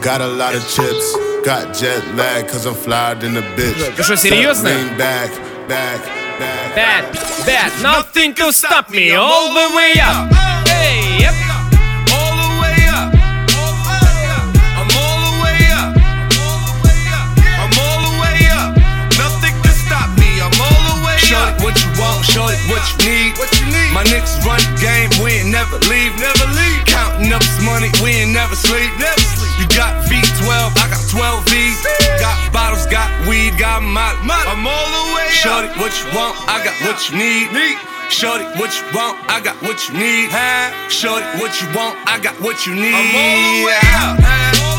got 0.00 0.20
a 0.20 0.26
lot 0.28 0.54
of 0.54 0.62
chips. 0.68 1.16
Got 1.44 1.74
jet 1.74 2.02
lag, 2.14 2.48
cause 2.48 2.64
I'm 2.66 2.74
flyed 2.74 3.22
in 3.22 3.34
the 3.34 3.42
bitch. 3.56 3.94
Ты 3.96 4.02
что, 4.02 4.16
Zip, 4.16 4.32
серьезно? 4.32 4.70
lean 4.70 4.96
back, 4.96 5.30
back, 5.68 6.00
back. 6.38 6.74
Bad, 6.74 7.04
bad, 7.44 7.72
nothing 7.82 8.34
to 8.34 8.50
stop 8.52 8.88
me 8.90 9.12
all 9.14 9.52
the 9.52 9.76
way 9.76 9.92
up. 10.00 10.32
Hey, 10.66 11.18
yep. 11.20 11.47
What 22.29 22.35
you 22.35 22.41
want, 22.41 22.53
show 22.53 22.53
it 22.53 22.59
what 22.69 22.83
you 22.85 23.09
need. 23.09 23.37
What 23.37 23.49
you 23.59 23.65
need? 23.73 23.91
My 23.93 24.03
niggas 24.05 24.37
run 24.45 24.59
the 24.61 24.75
game, 24.77 25.09
we 25.23 25.41
ain't 25.41 25.49
never 25.49 25.77
leave. 25.89 26.13
Never 26.19 26.45
leave. 26.53 26.85
Counting 26.85 27.33
up 27.33 27.41
this 27.41 27.61
money, 27.65 27.89
we 28.03 28.21
ain't 28.21 28.33
never 28.33 28.55
sleep. 28.55 28.91
Never 28.99 29.21
sleep. 29.21 29.53
You 29.57 29.67
got 29.73 30.05
V12, 30.05 30.77
I 30.77 30.85
got 30.89 31.01
12 31.09 31.45
V's. 31.49 31.79
Got 32.21 32.37
bottles, 32.53 32.85
got 32.87 33.09
weed, 33.27 33.57
got 33.57 33.81
molly. 33.81 34.17
I'm 34.21 34.65
all 34.65 34.89
the 34.89 35.03
way 35.15 35.27
up. 35.27 35.41
Shorty, 35.41 35.69
what 35.79 35.93
you 35.97 36.07
want, 36.13 36.35
I 36.47 36.61
got 36.63 36.75
what 36.85 36.97
you 37.09 37.17
need. 37.17 37.51
Need. 37.51 37.77
Shorty, 38.09 38.45
what 38.57 38.73
you 38.73 38.85
want, 38.93 39.17
I 39.29 39.41
got 39.41 39.55
what 39.61 39.77
you 39.87 39.93
need. 39.93 40.29
Huh? 40.31 40.73
Shorty, 40.89 41.25
what 41.37 41.53
you 41.61 41.67
want, 41.75 41.97
I 42.07 42.19
got 42.19 42.39
what 42.41 42.65
you 42.65 42.73
need. 42.73 42.93
I'm 42.93 43.15
all 43.15 43.37
the 43.37 43.65
way 43.65 43.79
up. 43.93 44.73
All 44.73 44.78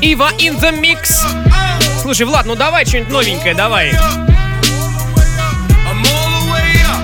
Ива 0.00 0.30
in 0.38 0.58
the 0.60 0.80
mix. 0.80 1.24
Слушай, 2.02 2.26
Влад, 2.26 2.46
ну 2.46 2.54
давай 2.54 2.84
что-нибудь 2.84 3.12
новенькое, 3.12 3.54
давай. 3.54 3.92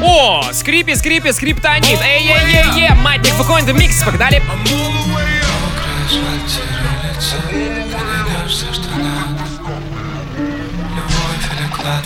О, 0.02 0.42
скрипи, 0.52 0.94
скрипи, 0.94 1.32
скриптонит. 1.32 2.00
Эй, 2.02 2.26
эй, 2.26 2.54
эй, 2.54 2.80
эй, 2.82 2.94
матник, 2.96 3.34
выходит 3.34 3.68
the 3.68 3.74
mix, 3.74 4.04
погнали. 4.04 4.42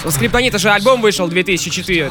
У 0.04 0.10
скриптонита 0.10 0.58
же 0.58 0.70
альбом 0.70 1.00
вышел 1.00 1.28
2004. 1.28 2.10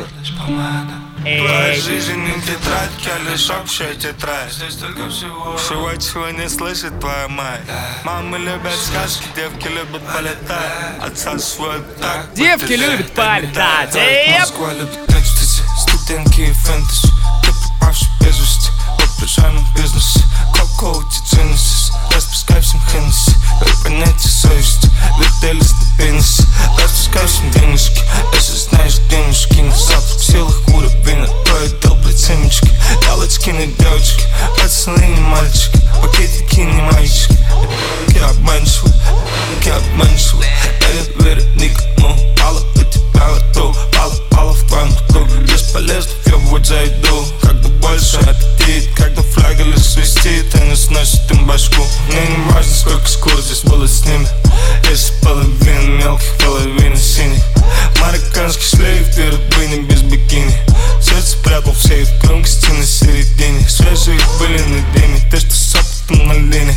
Твоя 1.24 1.74
жизнь 1.74 2.18
не 2.18 2.34
тетрадь, 2.42 2.92
я 3.06 3.32
лишь 3.32 3.50
общая 3.50 3.96
тетрадь. 3.96 4.52
Здесь 4.52 4.76
только 4.76 5.10
всего. 5.10 5.56
Всего, 5.56 5.96
чего 5.96 6.30
не 6.32 6.50
слышит 6.50 7.00
твоя 7.00 7.30
мать. 7.30 7.62
Мамы 8.04 8.38
любят 8.40 8.76
сказки, 8.76 9.24
девки 9.34 9.70
любят 9.70 10.02
полетать. 10.06 11.00
Отсасывают 11.02 11.98
так 12.02 12.34
Девки 12.34 12.74
любят 12.74 13.14
полетать. 13.14 13.96
Москва 14.38 14.74
любит 14.74 15.00
экстази, 15.08 15.64
студентки 15.80 16.42
и 16.42 16.52
фэнтези. 16.52 17.08
Ты 17.42 17.52
попавший 17.80 18.10
без 18.20 18.38
вести 18.40 18.72
в 18.98 19.22
пижамном 19.22 19.66
бизнесе 19.76 20.20
Коко 20.54 20.92
у 20.92 21.04
тебя 21.04 21.44
распускай 22.14 22.62
всем 22.62 22.82
Хеннесси 22.92 23.34
Дай 23.60 23.74
понятие 23.84 24.32
совести, 24.32 24.90
летели 25.20 25.62
стабильности 25.62 26.46
Распускай 26.82 27.28
всем 27.28 27.52
денежки, 27.52 28.02
если 28.34 28.58
знаешь 28.58 28.98
денежки 29.10 29.62
На 29.62 29.76
запад 29.76 30.20
в 30.20 30.26
силах 30.26 30.68
уровень, 30.70 31.28
дал 31.82 31.96
брать 31.96 32.20
семечки. 32.20 32.70
Галочки 33.06 33.50
на 33.50 33.66
девочки, 33.66 34.24
пацаны 34.60 35.06
не 35.06 35.20
мальчики. 35.20 35.80
Пакетики 36.02 36.62
не 36.62 36.82
мальчики. 36.82 37.38
Я 38.10 38.30
обманчивый, 38.30 38.94
я 39.66 39.78
обманчивый. 39.78 40.48
Не 40.94 41.24
верю 41.24 41.44
никому, 41.56 42.16
пала 42.38 42.62
у 42.76 42.84
тебя 42.84 43.28
рту. 43.36 43.76
Пала, 43.94 44.16
пала 44.30 44.54
в 44.54 44.64
твоем 44.68 44.94
рту 44.94 45.26
Бесполезно, 45.42 46.12
вот 46.50 46.66
зайду. 46.66 47.26
Когда 47.42 47.70
больше 47.70 48.18
аппетит, 48.18 48.90
когда 48.96 49.22
флягель 49.22 49.78
свистит. 49.80 50.56
И 50.56 50.60
не 50.62 50.76
сносит 50.76 51.30
им 51.32 51.46
башку 51.46 51.73
Мне 52.13 52.27
не 52.27 52.53
важно, 52.53 52.75
сколько 52.75 53.07
скур 53.07 53.41
здесь 53.41 53.63
было 53.63 53.87
с 53.87 54.05
ними 54.05 54.27
Если 54.89 55.13
половина 55.23 56.03
мелких, 56.03 56.33
половина 56.39 56.97
синих 56.97 57.43
Марокканский 58.01 58.65
шлейф, 58.77 59.15
ты 59.15 59.31
рабыня 59.31 59.83
без 59.83 60.03
бикини 60.03 60.57
Сердце 61.01 61.37
прятал 61.39 61.73
в 61.73 61.83
сейф, 61.83 62.09
громкости 62.23 62.71
на 62.71 62.85
середине 62.85 63.69
Свежие 63.69 64.19
были 64.39 64.59
на 64.59 64.93
дыме, 64.93 65.21
ты 65.31 65.39
что 65.39 65.53
с 65.53 65.75
опытом 65.75 66.29
на 66.29 66.33
линии 66.33 66.77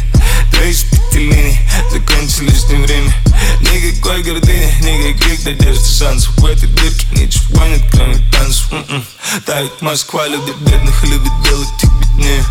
Две 0.51 0.71
из 0.71 0.83
пяти 0.83 1.19
линий, 1.19 1.59
закончились 1.91 2.67
не 2.69 2.75
время 2.75 3.13
Никакой 3.61 4.23
гордыни, 4.23 4.73
никаких 4.81 5.45
надежд 5.45 5.81
и 5.81 5.97
шансов 5.97 6.37
В 6.37 6.45
этой 6.45 6.67
дырке 6.67 7.07
ничего 7.13 7.65
нет, 7.65 7.81
кроме 7.91 8.17
танцев 8.31 8.71
М-м. 8.71 9.03
Да 9.24 9.24
Ведь 9.60 9.80
Москва 9.82 10.26
любит 10.28 10.56
бедных 10.58 11.04
и 11.04 11.08
любит 11.08 11.32
делать 11.42 11.68
их 11.82 11.90
беднее. 11.92 12.44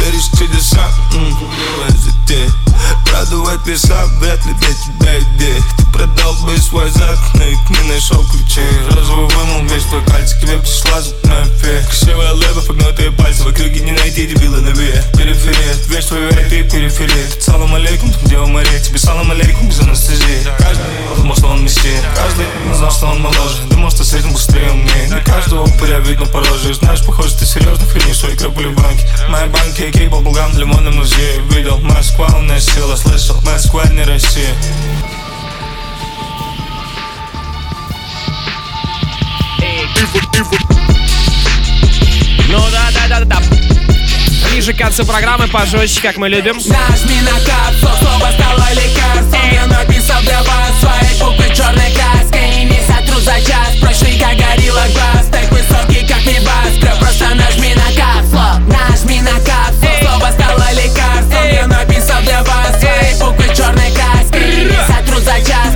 Веришь 0.00 0.28
в 0.32 0.38
чудеса, 0.38 0.88
новая 1.12 1.90
затея 1.90 2.50
Продувать 3.04 3.62
песа, 3.64 4.06
вряд 4.18 4.44
ли 4.46 4.54
для 4.54 4.68
тебя 4.68 5.18
идея. 5.18 5.62
Ты 5.76 5.84
продал 5.92 6.34
бы 6.42 6.56
свой 6.58 6.88
ведь 6.88 7.70
не 7.70 7.92
нашел 7.92 8.24
ключей 8.28 8.64
Розовый 8.90 9.28
вымыл 9.28 9.66
весь 9.68 9.84
твой 9.84 10.02
пальцы, 10.02 10.36
к 10.36 10.40
тебе 10.40 10.58
пришла 10.58 11.00
зубная 11.02 11.44
фея 11.60 11.84
Красивая 11.84 12.32
лэба, 12.32 12.60
погнутые 12.62 13.10
пальцы, 13.12 13.42
в 13.42 13.48
округе 13.48 13.80
не 13.80 13.92
найти 13.92 14.26
дебила 14.26 14.56
на 14.56 14.70
бе 14.70 15.04
Периферия, 15.16 15.74
весь 15.88 16.06
твой 16.06 16.28
периферия. 16.28 17.26
Ты 17.34 17.40
салам 17.40 17.74
алейкум, 17.74 18.12
где 18.24 18.38
у 18.38 18.46
морей 18.46 18.80
Тебе 18.80 18.98
салам 18.98 19.30
алейкум 19.30 19.68
без 19.68 19.80
анестезии 19.80 20.46
Каждый 20.58 20.84
думал, 21.30 21.36
что 21.36 21.48
он 21.48 21.62
мессия. 21.62 22.02
Каждый 22.14 22.46
знал, 22.74 22.90
что 22.90 23.06
он 23.06 23.20
моложе. 23.20 23.62
Думал, 23.70 23.90
что 23.90 24.04
с 24.04 24.14
этим 24.14 24.32
быстрее 24.32 24.70
умнее. 24.70 25.06
Для 25.08 25.22
каждого 25.22 25.64
упыря 25.64 26.00
видно 26.10 26.26
по 26.26 26.40
роже 26.40 26.74
Знаешь, 26.74 27.04
похоже, 27.04 27.34
ты 27.36 27.46
серьезно 27.46 27.86
хренишь 27.86 28.18
свои 28.18 28.36
крапули 28.36 28.66
в 28.66 28.74
банке 28.74 29.06
Мои 29.28 29.48
банки, 29.48 29.90
кейк, 29.92 30.10
балбулгам, 30.10 30.56
лимонным 30.58 30.96
музее. 30.96 31.40
Видел, 31.50 31.78
Москва, 31.78 32.26
умная 32.34 32.60
сила, 32.60 32.96
слышал 32.96 33.40
Москва, 33.42 33.84
не 33.86 34.02
Россия. 34.02 34.54
Ну 42.48 42.58
да, 42.72 42.90
да, 42.92 43.08
да, 43.08 43.24
да, 43.24 43.24
да. 43.24 43.42
Ближе 44.50 44.72
к 44.72 44.78
концу 44.78 45.04
программы 45.04 45.46
пожестче, 45.46 46.00
как 46.02 46.16
мы 46.16 46.28
любим. 46.28 46.56
Нажми 46.56 47.20
на 47.22 47.38
капсул, 47.40 47.96
слово 48.00 48.30
стало 48.32 48.66
лекарством 48.72 49.52
Я 49.52 49.66
написал 49.66 50.20
для 50.22 50.42
вас 50.42 50.80
свои 50.80 51.20
буквы 51.20 51.54
черной 51.54 51.92
краской. 51.92 52.60
И 52.60 52.64
не 52.64 52.80
сотру 52.86 53.20
за 53.20 53.40
час, 53.40 53.76
прочный 53.80 54.18
как 54.18 54.36
горилла 54.36 54.84
глаз. 54.92 55.28
Так 55.30 55.50
высокий, 55.52 55.99
небас, 56.68 56.98
просто 56.98 57.34
нажми 57.34 57.74
на 57.74 57.88
капсул 57.96 58.60
Нажми 58.66 59.20
на 59.20 59.32
капсул, 59.40 59.88
слово 60.02 60.30
стало 60.32 60.64
лекарством. 60.72 61.46
Я 61.52 61.66
написал 61.66 62.20
для 62.22 62.42
вас 62.42 62.78
свои 62.78 63.14
буквы 63.20 63.54
черной 63.54 63.90
краской. 63.92 64.72
Сотру 64.86 65.20
за 65.20 65.40
час, 65.40 65.69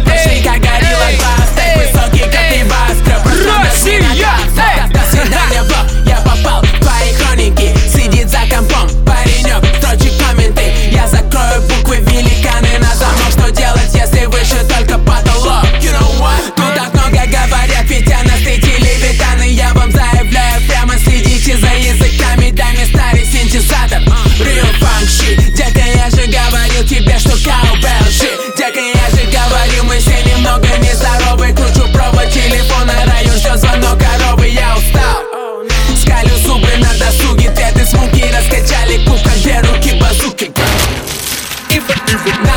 perfect 42.25 42.54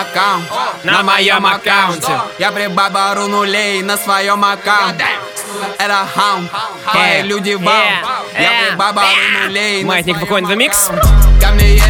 Аккаунте, 0.00 0.50
на 0.82 1.02
моем 1.04 1.46
аккаунте. 1.46 2.20
Я 2.38 2.50
прибавлю 2.50 3.28
нулей 3.28 3.80
на 3.82 3.96
своем 3.96 4.44
аккаунте. 4.44 5.04
Это 5.78 6.06
хаун, 6.14 6.48
мои 6.92 7.22
люди 7.22 7.54
вау. 7.54 7.84
Я 8.38 8.50
прибавлю 8.70 9.02
нулей 9.44 9.82
на 9.82 9.88
Маятник 9.88 10.18
выходит 10.18 10.48
в 10.48 10.54
микс. 10.56 10.90
Ко 11.40 11.52
мне 11.52 11.76
я 11.76 11.88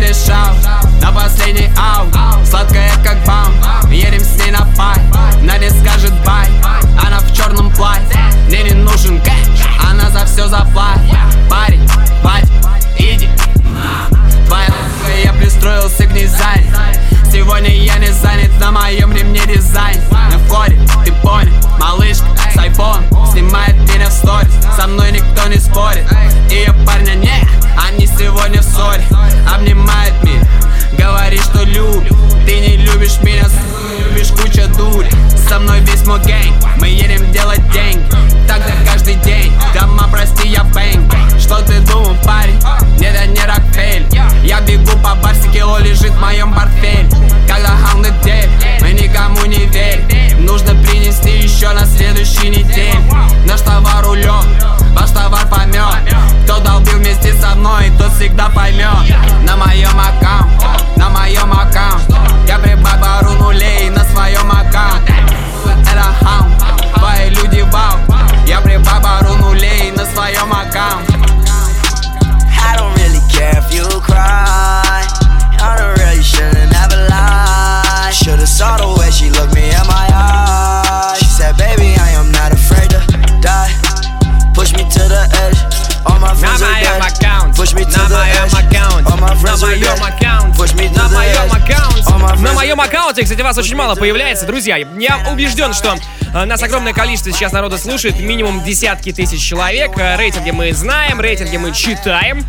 аккаунте, 93.14 93.22
кстати, 93.22 93.42
вас 93.42 93.56
очень 93.56 93.76
мало 93.76 93.94
появляется. 93.94 94.44
Друзья, 94.44 94.76
я 94.76 95.28
убежден, 95.30 95.72
что 95.72 95.94
э, 96.34 96.44
нас 96.44 96.60
огромное 96.62 96.92
количество 96.92 97.30
сейчас 97.30 97.52
народа 97.52 97.78
слушает, 97.78 98.18
минимум 98.18 98.64
десятки 98.64 99.12
тысяч 99.12 99.40
человек. 99.40 99.96
Э, 99.96 100.16
рейтинги 100.16 100.50
мы 100.50 100.72
знаем, 100.72 101.20
рейтинги 101.20 101.56
мы 101.56 101.72
читаем. 101.72 102.44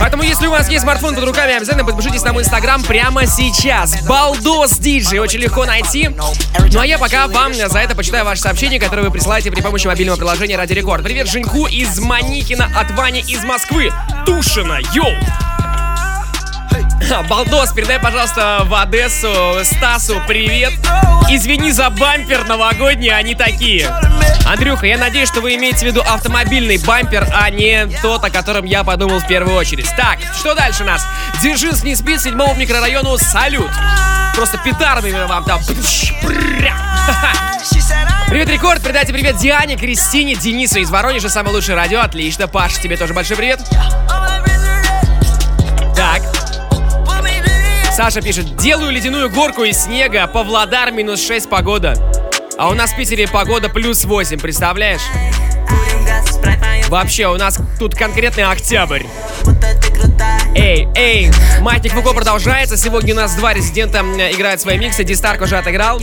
Поэтому, 0.00 0.22
если 0.22 0.46
у 0.48 0.50
вас 0.50 0.68
есть 0.68 0.82
смартфон 0.82 1.14
под 1.14 1.24
руками, 1.24 1.54
обязательно 1.56 1.84
подпишитесь 1.84 2.22
на 2.24 2.34
мой 2.34 2.42
инстаграм 2.42 2.82
прямо 2.82 3.26
сейчас. 3.26 4.06
Балдос 4.06 4.76
Диджей, 4.78 5.18
очень 5.18 5.40
легко 5.40 5.64
найти. 5.64 6.10
Ну 6.10 6.80
а 6.80 6.86
я 6.86 6.98
пока 6.98 7.26
вам 7.26 7.54
за 7.54 7.78
это 7.78 7.96
почитаю 7.96 8.24
ваши 8.26 8.42
сообщения, 8.42 8.78
которые 8.78 9.06
вы 9.06 9.12
присылаете 9.12 9.50
при 9.50 9.62
помощи 9.62 9.86
мобильного 9.86 10.16
приложения 10.16 10.58
Ради 10.58 10.74
Рекорд. 10.74 11.02
Привет 11.02 11.26
Женьку 11.28 11.66
из 11.66 11.98
Маникина 12.00 12.70
от 12.76 12.90
Вани 12.90 13.20
из 13.20 13.44
Москвы. 13.44 13.90
Тушина, 14.26 14.80
йоу! 14.92 15.14
Балдос, 17.28 17.72
передай, 17.72 17.98
пожалуйста, 17.98 18.62
в 18.64 18.74
Одессу 18.74 19.32
Стасу 19.64 20.20
привет. 20.26 20.72
Извини 21.28 21.70
за 21.70 21.90
бампер 21.90 22.46
новогодний, 22.46 23.10
они 23.10 23.34
такие. 23.34 23.88
Андрюха, 24.46 24.86
я 24.86 24.98
надеюсь, 24.98 25.28
что 25.28 25.40
вы 25.40 25.54
имеете 25.56 25.80
в 25.80 25.82
виду 25.82 26.02
автомобильный 26.02 26.78
бампер, 26.78 27.26
а 27.32 27.50
не 27.50 27.86
тот, 28.02 28.24
о 28.24 28.30
котором 28.30 28.64
я 28.64 28.84
подумал 28.84 29.18
в 29.18 29.26
первую 29.26 29.56
очередь. 29.56 29.88
Так, 29.96 30.18
что 30.38 30.54
дальше 30.54 30.82
у 30.82 30.86
нас? 30.86 31.06
Дзержинск 31.40 31.84
не 31.84 31.94
спит, 31.94 32.20
седьмому 32.20 32.54
микрорайону 32.54 33.16
салют. 33.18 33.70
Просто 34.34 34.58
петардами 34.58 35.26
вам 35.26 35.44
там. 35.44 35.60
Привет, 38.28 38.48
Рекорд, 38.48 38.82
передайте 38.82 39.12
привет 39.12 39.36
Диане, 39.36 39.76
Кристине, 39.76 40.34
Денису 40.34 40.80
из 40.80 40.90
Воронежа, 40.90 41.28
самое 41.28 41.54
лучшее 41.54 41.76
радио, 41.76 42.00
отлично. 42.00 42.48
Паша, 42.48 42.80
тебе 42.80 42.96
тоже 42.96 43.12
большой 43.12 43.36
привет. 43.36 43.60
Так. 45.94 46.43
Саша 47.94 48.20
пишет, 48.20 48.56
делаю 48.56 48.90
ледяную 48.90 49.30
горку 49.30 49.62
из 49.62 49.84
снега, 49.84 50.26
Павлодар 50.26 50.90
минус 50.90 51.24
6 51.24 51.48
погода. 51.48 51.94
А 52.58 52.68
у 52.68 52.74
нас 52.74 52.92
в 52.92 52.96
Питере 52.96 53.28
погода 53.28 53.68
плюс 53.68 54.04
8, 54.04 54.40
представляешь? 54.40 55.02
Вообще, 56.88 57.28
у 57.28 57.36
нас 57.36 57.56
тут 57.78 57.94
конкретный 57.94 58.42
октябрь. 58.42 59.04
Эй, 60.56 60.88
эй, 60.96 61.30
Маятник 61.60 61.92
Фуко 61.92 62.12
продолжается. 62.14 62.76
Сегодня 62.76 63.14
у 63.14 63.16
нас 63.16 63.36
два 63.36 63.54
резидента 63.54 64.00
играют 64.00 64.60
свои 64.60 64.76
миксы. 64.76 65.04
Дистарк 65.04 65.42
уже 65.42 65.56
отыграл. 65.56 66.00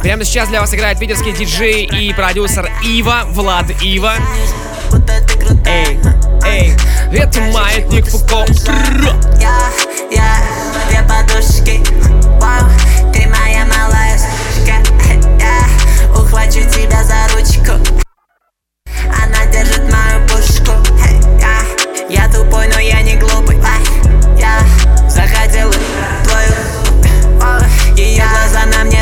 Прямо 0.00 0.24
сейчас 0.24 0.50
для 0.50 0.60
вас 0.60 0.74
играет 0.74 0.98
питерский 0.98 1.32
диджей 1.32 1.84
и 1.84 2.12
продюсер 2.12 2.70
Ива, 2.84 3.22
Влад 3.28 3.64
Ива. 3.82 4.12
Эй, 5.64 5.98
эй, 6.44 6.74
это 7.12 7.40
Маятник 7.40 8.06
Фуко. 8.08 8.44
Я, 9.40 9.58
я, 10.10 10.36
две 10.88 11.02
подушки. 11.02 11.82
Вау, 12.40 12.68
ты 13.12 13.26
моя 13.28 13.64
малая 13.66 14.18
сучка. 14.18 14.76
Я 15.38 16.18
ухвачу 16.18 16.60
тебя 16.70 17.02
за 17.04 17.28
ручку. 17.34 17.72
Она 19.06 19.46
держит 19.52 19.82
мою 19.92 20.26
пушку. 20.28 20.72
Я, 21.40 21.62
я 22.08 22.28
тупой, 22.32 22.68
но 22.68 22.78
я 22.78 23.02
не 23.02 23.16
глупый. 23.16 23.58
Я 24.38 24.60
захотел 25.08 25.70
твою 26.24 27.96
Ее 27.96 28.24
глаза 28.24 28.66
на 28.66 28.84
мне, 28.84 28.99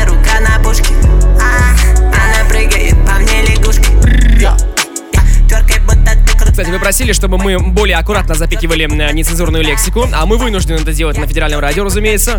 Кстати, 6.59 6.73
вы 6.73 6.79
просили, 6.79 7.13
чтобы 7.13 7.37
мы 7.37 7.57
более 7.57 7.95
аккуратно 7.95 8.35
запикивали 8.35 8.83
э, 8.83 9.13
нецензурную 9.13 9.63
лексику, 9.63 10.05
а 10.11 10.25
мы 10.25 10.37
вынуждены 10.37 10.75
это 10.75 10.91
делать 10.91 11.17
на 11.17 11.25
федеральном 11.25 11.61
радио, 11.61 11.85
разумеется. 11.85 12.37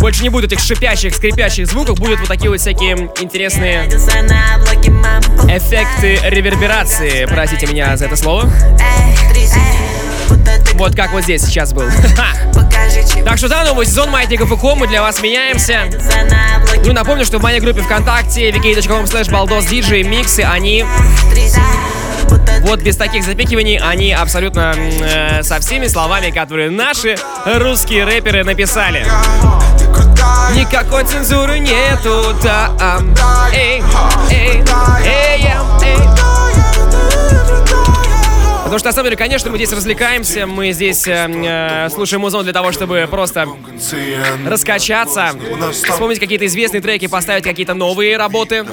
Больше 0.00 0.22
не 0.22 0.28
будет 0.28 0.52
этих 0.52 0.62
шипящих, 0.62 1.14
скрипящих 1.14 1.66
звуков, 1.66 1.98
будут 1.98 2.20
вот 2.20 2.28
такие 2.28 2.50
вот 2.50 2.60
всякие 2.60 3.10
интересные 3.22 3.86
эффекты 5.48 6.18
реверберации. 6.28 7.24
Простите 7.24 7.66
меня 7.68 7.96
за 7.96 8.04
это 8.04 8.16
слово. 8.16 8.50
Вот 10.74 10.94
как 10.94 11.12
вот 11.12 11.22
здесь 11.22 11.40
сейчас 11.40 11.72
был. 11.72 11.88
Так 13.24 13.38
что 13.38 13.48
да, 13.48 13.64
новый 13.64 13.86
сезон 13.86 14.10
Маятников 14.10 14.52
и 14.52 14.56
Ко, 14.58 14.74
мы 14.74 14.86
для 14.86 15.00
вас 15.00 15.22
меняемся. 15.22 15.84
Ну, 16.84 16.92
напомню, 16.92 17.24
что 17.24 17.38
в 17.38 17.42
моей 17.42 17.60
группе 17.60 17.80
ВКонтакте 17.80 18.50
vk.com 18.50 19.04
slash 19.04 19.30
baldos 19.30 19.70
DJ 19.70 20.02
миксы, 20.02 20.40
они 20.40 20.84
вот 22.62 22.82
без 22.82 22.89
таких 22.96 23.24
запикиваний 23.24 23.78
они 23.78 24.12
абсолютно 24.12 24.74
э, 24.76 25.42
со 25.42 25.60
всеми 25.60 25.86
словами, 25.86 26.30
которые 26.30 26.70
наши 26.70 27.16
русские 27.44 28.04
рэперы 28.04 28.44
написали. 28.44 29.06
Никакой 30.54 31.04
цензуры 31.04 31.58
нету, 31.58 32.34
да. 32.42 32.70
Эй, 33.52 33.82
эй, 34.30 34.62
эй, 35.04 35.44
эй. 35.82 36.29
Потому 38.70 38.78
что, 38.78 38.88
на 38.90 38.92
самом 38.92 39.06
деле, 39.06 39.16
конечно, 39.16 39.50
мы 39.50 39.56
здесь 39.56 39.72
развлекаемся, 39.72 40.46
мы 40.46 40.70
здесь 40.70 41.04
э, 41.08 41.26
э, 41.28 41.90
слушаем 41.90 42.20
музон 42.20 42.44
для 42.44 42.52
того, 42.52 42.70
чтобы 42.70 43.08
просто 43.10 43.48
раскачаться, 44.46 45.34
вспомнить 45.72 46.20
какие-то 46.20 46.46
известные 46.46 46.80
треки, 46.80 47.08
поставить 47.08 47.42
какие-то 47.42 47.74
новые 47.74 48.16
работы. 48.16 48.64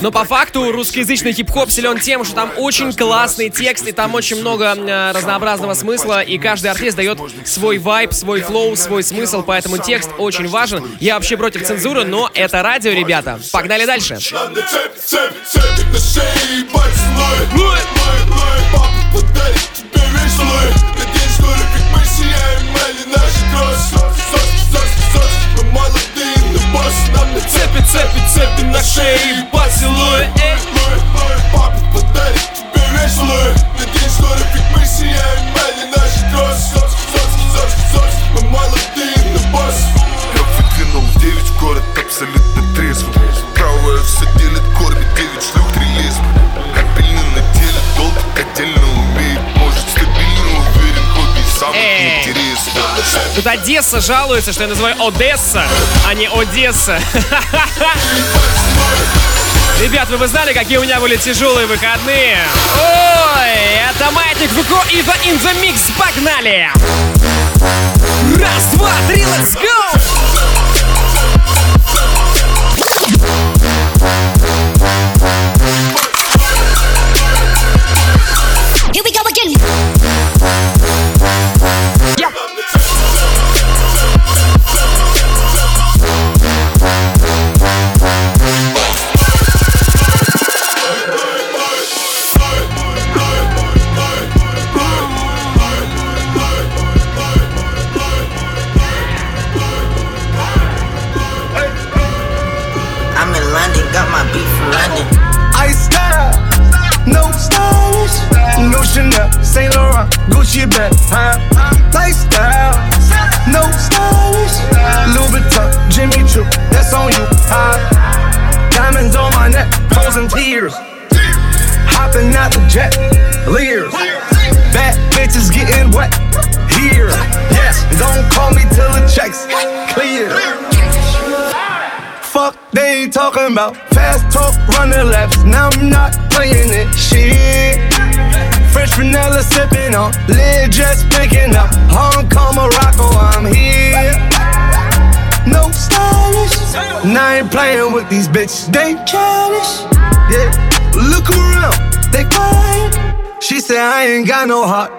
Но 0.00 0.10
по 0.10 0.24
факту 0.24 0.72
русскоязычный 0.72 1.32
хип-хоп 1.32 1.70
силен 1.70 2.00
тем, 2.00 2.24
что 2.24 2.34
там 2.34 2.50
очень 2.56 2.92
классный 2.92 3.48
текст, 3.48 3.86
и 3.86 3.92
там 3.92 4.12
очень 4.16 4.40
много 4.40 4.74
э, 4.76 5.12
разнообразного 5.12 5.74
смысла, 5.74 6.20
и 6.20 6.36
каждый 6.36 6.72
артист 6.72 6.96
дает 6.96 7.20
свой 7.44 7.78
вайб, 7.78 8.12
свой 8.12 8.40
флоу, 8.40 8.74
свой 8.74 9.04
смысл, 9.04 9.44
поэтому 9.46 9.78
текст 9.78 10.10
очень 10.18 10.48
важен. 10.48 10.84
Я 10.98 11.14
вообще 11.14 11.36
против 11.36 11.64
цензуры, 11.64 12.04
но 12.04 12.28
это 12.34 12.60
радио, 12.64 12.90
ребята. 12.90 13.38
Погнали 13.52 13.86
дальше. 13.86 14.18
Папа 18.72 18.88
подарит 19.12 19.72
тебе 19.74 20.00
веселый 20.12 20.70
Надеюсь, 20.98 21.34
что 21.34 21.46
как 21.46 21.84
мы 21.92 22.04
сияем, 22.04 22.62
Мали 22.72 23.04
наши 23.06 23.42
кроссы 23.52 23.96
Мы 25.56 25.62
молодые, 25.70 26.36
но 26.52 26.60
босс 26.72 26.96
Нам 27.14 27.28
на 27.34 27.40
цепи, 27.40 27.80
цепи, 27.90 28.20
цепи 28.32 28.62
на 28.64 28.82
шее 28.82 29.46
Поцелуй, 29.52 30.22
эй 30.42 30.58
Папа 31.52 31.76
тебе 31.92 32.84
веселый 32.92 33.54
Надеюсь, 33.78 34.14
что 34.14 34.28
как 34.28 34.64
мы 34.76 34.84
сияем, 34.86 35.42
Мали 35.54 35.84
наши 35.94 36.22
кроссы 36.32 36.80
Мы 38.34 38.48
молодые, 38.48 39.16
но 39.34 39.60
Я 40.34 40.42
выдвинул 40.56 41.04
9 41.16 41.34
в 41.34 41.60
город 41.60 41.82
абсолютно 41.98 42.74
трезвым 42.74 43.14
Правая 43.54 44.02
все 44.02 44.26
делит, 44.38 44.62
кормит 44.78 45.06
9 45.16 45.42
шлюх, 45.42 45.72
три 45.72 45.86
лесбы 45.96 46.31
Эй. 51.74 52.34
Тут 53.34 53.46
Одесса 53.46 54.00
жалуется, 54.00 54.52
что 54.52 54.62
я 54.62 54.68
называю 54.68 54.94
Одесса, 55.06 55.64
а 56.06 56.14
не 56.14 56.26
Одесса. 56.28 57.00
Ребят, 59.80 60.08
вы 60.10 60.18
бы 60.18 60.28
знали, 60.28 60.52
какие 60.52 60.78
у 60.78 60.82
меня 60.82 61.00
были 61.00 61.16
тяжелые 61.16 61.66
выходные? 61.66 62.38
Ой, 62.76 63.50
это 63.90 64.10
Маятник 64.12 64.50
Фуко 64.50 64.80
и 64.90 65.00
The 65.00 65.14
In 65.24 65.40
The 65.40 65.54
Mix. 65.60 65.90
Погнали! 65.98 66.70
Раз, 68.38 68.64
два, 68.72 68.92
три, 69.08 69.22
let's 69.22 69.56
go! 69.56 70.31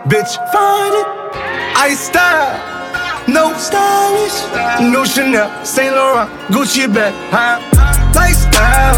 bitch. 0.07 0.33
Find 0.53 0.95
it. 0.95 1.07
I 1.77 1.95
style. 1.95 2.79
No 3.29 3.53
stylish, 3.59 4.41
no 4.81 5.05
Chanel, 5.05 5.51
Saint 5.63 5.95
Laurent, 5.95 6.31
Gucci 6.49 6.87
bag, 6.89 7.13
high 7.31 7.61
lifestyle. 8.15 8.97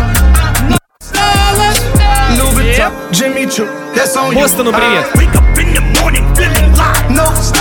No 0.70 0.76
stylish, 1.02 1.80
Louis 2.38 2.78
Vuitton, 2.78 2.92
Jimmy 3.11 3.46
Choo, 3.46 3.66
that's 3.92 4.16
on 4.16 4.30
you. 4.30 4.38
Бостону 4.42 4.70
привет. 4.72 5.04
Wake 5.16 5.34
up 5.34 5.58
in 5.58 5.74
the 5.74 5.80
morning 6.00 6.24
feeling 6.36 6.72
live. 6.76 7.11
No 7.11 7.24
stylish. 7.34 7.53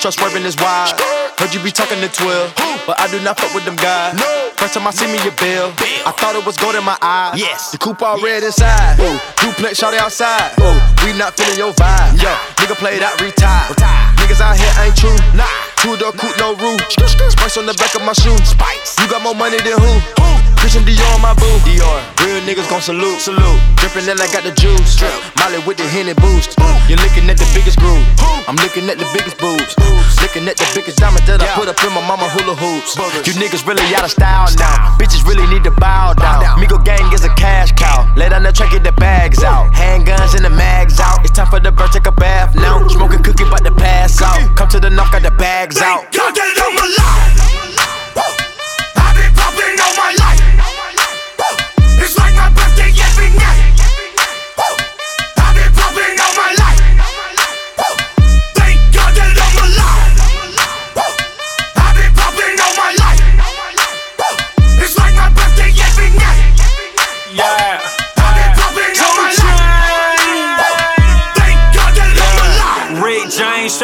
Truck 0.00 0.14
swerving 0.14 0.44
is 0.44 0.56
wide. 0.56 0.94
Heard 1.38 1.52
you 1.52 1.60
be 1.60 1.72
talking 1.72 2.00
to 2.00 2.08
12, 2.08 2.54
but 2.86 3.00
I 3.00 3.10
do 3.10 3.20
not 3.20 3.38
fuck 3.38 3.52
with 3.52 3.64
them 3.64 3.74
guys. 3.74 4.37
First 4.58 4.74
time 4.74 4.88
I 4.88 4.90
see 4.90 5.06
me 5.06 5.22
a 5.22 5.30
bill, 5.38 5.70
I 6.02 6.10
thought 6.10 6.34
it 6.34 6.42
was 6.44 6.58
gold 6.58 6.74
in 6.74 6.82
my 6.82 6.98
eye. 6.98 7.30
Yes, 7.38 7.70
the 7.70 7.78
coupe 7.78 8.02
all 8.02 8.18
red 8.18 8.42
inside. 8.42 8.98
Ooh, 8.98 9.14
duplex 9.38 9.78
shot 9.78 9.94
outside. 9.94 10.50
Ooh, 10.58 10.74
we 11.06 11.14
not 11.14 11.38
feeling 11.38 11.54
your 11.54 11.70
vibe. 11.78 12.18
Yo, 12.18 12.26
nigga 12.58 12.74
played 12.74 12.98
out, 12.98 13.14
retired. 13.22 13.78
Niggas 14.18 14.42
out 14.42 14.58
here 14.58 14.74
ain't 14.82 14.98
true. 14.98 15.14
Nah, 15.38 15.46
two 15.78 15.94
door 15.96 16.10
coupe, 16.10 16.34
no 16.42 16.58
roof. 16.58 16.82
Spice 16.90 17.56
on 17.56 17.66
the 17.70 17.74
back 17.78 17.94
of 17.94 18.02
my 18.02 18.12
shoe. 18.12 18.34
Spice. 18.42 18.98
You 18.98 19.06
got 19.06 19.22
more 19.22 19.34
money 19.34 19.62
than 19.62 19.78
who? 19.78 19.94
Who? 20.18 20.28
Christian 20.58 20.82
Dior 20.82 21.06
on 21.14 21.22
my 21.22 21.32
boo. 21.38 21.46
Dior. 21.62 22.02
Real 22.26 22.42
niggas 22.42 22.66
gon' 22.68 22.82
salute. 22.82 23.22
Salute. 23.22 23.62
Drippin' 23.78 24.10
and 24.10 24.18
I 24.18 24.26
got 24.34 24.42
the 24.42 24.50
juice. 24.58 24.98
Molly 25.38 25.62
with 25.62 25.78
the 25.78 25.86
Henny 25.86 26.18
boost. 26.18 26.58
You're 26.90 26.98
looking 26.98 27.30
at 27.30 27.38
the 27.38 27.46
biggest 27.54 27.78
groove. 27.78 28.02
I'm 28.50 28.58
looking 28.58 28.90
at 28.90 28.98
the 28.98 29.06
biggest 29.14 29.38
boobs. 29.38 29.78
Looking 30.18 30.50
at 30.50 30.58
the 30.58 30.66
biggest 30.74 30.98
diamond 30.98 31.22
that 31.30 31.38
I 31.40 31.54
put 31.54 31.70
up 31.70 31.78
in 31.86 31.94
my 31.94 32.02
mama 32.02 32.26
hula 32.34 32.58
hoops. 32.58 32.98
You 33.22 33.38
niggas 33.38 33.62
really 33.64 33.86
out 33.94 34.02
of 34.02 34.10
style 34.10 34.47
now. 34.56 34.96
Bitches 34.98 35.24
really 35.26 35.46
need 35.52 35.64
to 35.64 35.70
bow 35.72 36.14
down. 36.14 36.42
Migo 36.58 36.82
gang 36.84 37.12
is 37.12 37.24
a 37.24 37.34
cash 37.34 37.72
cow. 37.72 38.12
Lay 38.16 38.28
down 38.28 38.42
the 38.42 38.52
track, 38.52 38.72
get 38.72 38.84
the 38.84 38.92
bags 38.92 39.42
out. 39.42 39.72
Handguns 39.72 40.34
and 40.34 40.44
the 40.44 40.50
mags 40.50 41.00
out. 41.00 41.24
It's 41.24 41.32
time 41.32 41.48
for 41.48 41.60
the 41.60 41.72
bird, 41.72 41.92
take 41.92 42.06
a 42.06 42.12
bath 42.12 42.54
now. 42.54 42.86
Smoking 42.88 43.22
cookie, 43.22 43.44
about 43.44 43.64
to 43.64 43.74
pass 43.74 44.20
out. 44.22 44.56
Come 44.56 44.68
to 44.68 44.80
the 44.80 44.90
knock, 44.90 45.12
got 45.12 45.22
the 45.22 45.30
bags 45.32 45.78
out. 45.78 46.10
God 46.12 46.34
that 46.34 47.62
I'm 47.64 47.67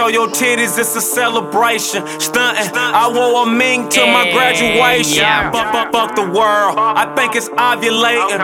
show 0.04 0.10
your 0.10 0.28
titties, 0.28 0.78
it's 0.78 0.96
a 0.96 1.00
celebration. 1.00 2.02
Stuntin', 2.18 2.74
I 2.74 3.08
wore 3.08 3.44
a 3.44 3.46
mink 3.46 3.90
to 3.90 4.06
my 4.06 4.30
graduation. 4.32 5.22
Yeah. 5.22 5.50
Fuck, 5.50 5.72
fuck, 5.72 5.92
fuck 5.92 6.16
the 6.16 6.22
world. 6.22 6.76
I 6.78 7.06
think 7.16 7.34
it's 7.34 7.48
ovulating. 7.48 8.40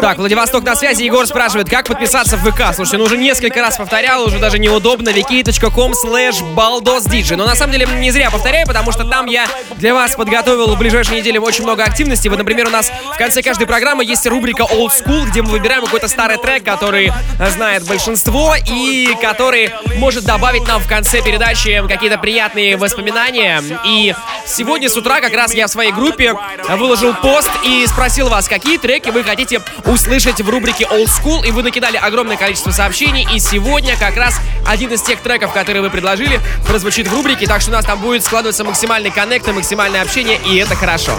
Так, 0.00 0.18
Владивосток 0.18 0.64
на 0.64 0.76
связи. 0.76 1.04
Егор 1.04 1.26
спрашивает, 1.26 1.68
как 1.68 1.86
подписаться 1.86 2.36
в 2.36 2.50
ВК. 2.50 2.74
Слушайте, 2.74 2.98
ну 2.98 3.04
уже 3.04 3.16
несколько 3.16 3.62
раз 3.62 3.76
повторял, 3.76 4.24
уже 4.24 4.38
даже 4.38 4.58
неудобно. 4.58 5.10
wiki.com 5.10 5.92
slash 5.92 6.42
baldosdj. 6.54 7.36
Но 7.36 7.46
на 7.46 7.54
самом 7.54 7.72
деле 7.72 7.86
не 7.98 8.10
зря 8.10 8.30
повторяю, 8.30 8.66
потому 8.66 8.92
что 8.92 9.04
там 9.04 9.26
я 9.26 9.46
для 9.76 9.94
вас 9.94 10.14
подготовил 10.14 10.74
в 10.74 10.78
ближайшие 10.78 11.20
недели 11.20 11.38
очень 11.38 11.64
много 11.64 11.84
активностей. 11.84 12.28
Вот, 12.28 12.38
например, 12.38 12.66
у 12.66 12.70
нас 12.70 12.90
в 13.14 13.16
конце 13.16 13.42
каждой 13.42 13.66
программы 13.66 14.04
есть 14.04 14.26
рубрика 14.26 14.64
Old 14.64 14.90
School, 14.90 15.26
где 15.26 15.42
мы 15.42 15.50
выбираем 15.50 15.84
какой-то 15.84 16.08
старый 16.08 16.38
трек, 16.38 16.64
который 16.64 17.12
знает 17.52 17.86
большинство 17.86 18.54
и 18.66 19.16
который 19.22 19.70
может 19.96 20.24
добавить 20.24 20.65
нам 20.66 20.80
в 20.80 20.88
конце 20.88 21.22
передачи 21.22 21.82
какие-то 21.88 22.18
приятные 22.18 22.76
воспоминания. 22.76 23.62
И 23.84 24.14
сегодня 24.46 24.88
с 24.88 24.96
утра 24.96 25.20
как 25.20 25.32
раз 25.32 25.54
я 25.54 25.66
в 25.66 25.70
своей 25.70 25.92
группе 25.92 26.34
выложил 26.70 27.14
пост 27.14 27.50
и 27.64 27.86
спросил 27.86 28.28
вас, 28.28 28.48
какие 28.48 28.78
треки 28.78 29.10
вы 29.10 29.22
хотите 29.22 29.60
услышать 29.84 30.40
в 30.40 30.48
рубрике 30.48 30.84
Old 30.84 31.06
School, 31.06 31.46
и 31.46 31.50
вы 31.50 31.62
накидали 31.62 31.96
огромное 31.96 32.36
количество 32.36 32.70
сообщений, 32.70 33.26
и 33.32 33.38
сегодня 33.38 33.96
как 33.96 34.16
раз 34.16 34.40
один 34.66 34.92
из 34.92 35.02
тех 35.02 35.20
треков, 35.20 35.52
которые 35.52 35.82
вы 35.82 35.90
предложили, 35.90 36.40
прозвучит 36.66 37.08
в 37.08 37.14
рубрике, 37.14 37.46
так 37.46 37.60
что 37.60 37.70
у 37.70 37.74
нас 37.74 37.84
там 37.84 37.98
будет 38.00 38.24
складываться 38.24 38.64
максимальный 38.64 39.10
коннект 39.10 39.46
и 39.48 39.52
максимальное 39.52 40.02
общение, 40.02 40.38
и 40.44 40.56
это 40.56 40.74
хорошо. 40.74 41.12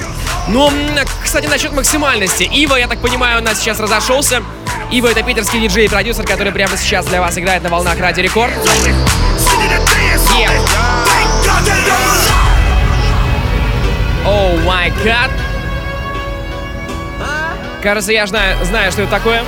М, 0.47 0.73
кстати, 1.23 1.47
насчет 1.47 1.71
максимальности. 1.73 2.43
Ива, 2.43 2.75
я 2.75 2.87
так 2.87 3.01
понимаю, 3.01 3.39
у 3.41 3.43
нас 3.43 3.59
сейчас 3.59 3.79
разошелся. 3.79 4.43
Ива— 4.91 5.07
это 5.11 5.21
питерский 5.21 5.59
диджей 5.59 5.85
и 5.85 5.87
продюсер, 5.89 6.25
который 6.25 6.53
прямо 6.53 6.77
сейчас 6.77 7.05
для 7.05 7.19
вас 7.19 7.37
играет 7.37 7.63
на 7.63 7.69
волнах 7.69 7.99
Радио 7.99 8.23
Рекорд. 8.23 8.53
Оу 14.25 14.57
май 14.59 14.91
гад. 15.03 15.31
Кажется, 17.81 18.11
я 18.11 18.27
знаю, 18.27 18.57
знаю, 18.65 18.91
что 18.91 19.03
это 19.03 19.11
такое. 19.11 19.43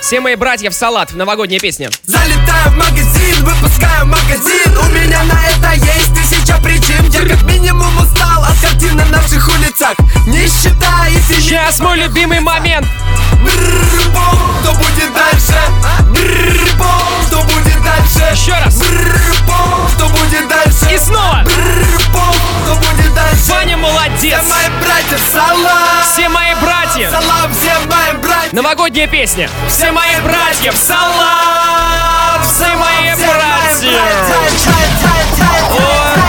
Все 0.00 0.20
мои 0.20 0.34
братья 0.34 0.70
в 0.70 0.74
салат. 0.74 1.12
Новогодняя 1.12 1.60
песня. 1.60 1.90
Залетаю 2.04 2.70
в 2.70 2.76
магазин, 2.76 3.44
выпускаю 3.44 4.06
магазин 4.06 4.76
У 4.76 4.88
меня 4.88 5.22
на 5.24 5.48
это 5.48 5.72
есть 5.74 6.19
тысяча 6.50 6.62
причин 6.62 7.10
Я 7.10 7.28
как 7.28 7.42
минимум 7.44 7.96
устал 7.98 8.44
от 8.44 8.58
картин 8.60 8.96
на 8.96 9.04
наших 9.06 9.48
улицах. 9.48 9.94
Нищета 10.26 11.08
и 11.08 11.18
финит 11.20 11.44
Сейчас 11.44 11.80
мой 11.80 11.98
любимый 11.98 12.40
момент. 12.40 12.86
Бррр-бом, 13.42 14.38
что 14.62 14.72
будет 14.72 15.12
дальше? 15.14 15.60
Бррр-бом, 16.10 17.26
что 17.26 17.42
будет 17.42 17.82
дальше? 17.82 18.32
Еще 18.32 18.52
раз. 18.52 18.76
Бррр-бом, 18.78 19.88
что 19.94 20.08
будет 20.08 20.48
дальше? 20.48 20.94
И 20.94 20.98
снова. 20.98 21.44
Бррр-бом, 21.44 22.34
что 22.64 22.74
будет 22.76 23.14
дальше? 23.14 23.50
Ваня 23.50 23.76
молодец. 23.76 24.20
Все 24.20 24.42
мои 24.42 24.68
братья 24.82 25.16
в 25.16 25.32
салат. 25.32 26.06
Все 26.12 26.28
мои 26.28 26.54
братья. 26.54 27.10
Салам 27.10 27.52
всем 27.52 27.88
моим 27.88 28.20
братьям 28.20 28.50
Новогодняя 28.52 29.06
песня. 29.06 29.48
Все 29.68 29.92
мои 29.92 30.20
братья 30.22 30.72
в 30.72 30.76
салат. 30.76 32.44
Все 32.44 32.74
мои 32.76 33.14
братья. 33.14 34.00
Вот 35.70 36.19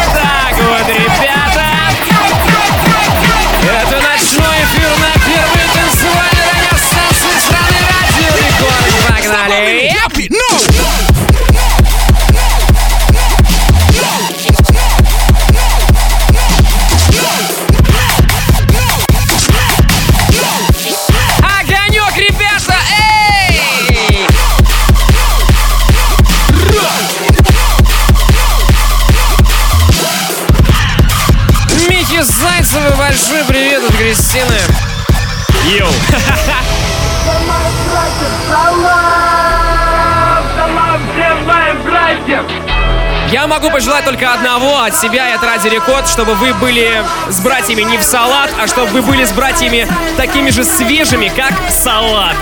могу 43.51 43.69
пожелать 43.69 44.05
только 44.05 44.31
одного 44.33 44.79
от 44.79 44.95
себя 44.95 45.29
и 45.29 45.33
от 45.33 45.43
Ради 45.43 45.67
Рекорд, 45.67 46.07
чтобы 46.07 46.35
вы 46.35 46.53
были 46.53 47.03
с 47.27 47.41
братьями 47.41 47.81
не 47.81 47.97
в 47.97 48.01
салат, 48.01 48.49
а 48.57 48.65
чтобы 48.65 48.87
вы 48.87 49.01
были 49.01 49.25
с 49.25 49.33
братьями 49.33 49.85
такими 50.15 50.51
же 50.51 50.63
свежими, 50.63 51.27
как 51.27 51.51
салат. 51.69 52.37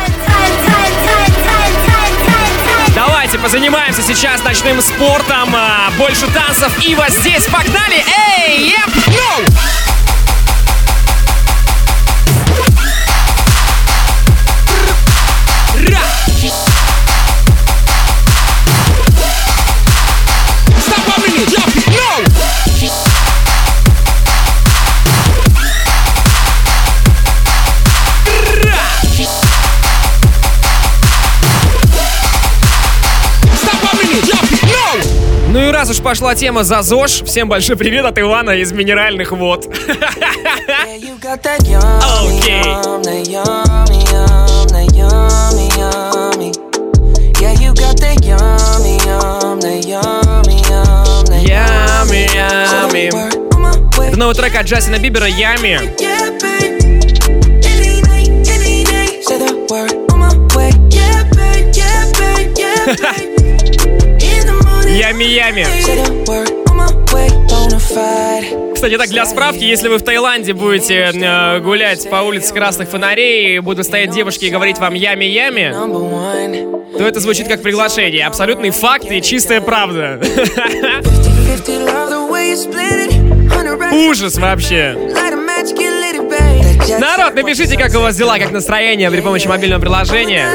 Давайте 2.94 3.40
позанимаемся 3.40 4.04
сейчас 4.04 4.44
ночным 4.44 4.82
спортом. 4.82 5.50
а, 5.56 5.90
Больше 5.98 6.28
танцев. 6.28 6.72
И 6.86 6.94
вот 6.94 7.10
здесь 7.10 7.46
погнали. 7.46 7.96
Эй, 7.96 8.19
раз 35.80 35.90
уж 35.92 36.02
пошла 36.02 36.36
тема 36.36 36.66
за 36.66 36.82
ЗОЖ, 36.82 37.24
всем 37.24 37.48
большой 37.48 37.78
привет 37.78 38.04
от 38.04 38.20
Ивана 38.20 38.52
из 38.52 38.74
Минеральных 38.74 39.32
вод. 39.32 39.66
Окей. 42.22 42.64
Это 54.06 54.18
новый 54.18 54.36
трек 54.36 54.56
от 54.58 54.66
Джастина 54.66 55.00
Бибера 55.00 55.28
«Ями». 55.28 55.80
Ями-ями. 65.00 65.66
Кстати, 68.74 68.98
так 68.98 69.10
для 69.10 69.26
справки, 69.26 69.64
если 69.64 69.88
вы 69.88 69.98
в 69.98 70.04
Таиланде 70.04 70.52
будете 70.52 71.12
э, 71.14 71.60
гулять 71.62 72.10
по 72.10 72.18
улице 72.18 72.54
красных 72.54 72.90
фонарей, 72.90 73.60
будут 73.60 73.86
стоять 73.86 74.10
девушки 74.10 74.46
и 74.46 74.50
говорить 74.50 74.78
вам 74.78 74.94
«ями-ями», 74.96 75.72
то 76.98 77.08
это 77.08 77.22
звучит 77.22 77.48
как 77.48 77.62
приглашение. 77.62 78.26
Абсолютный 78.26 78.72
факт 78.72 79.10
и 79.10 79.22
чистая 79.22 79.62
правда. 79.62 80.20
50 80.22 81.70
love 81.70 82.10
the 82.10 82.30
way 82.30 82.52
you 82.52 82.58
split 82.58 83.08
it. 83.08 83.14
100 83.52 83.78
racks. 83.78 84.10
Ужас 84.10 84.38
вообще. 84.38 84.98
Народ, 87.00 87.36
напишите, 87.36 87.78
как 87.78 87.96
у 87.96 88.00
вас 88.00 88.18
дела, 88.18 88.38
как 88.38 88.52
настроение 88.52 89.10
при 89.10 89.22
помощи 89.22 89.48
мобильного 89.48 89.80
приложения. 89.80 90.46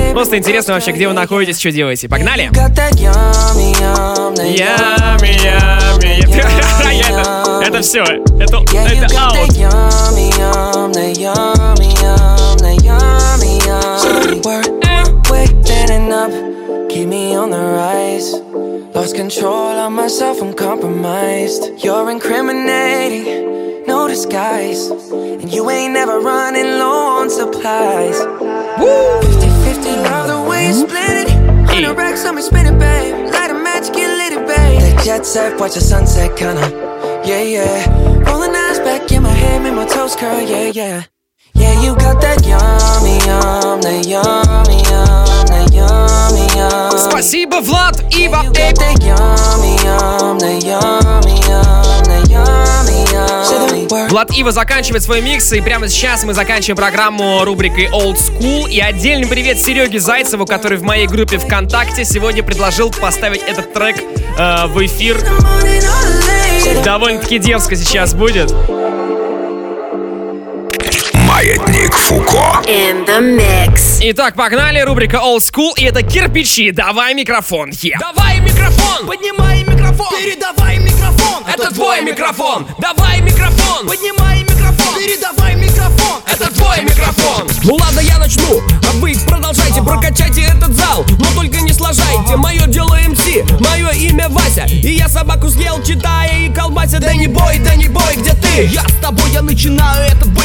head. 0.00 0.12
Просто 0.14 0.38
интересно 0.38 0.74
вообще, 0.74 0.92
где 0.92 1.08
вы 1.08 1.14
находитесь, 1.14 1.58
что 1.58 1.70
делаете. 1.70 2.08
Погнали! 2.08 2.50
Got 2.52 2.74
that 2.74 2.98
yummy, 2.98 3.72
yum, 3.80 4.34
that 4.34 4.50
Ями, 4.54 5.32
ями. 5.42 6.26
Я 6.26 6.46
Это, 7.08 7.62
это 7.62 7.82
все. 7.82 8.02
Это, 8.02 8.62
Yeah, 8.72 8.92
you 8.92 9.04
это 9.04 9.14
got 9.14 9.32
аут. 9.32 9.48
that 9.48 9.56
yummy, 9.56 10.30
yum, 10.38 10.92
that 10.92 11.16
yummy, 11.18 11.94
yum, 12.02 12.58
that 12.58 12.82
yummy, 12.82 13.58
yummy. 13.64 14.40
Word 14.44 14.68
on 14.68 14.80
my 14.80 15.30
way, 15.30 15.46
standing 15.64 16.12
up, 16.12 16.30
keep 16.90 17.08
me 17.08 17.34
on 17.36 17.50
the 17.50 17.58
rise. 17.58 18.34
Lost 18.94 19.14
control 19.14 19.76
of 19.78 19.92
myself, 19.92 20.40
I'm 20.40 20.54
compromised. 20.54 21.82
You're 21.84 22.10
incriminating, 22.10 23.84
no 23.86 24.08
disguise. 24.08 24.88
And 24.90 25.52
you 25.52 25.68
ain't 25.70 25.92
never 25.92 26.20
running 26.20 26.78
low 26.78 27.20
on 27.20 27.30
supplies. 27.30 28.18
50-50, 29.80 30.02
love 30.10 30.28
the 30.28 30.40
way 30.48 30.68
you 30.68 30.74
split 30.74 31.28
it. 31.28 31.28
100 31.66 31.94
racks 31.96 32.24
on 32.24 32.34
me 32.34 32.42
spinning, 32.42 32.78
babe. 32.78 33.32
Light 33.32 33.50
a 33.50 33.54
match, 33.54 33.92
get 33.92 34.10
lit 34.16 34.32
it, 34.32 34.46
babe. 34.46 34.80
That 34.80 35.04
jet 35.04 35.26
set, 35.26 35.58
watch 35.58 35.74
the 35.74 35.80
sunset, 35.80 36.36
kinda. 36.36 36.68
Yeah, 37.24 37.42
yeah. 37.42 38.30
Rolling 38.30 38.54
eyes 38.54 38.78
back 38.80 39.10
in 39.12 39.22
my 39.22 39.30
head, 39.30 39.62
make 39.62 39.74
my 39.74 39.86
toes 39.86 40.14
curl, 40.16 40.40
yeah, 40.40 40.70
yeah. 40.72 41.04
Yeah, 41.54 41.80
you 41.82 41.94
got 41.96 42.20
that 42.20 42.44
yummy, 42.46 43.16
yum, 43.26 43.80
that 43.80 44.06
yummy, 44.06 44.78
yum, 44.90 45.24
that 45.48 45.72
yummy, 45.72 46.46
yum. 46.54 47.10
Спасибо, 47.10 47.60
Влад, 47.62 47.96
Ива, 48.14 48.42
You 48.44 48.52
got 48.52 48.74
that 48.76 49.02
yummy, 49.02 49.74
yum, 49.82 50.38
that 50.38 50.62
yummy, 50.62 51.40
yum, 51.48 51.89
Влад 54.09 54.31
Ива 54.31 54.51
заканчивает 54.51 55.03
свой 55.03 55.21
микс, 55.21 55.51
и 55.53 55.61
прямо 55.61 55.87
сейчас 55.87 56.23
мы 56.23 56.33
заканчиваем 56.33 56.77
программу 56.77 57.43
рубрикой 57.43 57.87
Old 57.87 58.17
School. 58.17 58.69
И 58.69 58.79
отдельный 58.79 59.27
привет 59.27 59.59
Сереге 59.59 59.99
Зайцеву, 59.99 60.45
который 60.45 60.77
в 60.77 60.83
моей 60.83 61.07
группе 61.07 61.37
ВКонтакте 61.37 62.03
сегодня 62.05 62.43
предложил 62.43 62.91
поставить 62.91 63.41
этот 63.41 63.73
трек 63.73 63.97
э, 64.37 64.67
в 64.67 64.85
эфир. 64.85 65.17
Довольно-таки 66.83 67.39
дерзко 67.39 67.75
сейчас 67.75 68.13
будет. 68.13 68.53
Фуко. 72.11 72.61
In 72.67 73.05
the 73.05 73.21
mix. 73.21 73.99
Итак, 74.01 74.35
погнали, 74.35 74.81
рубрика 74.81 75.17
Old 75.23 75.39
School, 75.39 75.71
и 75.77 75.85
это 75.85 76.03
кирпичи. 76.03 76.71
Давай 76.71 77.13
микрофон. 77.13 77.69
Yeah. 77.69 77.99
Давай 78.01 78.41
микрофон, 78.41 79.07
поднимай 79.07 79.63
микрофон, 79.63 80.09
передавай 80.19 80.79
микрофон, 80.79 81.45
это 81.47 81.73
твой 81.73 82.01
микрофон. 82.01 82.67
Давай 82.79 83.21
микрофон, 83.21 83.87
поднимай 83.87 84.43
микрофон, 84.43 84.95
передавай 84.99 85.55
микрофон, 85.55 86.21
это 86.25 86.53
твой 86.53 86.81
микрофон. 86.81 87.47
Ну 87.63 87.75
ладно, 87.75 88.01
я 88.01 88.17
начну, 88.17 88.59
а 88.59 88.91
вы 88.95 89.15
продолжайте, 89.25 89.81
прокачайте 89.81 90.41
этот 90.41 90.75
зал, 90.75 91.05
но 91.17 91.27
только 91.33 91.61
не 91.61 91.71
сложайте. 91.71 92.35
Мое 92.35 92.67
дело 92.67 92.97
МС, 93.07 93.25
мое 93.61 93.89
имя 93.91 94.27
Вася, 94.27 94.65
и 94.65 94.95
я 94.95 95.07
собаку 95.07 95.47
съел, 95.49 95.81
читая 95.81 96.39
и 96.39 96.53
колбася. 96.53 96.99
Да 96.99 97.13
не 97.13 97.27
бой, 97.27 97.57
да 97.59 97.73
не 97.75 97.87
бой, 97.87 98.17
где 98.17 98.33
ты? 98.33 98.65
Я 98.65 98.81
с 98.81 99.01
тобой, 99.01 99.31
я 99.31 99.41
начинаю 99.41 100.05
этот 100.07 100.27
бой 100.33 100.40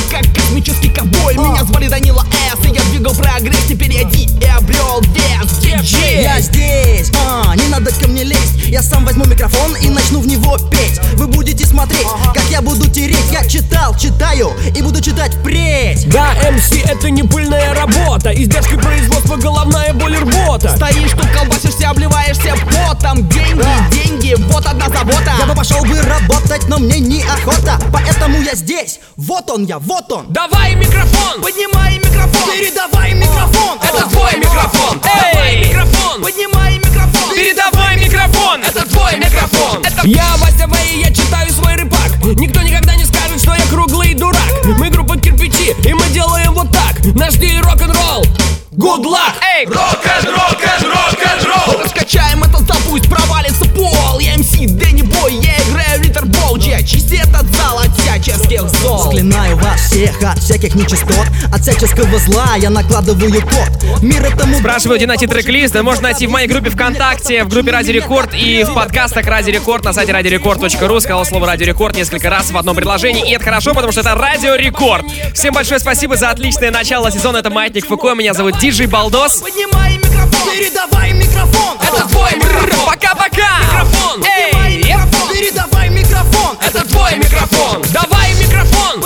микрофон 9.47 9.77
и 9.77 9.89
начну 9.89 10.21
в 10.21 10.27
него 10.27 10.57
петь. 10.71 11.01
Вы 11.15 11.27
будете 11.27 11.65
смотреть, 11.67 12.07
как 12.35 12.45
я 12.51 12.61
буду 12.61 12.89
тереть. 12.91 13.25
Я 13.31 13.47
читал, 13.47 13.97
читаю 13.97 14.53
и 14.75 14.83
буду 14.83 15.01
читать 15.01 15.35
впредь. 15.35 16.09
Да, 16.09 16.35
МС 16.51 16.73
это 16.73 17.11
не 17.11 17.23
пыльная 17.23 17.75
работа. 17.75 18.31
Издержки 18.31 18.77
производства, 18.77 19.37
головная 19.37 19.93
боль 19.93 20.17
рвота. 20.17 20.75
Стоишь 20.77 21.13
тут, 21.13 21.29
колбасишься, 21.31 21.91
обливаешься 21.91 22.55
потом. 22.67 23.29
Деньги, 23.29 23.65
деньги, 23.93 24.35
вот 24.53 24.67
одна 24.67 24.89
забота. 24.89 25.33
Я 25.39 25.47
бы 25.47 25.55
пошел 25.55 25.81
бы 25.85 26.01
работать, 26.03 26.69
но 26.69 26.79
мне 26.79 26.99
неохота 26.99 27.79
Поэтому 27.93 28.41
я 28.43 28.55
здесь, 28.55 29.01
вот 29.17 29.51
он 29.51 29.65
я, 29.65 29.79
вот 29.79 30.13
он. 30.13 30.27
Давай 30.31 30.75
микрофон, 30.75 31.41
поднимай 31.41 31.99
микрофон. 31.99 32.51
Передавай 32.53 33.15
микрофон, 33.15 33.79
это 33.83 34.09
твой 34.11 34.37
микрофон. 34.37 35.01
Эй! 35.35 35.69
микрофон, 35.69 36.23
поднимай 36.23 36.79
микрофон. 36.79 37.35
Передавай 37.35 37.97
микрофон. 37.97 38.63
Это 38.63 38.87
твой 38.87 39.17
микрофон. 39.17 39.83
Я 40.05 40.37
Вася 40.37 40.69
и 40.93 41.01
я 41.01 41.13
читаю 41.13 41.51
свой 41.51 41.77
рэпак 41.77 42.25
Никто 42.37 42.61
никогда 42.61 42.95
не 42.95 43.05
скажет, 43.05 43.41
что 43.41 43.55
я 43.55 43.65
круглый 43.71 44.13
дурак. 44.13 44.53
Мы 44.65 44.91
группа 44.91 45.19
кирпичи, 45.19 45.75
и 45.83 45.95
мы 45.95 46.07
делаем 46.11 46.53
вот 46.53 46.71
так. 46.71 47.03
Наш 47.15 47.35
стиль 47.35 47.61
рок-н-ролл. 47.61 48.25
Good 48.73 49.05
luck! 49.05 49.33
Эй! 49.57 49.65
Рок-н-рок, 49.65 50.61
рок-н-ролл 50.61 51.81
Раскачаем 51.81 52.43
этот 52.43 52.67
зал, 52.67 52.77
пусть 52.87 53.09
провалится 53.09 53.65
пол. 53.65 54.19
Я 54.19 54.37
МС, 54.37 54.51
Дэнни 54.51 55.01
Бой, 55.01 55.37
я 55.37 55.57
играю 55.63 56.06
литербол 56.47 56.59
Чисти 56.87 57.17
этот 57.17 57.55
зал 57.55 57.79
от 57.79 57.97
всяческих 57.99 58.69
зол 58.81 59.05
Заклинаю 59.05 59.57
вас 59.57 59.81
всех 59.81 60.23
от 60.23 60.39
всяких 60.39 60.75
нечистот 60.75 61.27
От 61.53 61.63
всяческого 61.63 62.19
зла 62.19 62.57
я 62.57 62.71
накладываю 62.71 63.41
код 63.43 64.03
Мир 64.03 64.25
этому 64.25 64.59
Спрашиваю, 64.59 64.99
где 64.99 65.07
найти 65.07 65.27
трек-лист. 65.27 65.75
Можно 65.81 66.05
найти 66.05 66.27
в 66.27 66.31
моей 66.31 66.49
группе 66.49 66.71
ВКонтакте, 66.71 67.45
в 67.45 67.49
группе 67.49 67.71
Радио 67.71 67.93
Рекорд 67.93 68.35
и 68.35 68.65
в 68.65 68.75
подкастах 68.75 69.27
Радио 69.27 69.53
Рекорд 69.53 69.85
на 69.85 69.93
сайте 69.93 70.13
радиорекорд.ру. 70.13 71.01
Сказал 71.01 71.25
слово 71.25 71.47
Радио 71.47 71.67
Рекорд 71.67 71.97
несколько 71.97 72.31
раз 72.31 72.51
в 72.51 72.57
одном 72.57 72.77
предложении. 72.77 73.29
И 73.29 73.35
это 73.35 73.45
хорошо, 73.45 73.75
потому 73.75 73.93
что 73.93 74.01
это 74.01 74.15
Радио 74.15 74.55
Рекорд. 74.55 75.05
Всем 75.35 75.55
большое 75.55 75.81
спасибо 75.81 76.17
за 76.17 76.31
отличное 76.31 76.71
начало 76.71 77.11
сезона. 77.11 77.39
Это 77.39 77.51
Маятник 77.51 77.87
Фуко. 77.87 78.15
Меня 78.15 78.35
зовут 78.35 78.59
Диджей 78.59 78.87
Балдос. 78.87 79.43
Поднимай 79.43 80.06
микрофон, 80.17 80.53
передавай 80.53 81.13
микрофон 81.13 81.79
Это 81.81 82.09
твой 82.09 82.35
микрофон 82.37 82.87
Пока-пока! 82.87 83.59
Микрофон, 83.61 84.25
Эй! 84.25 84.79
микрофон, 84.79 85.29
передавай 85.35 85.89
микрофон 85.91 86.59
Это 86.61 86.89
твой 86.89 87.17
микрофон 87.17 87.37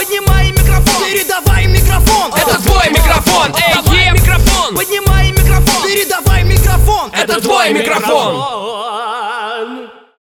Поднимай 0.01 0.53
микрофон, 0.53 1.05
передавай 1.05 1.67
микрофон. 1.67 2.33
Это 2.33 2.63
твой 2.63 2.91
микрофон, 2.91 3.53
эй, 3.57 3.75
Давай 3.75 4.13
микрофон. 4.13 4.75
Поднимай 4.77 5.33
микрофон, 5.33 5.83
передавай 5.83 6.45
микрофон. 6.45 7.11
Это 7.13 7.41
твой 7.41 7.73
микрофон. 7.73 9.30